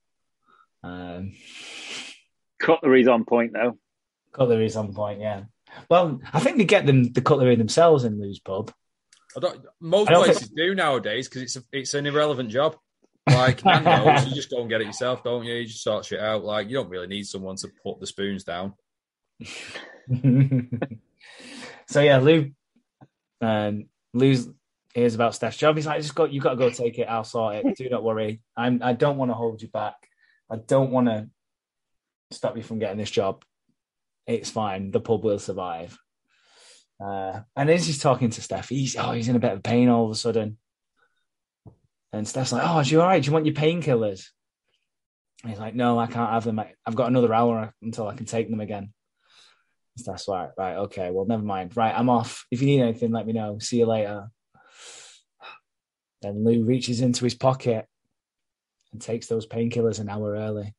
Um, 0.83 1.33
Cutlery's 2.59 3.07
on 3.07 3.25
point 3.25 3.53
though. 3.53 3.77
Cutlery's 4.33 4.75
on 4.75 4.93
point, 4.93 5.21
yeah. 5.21 5.43
Well, 5.89 6.21
I 6.31 6.39
think 6.39 6.57
they 6.57 6.65
get 6.65 6.85
them 6.85 7.11
the 7.11 7.21
cutlery 7.21 7.55
themselves 7.55 8.03
in 8.03 8.19
Lou's 8.19 8.39
pub. 8.39 8.71
most 9.79 10.09
places 10.09 10.43
think... 10.43 10.57
do 10.57 10.75
nowadays 10.75 11.27
because 11.27 11.41
it's 11.41 11.55
a, 11.55 11.63
it's 11.71 11.93
an 11.93 12.05
irrelevant 12.05 12.49
job. 12.49 12.75
Like 13.27 13.63
Nando's, 13.63 14.25
you 14.29 14.35
just 14.35 14.49
go 14.49 14.61
and 14.61 14.69
get 14.69 14.81
it 14.81 14.87
yourself, 14.87 15.23
don't 15.23 15.45
you? 15.45 15.53
You 15.55 15.65
just 15.65 15.83
sort 15.83 16.05
shit 16.05 16.19
out. 16.19 16.43
Like 16.43 16.67
you 16.69 16.75
don't 16.75 16.89
really 16.89 17.07
need 17.07 17.25
someone 17.25 17.55
to 17.57 17.69
put 17.83 17.99
the 17.99 18.07
spoons 18.07 18.43
down. 18.43 18.73
so 21.87 22.01
yeah, 22.01 22.19
Lou, 22.19 22.51
um, 23.41 23.85
Lou's 24.13 24.49
hears 24.93 25.15
about 25.15 25.35
Steph's 25.35 25.57
job. 25.57 25.75
He's 25.75 25.87
like, 25.87 26.01
"Just 26.01 26.15
got 26.15 26.31
you 26.33 26.41
got 26.41 26.51
to 26.51 26.55
go 26.57 26.69
take 26.69 26.99
it. 26.99 27.07
I'll 27.09 27.23
sort 27.23 27.55
it. 27.55 27.77
Do 27.77 27.89
not 27.89 28.03
worry. 28.03 28.41
I'm. 28.55 28.81
I 28.83 28.93
don't 28.93 29.17
want 29.17 29.31
to 29.31 29.35
hold 29.35 29.61
you 29.61 29.67
back. 29.69 29.95
I 30.49 30.57
don't 30.57 30.91
want 30.91 31.07
to 31.07 31.29
stop 32.31 32.57
you 32.57 32.63
from 32.63 32.79
getting 32.79 32.97
this 32.97 33.11
job. 33.11 33.43
It's 34.27 34.49
fine. 34.49 34.91
The 34.91 34.99
pub 35.01 35.23
will 35.23 35.39
survive." 35.39 35.97
Uh, 37.03 37.41
and 37.55 37.69
as 37.69 37.85
he's 37.85 37.99
talking 37.99 38.29
to 38.29 38.41
Steph, 38.41 38.69
he's 38.69 38.95
oh, 38.95 39.11
he's 39.11 39.27
in 39.27 39.35
a 39.35 39.39
bit 39.39 39.53
of 39.53 39.63
pain 39.63 39.89
all 39.89 40.05
of 40.05 40.11
a 40.11 40.15
sudden. 40.15 40.57
And 42.13 42.27
Steph's 42.27 42.53
like, 42.53 42.63
"Oh, 42.63 42.75
are 42.75 42.83
you 42.83 43.01
all 43.01 43.07
right? 43.07 43.21
Do 43.21 43.27
you 43.27 43.33
want 43.33 43.47
your 43.47 43.55
painkillers?" 43.55 44.27
He's 45.45 45.59
like, 45.59 45.75
"No, 45.75 45.99
I 45.99 46.05
can't 46.05 46.29
have 46.29 46.43
them. 46.43 46.61
I've 46.85 46.95
got 46.95 47.09
another 47.09 47.33
hour 47.33 47.73
until 47.81 48.07
I 48.07 48.15
can 48.15 48.27
take 48.27 48.49
them 48.49 48.61
again." 48.61 48.93
That's 50.05 50.27
right. 50.27 50.49
Right. 50.57 50.77
Okay. 50.77 51.11
Well, 51.11 51.25
never 51.25 51.43
mind. 51.43 51.75
Right. 51.75 51.93
I'm 51.93 52.09
off. 52.09 52.45
If 52.51 52.61
you 52.61 52.67
need 52.67 52.81
anything, 52.81 53.11
let 53.11 53.27
me 53.27 53.33
know. 53.33 53.59
See 53.59 53.77
you 53.77 53.85
later. 53.85 54.29
Then 56.21 56.43
Lou 56.43 56.63
reaches 56.63 57.01
into 57.01 57.25
his 57.25 57.35
pocket 57.35 57.87
and 58.91 59.01
takes 59.01 59.27
those 59.27 59.45
painkillers 59.45 59.99
an 59.99 60.09
hour 60.09 60.35
early. 60.35 60.73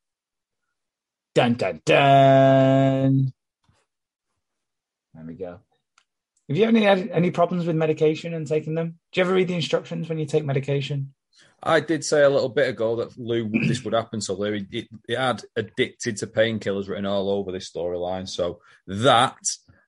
Dun 1.35 1.55
dun 1.55 1.83
dun. 1.85 3.33
There 5.13 5.25
we 5.27 5.35
go. 5.35 5.61
Have 6.49 6.57
you 6.57 6.65
any 6.65 6.87
any 6.87 7.31
problems 7.31 7.67
with 7.67 7.77
medication 7.77 8.35
and 8.35 8.47
taking 8.47 8.75
them? 8.75 8.99
Do 9.13 9.21
you 9.21 9.27
ever 9.27 9.35
read 9.35 9.49
the 9.49 9.55
instructions 9.55 10.09
when 10.09 10.19
you 10.19 10.27
take 10.27 10.45
medication? 10.45 11.15
I 11.67 11.81
did 11.81 12.05
say 12.05 12.23
a 12.23 12.29
little 12.29 12.51
bit 12.51 12.69
ago 12.69 12.97
that 12.97 13.17
Lou, 13.19 13.49
this 13.49 13.83
would 13.85 13.95
happen 13.95 14.21
to 14.21 14.35
Lou. 14.35 14.61
He, 14.71 14.87
he 15.09 15.15
had 15.15 15.43
addicted 15.57 16.19
to 16.19 16.27
painkillers 16.27 16.89
written 16.89 17.07
all 17.07 17.31
over 17.31 17.51
this 17.53 17.71
storyline. 17.71 18.29
So 18.29 18.61
that, 18.87 19.39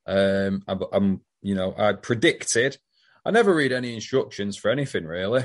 um, 0.06 0.62
I, 0.66 0.76
I'm, 0.92 1.20
you 1.42 1.54
know, 1.54 1.74
I 1.76 1.92
predicted. 1.92 2.78
I 3.26 3.30
never 3.30 3.54
read 3.54 3.72
any 3.72 3.94
instructions 3.94 4.56
for 4.56 4.70
anything 4.70 5.04
really, 5.04 5.44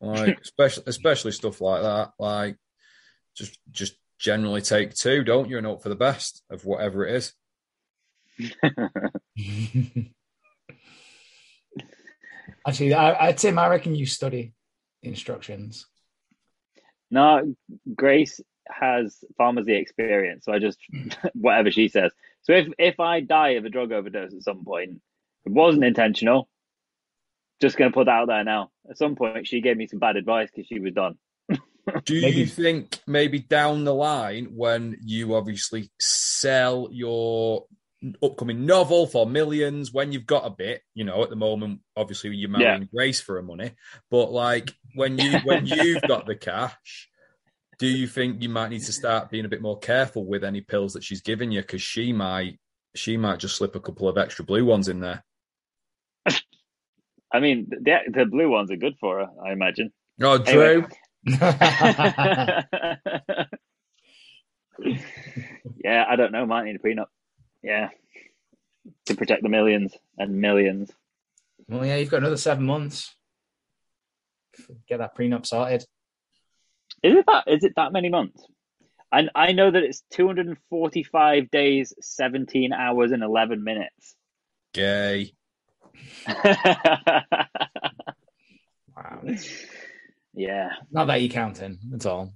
like 0.00 0.38
especially 0.42 0.84
especially 0.86 1.32
stuff 1.32 1.60
like 1.60 1.82
that. 1.82 2.10
Like, 2.18 2.56
just 3.34 3.58
just 3.70 3.94
generally 4.18 4.60
take 4.60 4.92
two, 4.94 5.24
don't 5.24 5.48
you, 5.48 5.56
and 5.56 5.66
hope 5.66 5.82
for 5.82 5.88
the 5.88 5.96
best 5.96 6.42
of 6.50 6.64
whatever 6.66 7.06
it 7.06 7.14
is. 7.14 7.32
Actually, 12.66 12.92
I, 12.92 13.28
I, 13.28 13.32
Tim, 13.32 13.58
I 13.58 13.68
reckon 13.68 13.94
you 13.94 14.04
study 14.04 14.52
instructions. 15.02 15.86
No, 17.10 17.54
Grace 17.94 18.40
has 18.68 19.24
pharmacy 19.36 19.74
experience, 19.74 20.44
so 20.44 20.52
I 20.52 20.58
just 20.58 20.78
hmm. 20.90 21.08
whatever 21.34 21.70
she 21.70 21.88
says. 21.88 22.12
So 22.42 22.52
if 22.52 22.68
if 22.78 23.00
I 23.00 23.20
die 23.20 23.50
of 23.50 23.64
a 23.64 23.70
drug 23.70 23.92
overdose 23.92 24.34
at 24.34 24.42
some 24.42 24.64
point, 24.64 25.00
it 25.44 25.52
wasn't 25.52 25.84
intentional. 25.84 26.48
Just 27.60 27.76
going 27.76 27.90
to 27.90 27.94
put 27.94 28.06
that 28.06 28.12
out 28.12 28.28
there 28.28 28.44
now. 28.44 28.70
At 28.88 28.96
some 28.96 29.16
point, 29.16 29.46
she 29.46 29.60
gave 29.60 29.76
me 29.76 29.86
some 29.86 29.98
bad 29.98 30.16
advice 30.16 30.48
because 30.50 30.66
she 30.66 30.80
was 30.80 30.94
done. 30.94 31.18
Do 32.04 32.14
you 32.14 32.46
think 32.46 32.98
maybe 33.06 33.40
down 33.40 33.84
the 33.84 33.94
line 33.94 34.52
when 34.54 34.96
you 35.02 35.34
obviously 35.34 35.90
sell 35.98 36.88
your 36.90 37.66
upcoming 38.22 38.64
novel 38.64 39.06
for 39.06 39.26
millions 39.26 39.92
when 39.92 40.10
you've 40.10 40.24
got 40.24 40.46
a 40.46 40.50
bit 40.50 40.80
you 40.94 41.04
know 41.04 41.22
at 41.22 41.28
the 41.28 41.36
moment 41.36 41.80
obviously 41.96 42.34
you're 42.34 42.48
marrying 42.48 42.82
yeah. 42.82 42.88
grace 42.92 43.20
for 43.20 43.36
her 43.36 43.42
money. 43.42 43.72
But 44.10 44.32
like 44.32 44.74
when 44.94 45.18
you 45.18 45.38
when 45.44 45.66
you've 45.66 46.02
got 46.02 46.26
the 46.26 46.36
cash 46.36 47.10
do 47.80 47.86
you 47.88 48.06
think 48.06 48.42
you 48.42 48.50
might 48.50 48.68
need 48.68 48.82
to 48.82 48.92
start 48.92 49.30
being 49.30 49.46
a 49.46 49.48
bit 49.48 49.62
more 49.62 49.78
careful 49.78 50.26
with 50.26 50.44
any 50.44 50.60
pills 50.60 50.92
that 50.92 51.02
she's 51.02 51.22
giving 51.22 51.50
you? 51.50 51.62
Because 51.62 51.80
she 51.80 52.12
might 52.12 52.58
she 52.94 53.16
might 53.16 53.38
just 53.38 53.56
slip 53.56 53.74
a 53.74 53.80
couple 53.80 54.06
of 54.06 54.18
extra 54.18 54.44
blue 54.44 54.66
ones 54.66 54.86
in 54.88 55.00
there. 55.00 55.24
I 57.32 57.40
mean 57.40 57.68
the, 57.70 58.00
the 58.12 58.26
blue 58.26 58.50
ones 58.50 58.70
are 58.70 58.76
good 58.76 58.96
for 59.00 59.20
her 59.20 59.28
i 59.44 59.52
imagine. 59.52 59.92
Oh 60.20 60.36
drew 60.36 60.62
anyway. 60.62 60.88
yeah 65.84 66.04
i 66.08 66.16
don't 66.16 66.32
know 66.32 66.46
might 66.46 66.64
need 66.64 66.76
a 66.76 66.78
prenup 66.78 67.06
yeah, 67.62 67.90
to 69.06 69.14
protect 69.14 69.42
the 69.42 69.48
millions 69.48 69.94
and 70.18 70.40
millions. 70.40 70.90
Well, 71.68 71.84
yeah, 71.84 71.96
you've 71.96 72.10
got 72.10 72.18
another 72.18 72.36
seven 72.36 72.64
months. 72.64 73.14
Get 74.88 74.98
that 74.98 75.16
prenup 75.16 75.46
sorted. 75.46 75.84
Is 77.02 77.14
it 77.14 77.24
that? 77.26 77.44
Is 77.46 77.64
it 77.64 77.74
that 77.76 77.92
many 77.92 78.08
months? 78.08 78.44
And 79.12 79.30
I 79.34 79.52
know 79.52 79.70
that 79.70 79.82
it's 79.82 80.02
245 80.10 81.50
days, 81.50 81.92
17 82.00 82.72
hours, 82.72 83.12
and 83.12 83.22
11 83.22 83.64
minutes. 83.64 84.14
Gay. 84.72 85.32
wow. 86.28 87.24
Yeah. 90.32 90.70
Not 90.92 91.06
that 91.08 91.20
you're 91.20 91.30
counting. 91.30 91.78
That's 91.90 92.06
all. 92.06 92.32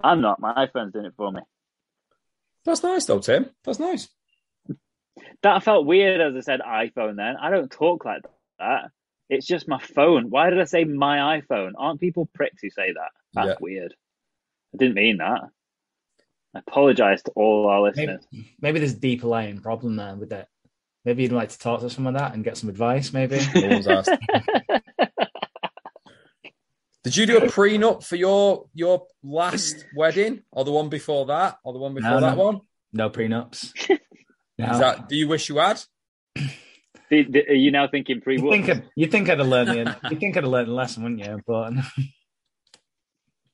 I'm 0.00 0.20
not. 0.20 0.40
My 0.40 0.66
iPhone's 0.66 0.92
doing 0.92 1.06
it 1.06 1.14
for 1.16 1.32
me. 1.32 1.40
That's 2.64 2.82
nice, 2.82 3.06
though, 3.06 3.18
Tim. 3.18 3.50
That's 3.64 3.80
nice. 3.80 4.08
That 5.42 5.62
felt 5.62 5.86
weird 5.86 6.20
as 6.20 6.34
I 6.36 6.40
said 6.40 6.60
iPhone 6.60 7.16
then. 7.16 7.36
I 7.40 7.50
don't 7.50 7.70
talk 7.70 8.04
like 8.04 8.22
that. 8.58 8.90
It's 9.28 9.46
just 9.46 9.68
my 9.68 9.78
phone. 9.78 10.30
Why 10.30 10.50
did 10.50 10.60
I 10.60 10.64
say 10.64 10.84
my 10.84 11.40
iPhone? 11.40 11.72
Aren't 11.76 12.00
people 12.00 12.28
pricks 12.34 12.62
who 12.62 12.70
say 12.70 12.92
that? 12.92 13.10
That's 13.34 13.48
yeah. 13.48 13.54
weird. 13.60 13.94
I 14.74 14.76
didn't 14.78 14.94
mean 14.94 15.18
that. 15.18 15.40
I 16.54 16.58
apologise 16.58 17.22
to 17.22 17.30
all 17.32 17.66
our 17.66 17.80
listeners. 17.82 18.26
maybe 18.60 18.78
there's 18.78 18.92
a 18.92 19.00
deeper 19.00 19.26
lying 19.26 19.60
problem 19.60 19.96
there 19.96 20.14
with 20.14 20.32
it. 20.32 20.46
Maybe 21.04 21.22
you'd 21.24 21.32
like 21.32 21.48
to 21.48 21.58
talk 21.58 21.80
to 21.80 21.90
someone 21.90 22.14
like 22.14 22.22
that 22.22 22.34
and 22.34 22.44
get 22.44 22.56
some 22.56 22.68
advice. 22.68 23.12
Maybe. 23.12 23.40
No 23.54 23.68
one's 23.68 23.88
asked. 23.88 24.10
Did 27.04 27.16
you 27.16 27.26
do 27.26 27.38
a 27.38 27.48
prenup 27.48 28.04
for 28.04 28.14
your 28.14 28.66
your 28.74 29.06
last 29.24 29.84
wedding, 29.96 30.42
or 30.52 30.64
the 30.64 30.70
one 30.70 30.88
before 30.88 31.26
that, 31.26 31.58
or 31.64 31.72
the 31.72 31.80
one 31.80 31.94
before 31.94 32.10
No, 32.12 32.20
that 32.20 32.36
no. 32.36 32.44
one? 32.44 32.60
no 32.92 33.10
prenups. 33.10 33.72
No. 34.58 34.70
Is 34.70 34.78
that? 34.78 35.08
Do 35.08 35.16
you 35.16 35.28
wish 35.28 35.48
you 35.48 35.58
had? 35.58 35.82
Do- 37.10 37.24
do- 37.24 37.44
Are 37.46 37.52
you 37.54 37.70
now 37.70 37.88
thinking 37.88 38.22
pre 38.22 38.36
You 38.38 38.50
think 38.50 38.68
I'd, 38.70 38.88
you 38.96 39.06
think 39.06 39.28
I'd 39.28 39.38
have 39.38 39.46
learned 39.48 39.68
the 39.68 39.96
you 40.10 40.16
think 40.18 40.34
I'd 40.36 40.44
have 40.44 40.50
learned 40.52 40.68
the 40.68 40.72
lesson, 40.72 41.02
wouldn't 41.02 41.20
you? 41.20 41.40
But 41.46 41.74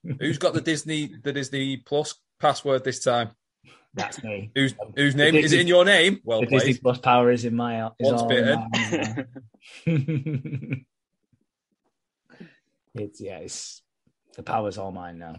Who's 0.19 0.37
got 0.37 0.53
the 0.53 0.61
Disney 0.61 1.11
the 1.21 1.33
Disney 1.33 1.75
Plus 1.77 2.15
password 2.39 2.85
this 2.85 3.03
time? 3.03 3.31
that's 3.93 4.23
me. 4.23 4.51
Whose 4.55 4.75
whose 4.95 5.13
name 5.15 5.33
The 5.33 5.39
is 5.41 5.51
it 5.51 5.59
in 5.59 5.67
your 5.67 5.83
name? 5.83 6.19
Well 6.23 6.39
the 6.39 6.45
Disney. 6.47 6.75
Plus 6.75 6.99
power 6.99 7.31
is 7.31 7.43
in 7.43 7.53
my 7.55 7.87
is 7.87 7.91
Once 7.99 8.21
all 8.21 8.31
in 8.31 8.55
my 8.55 9.25
it's 12.95 13.19
yeah, 13.19 13.39
it's 13.39 13.81
the 14.37 14.43
power's 14.43 14.77
all 14.77 14.91
mine 14.91 15.19
now. 15.19 15.35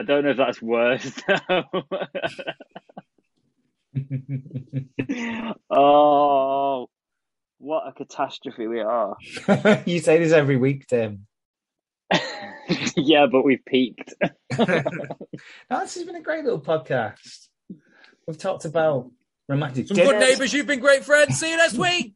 I 0.00 0.02
don't 0.02 0.24
know 0.24 0.30
if 0.30 0.38
that's 0.38 0.62
worse. 0.62 1.12
oh, 5.70 6.88
what 7.58 7.86
a 7.86 7.92
catastrophe 7.92 8.66
we 8.66 8.80
are. 8.80 9.18
you 9.84 9.98
say 9.98 10.18
this 10.18 10.32
every 10.32 10.56
week, 10.56 10.86
Tim. 10.86 11.26
yeah, 12.96 13.26
but 13.30 13.44
we've 13.44 13.62
peaked. 13.66 14.14
no, 14.58 14.66
this 15.68 15.96
has 15.96 16.04
been 16.04 16.16
a 16.16 16.22
great 16.22 16.44
little 16.44 16.62
podcast. 16.62 17.48
We've 18.26 18.38
talked 18.38 18.64
about 18.64 19.10
romantic 19.50 19.88
Some 19.88 19.98
good 19.98 20.18
neighbours. 20.18 20.54
You've 20.54 20.66
been 20.66 20.80
great 20.80 21.04
friends. 21.04 21.38
See 21.38 21.50
you 21.50 21.58
next 21.58 21.76
week. 21.76 22.14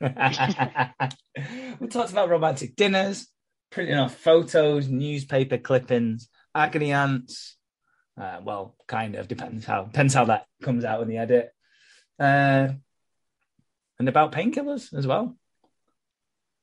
we 0.00 1.86
talked 1.86 2.10
about 2.10 2.30
romantic 2.30 2.74
dinners, 2.74 3.28
printing 3.70 3.96
off 3.96 4.16
photos, 4.16 4.88
newspaper 4.88 5.58
clippings, 5.58 6.28
agony 6.54 6.92
ants. 6.92 7.56
Uh, 8.20 8.40
well, 8.44 8.76
kind 8.86 9.14
of 9.14 9.26
depends 9.26 9.64
how 9.64 9.84
depends 9.84 10.14
how 10.14 10.26
that 10.26 10.46
comes 10.62 10.84
out 10.84 11.02
in 11.02 11.08
the 11.08 11.16
edit, 11.16 11.50
uh, 12.18 12.68
and 13.98 14.08
about 14.08 14.32
painkillers 14.32 14.92
as 14.92 15.06
well. 15.06 15.36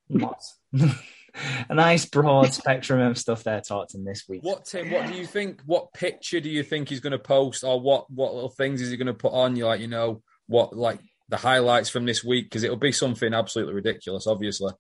Lots. 0.10 0.58
a 1.70 1.76
nice 1.76 2.06
broad 2.06 2.54
spectrum 2.54 3.00
of 3.00 3.18
stuff 3.18 3.44
there 3.44 3.62
talked 3.62 3.94
in 3.94 4.04
this 4.04 4.26
week. 4.28 4.44
What 4.44 4.66
Tim? 4.66 4.92
What 4.92 5.08
do 5.08 5.14
you 5.14 5.26
think? 5.26 5.62
What 5.66 5.94
picture 5.94 6.40
do 6.40 6.50
you 6.50 6.64
think 6.64 6.90
he's 6.90 7.00
going 7.00 7.12
to 7.12 7.20
post, 7.20 7.64
or 7.64 7.80
what 7.80 8.10
what 8.12 8.34
little 8.34 8.50
things 8.50 8.82
is 8.82 8.90
he 8.90 8.98
going 8.98 9.08
to 9.08 9.14
put 9.14 9.34
on? 9.34 9.56
You 9.56 9.66
like, 9.66 9.82
you 9.82 9.88
know, 9.88 10.22
what 10.48 10.76
like 10.76 11.00
the 11.30 11.38
highlights 11.38 11.90
from 11.90 12.06
this 12.06 12.24
week? 12.24 12.46
Because 12.46 12.64
it'll 12.64 12.78
be 12.78 12.92
something 12.92 13.34
absolutely 13.34 13.74
ridiculous, 13.74 14.28
obviously. 14.28 14.74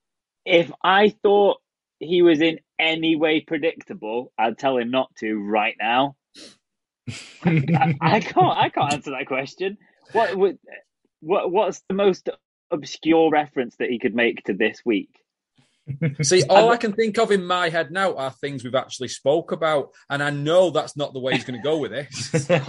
If 0.46 0.72
I 0.84 1.10
thought 1.10 1.58
he 2.00 2.22
was 2.22 2.42
in 2.42 2.60
any 2.78 3.16
way 3.16 3.42
predictable, 3.42 4.32
I'd 4.38 4.58
tell 4.58 4.78
him 4.78 4.92
not 4.92 5.16
to 5.18 5.36
right 5.36 5.76
now. 5.80 6.16
I, 7.44 7.96
I 8.02 8.20
can't. 8.20 8.58
I 8.58 8.70
can't 8.70 8.94
answer 8.94 9.12
that 9.12 9.28
question. 9.28 9.78
What 10.14 10.36
would? 10.36 10.58
What? 11.22 11.52
What's 11.52 11.82
the 11.88 11.96
most 11.96 12.30
obscure 12.72 13.32
reference 13.32 13.76
that 13.78 13.90
he 13.90 14.00
could 14.00 14.16
make 14.16 14.44
to 14.44 14.54
this 14.54 14.82
week? 14.86 15.10
See, 16.22 16.44
all 16.50 16.70
I 16.70 16.78
can 16.78 16.94
think 16.94 17.18
of 17.18 17.32
in 17.32 17.44
my 17.44 17.70
head 17.70 17.92
now 17.92 18.16
are 18.16 18.32
things 18.32 18.64
we've 18.64 18.76
actually 18.76 19.08
spoke 19.08 19.52
about, 19.52 19.90
and 20.10 20.22
I 20.22 20.30
know 20.30 20.70
that's 20.70 20.96
not 20.96 21.14
the 21.14 21.20
way 21.20 21.34
he's 21.34 21.46
going 21.46 21.60
to 21.60 21.64
go 21.64 21.80
with 21.80 21.92
this. 21.92 22.50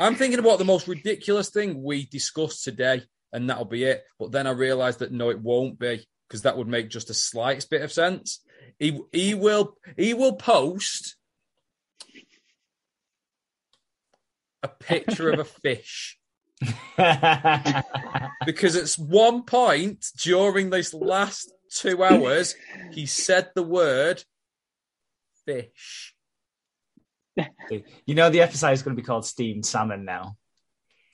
I'm 0.00 0.16
thinking 0.16 0.40
about 0.40 0.58
the 0.58 0.64
most 0.64 0.88
ridiculous 0.88 1.50
thing 1.50 1.82
we 1.82 2.06
discussed 2.06 2.64
today, 2.64 3.02
and 3.32 3.48
that'll 3.48 3.66
be 3.66 3.84
it. 3.84 4.02
But 4.18 4.32
then 4.32 4.46
I 4.46 4.52
realised 4.52 5.00
that 5.00 5.12
no, 5.12 5.30
it 5.30 5.40
won't 5.40 5.78
be 5.78 6.06
because 6.28 6.42
that 6.42 6.56
would 6.56 6.68
make 6.68 6.88
just 6.88 7.10
a 7.10 7.14
slight 7.14 7.66
bit 7.70 7.82
of 7.82 7.92
sense. 7.92 8.40
He 8.78 9.00
he 9.12 9.34
will 9.34 9.76
he 9.96 10.14
will 10.14 10.34
post 10.36 11.16
a 14.62 14.68
picture 14.68 15.30
of 15.30 15.38
a 15.40 15.44
fish 15.62 16.18
because 18.46 18.76
at 18.76 18.90
one 19.02 19.42
point 19.42 20.06
during 20.22 20.70
this 20.70 20.94
last 20.94 21.52
two 21.70 22.02
hours 22.02 22.54
he 22.92 23.06
said 23.06 23.50
the 23.54 23.62
word 23.62 24.22
fish. 25.44 26.14
you 28.06 28.14
know 28.14 28.30
the 28.30 28.40
episode 28.40 28.70
is 28.72 28.82
going 28.82 28.96
to 28.96 29.00
be 29.02 29.06
called 29.06 29.26
steamed 29.26 29.66
salmon 29.66 30.04
now. 30.04 30.36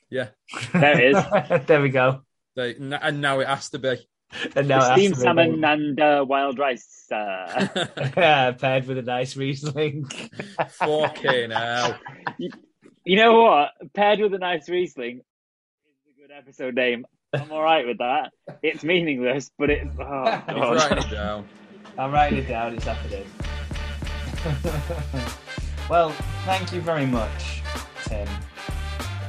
Yeah, 0.09 0.29
There 0.73 0.99
it 0.99 1.15
is. 1.15 1.65
there 1.67 1.81
we 1.81 1.89
go. 1.89 2.21
they, 2.55 2.75
and 2.75 3.21
now 3.21 3.39
it 3.39 3.47
has 3.47 3.69
to 3.69 3.79
be. 3.79 3.97
And 4.55 4.67
now 4.67 4.77
it 4.77 4.81
has 4.83 4.91
Steamed 4.93 5.17
salmon 5.17 5.63
and 5.63 5.99
uh, 5.99 6.25
wild 6.27 6.57
rice. 6.57 7.07
Uh, 7.11 7.67
yeah, 8.17 8.51
paired 8.51 8.87
with 8.87 8.97
a 8.97 9.01
nice 9.01 9.35
Riesling. 9.35 10.05
Fucking 10.69 11.51
hell. 11.51 11.99
you 12.37 13.15
know 13.17 13.41
what? 13.41 13.71
Paired 13.93 14.19
with 14.19 14.33
a 14.33 14.37
nice 14.37 14.69
Riesling 14.69 15.17
is 15.17 16.15
a 16.15 16.21
good 16.21 16.31
episode 16.35 16.75
name. 16.75 17.05
I'm 17.33 17.51
all 17.51 17.61
right 17.61 17.85
with 17.85 17.97
that. 17.99 18.31
It's 18.61 18.83
meaningless, 18.83 19.51
but 19.57 19.69
it. 19.69 19.87
Oh, 19.99 20.31
He's 20.31 20.55
God. 20.55 20.75
writing 20.75 20.97
it 20.97 21.11
down. 21.11 21.47
I'm 21.97 22.11
writing 22.11 22.39
it 22.39 22.47
down. 22.47 22.75
It's 22.75 22.85
happening. 22.85 23.25
well, 25.89 26.11
thank 26.45 26.73
you 26.73 26.81
very 26.81 27.05
much, 27.05 27.61
Tim 28.05 28.27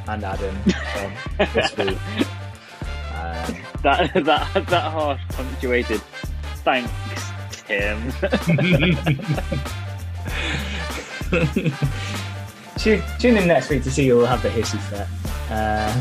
and 0.09 0.25
Adam, 0.25 0.57
um, 0.99 1.49
this 1.55 1.77
week. 1.77 2.27
That 3.83 4.15
that 4.15 4.67
that 4.69 4.93
harsh 4.93 5.21
punctuated. 5.31 6.01
Thanks, 6.63 6.93
Tim. 7.67 8.13
tune, 12.79 13.03
tune 13.19 13.37
in 13.39 13.49
next 13.49 13.71
week 13.71 13.83
to 13.83 13.91
see 13.91 14.13
will 14.13 14.25
have 14.25 14.41
the 14.43 14.51
hissy 14.51 14.79
fit. 14.79 15.09
Uh, 15.51 16.01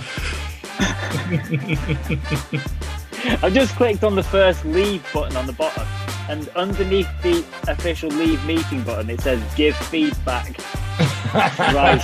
I've 3.43 3.53
just 3.53 3.76
clicked 3.76 4.03
on 4.03 4.15
the 4.15 4.22
first 4.22 4.63
leave 4.63 5.03
button 5.11 5.36
on 5.36 5.47
the 5.47 5.53
bottom, 5.53 5.88
and 6.30 6.47
underneath 6.49 7.09
the 7.24 7.43
official 7.67 8.11
leave 8.11 8.45
meeting 8.45 8.84
button, 8.84 9.09
it 9.09 9.22
says 9.22 9.41
"Give 9.55 9.76
feedback." 9.76 10.55
Right, 11.34 11.99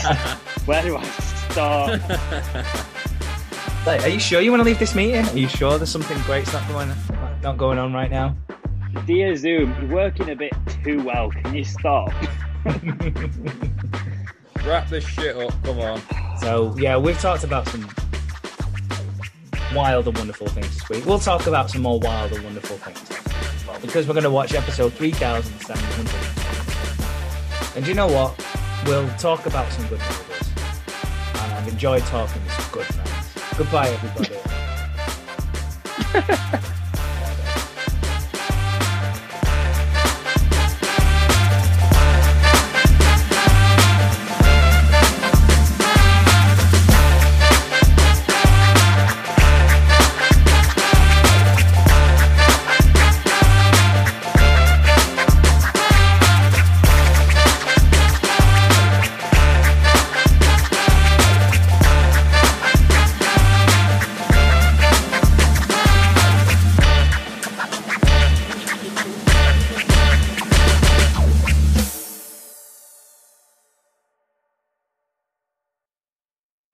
where 0.65 0.81
do 0.81 0.97
I 0.97 1.03
start? 1.03 2.01
Like, 3.87 4.03
are 4.03 4.09
you 4.09 4.19
sure 4.19 4.41
you 4.41 4.51
want 4.51 4.59
to 4.59 4.65
leave 4.65 4.79
this 4.79 4.93
meeting? 4.93 5.25
Are 5.25 5.37
you 5.37 5.47
sure 5.47 5.77
there's 5.77 5.89
something 5.89 6.19
great's 6.23 6.51
not 6.51 6.67
going 6.67 6.91
not 7.41 7.57
going 7.57 7.79
on 7.79 7.93
right 7.93 8.11
now? 8.11 8.35
Dear 9.05 9.33
Zoom, 9.37 9.73
you're 9.79 9.89
working 9.89 10.29
a 10.29 10.35
bit 10.35 10.51
too 10.83 11.01
well. 11.01 11.31
Can 11.31 11.55
you 11.55 11.63
stop? 11.63 12.11
Wrap 14.65 14.89
this 14.89 15.07
shit 15.07 15.37
up. 15.37 15.53
Come 15.63 15.79
on. 15.79 16.01
So 16.41 16.75
yeah, 16.77 16.97
we've 16.97 17.17
talked 17.17 17.45
about 17.45 17.65
some 17.69 17.89
wild 19.73 20.05
and 20.09 20.17
wonderful 20.17 20.47
things 20.47 20.67
this 20.73 20.89
week. 20.89 21.05
We'll 21.05 21.17
talk 21.17 21.47
about 21.47 21.69
some 21.69 21.81
more 21.81 21.97
wild 21.97 22.33
and 22.33 22.43
wonderful 22.43 22.75
things 22.79 23.09
next 23.09 23.25
week 23.25 23.55
as 23.55 23.65
well, 23.67 23.79
because 23.79 24.05
we're 24.05 24.15
going 24.15 24.25
to 24.25 24.29
watch 24.29 24.53
episode 24.53 24.91
three 24.95 25.11
thousand 25.11 25.57
seven 25.61 25.81
hundred. 25.93 26.13
And 27.77 27.85
do 27.85 27.91
you 27.91 27.95
know 27.95 28.07
what? 28.07 28.35
We'll 28.85 29.07
talk 29.15 29.45
about 29.45 29.71
some 29.71 29.87
good 29.87 29.99
movies, 29.99 30.51
and 31.35 31.53
I've 31.53 31.69
enjoyed 31.69 32.01
talking 32.01 32.43
with 32.43 32.51
some 32.51 32.69
good 32.73 32.85
friends. 32.87 33.06
Goodbye, 33.57 33.89
everybody. 33.89 34.35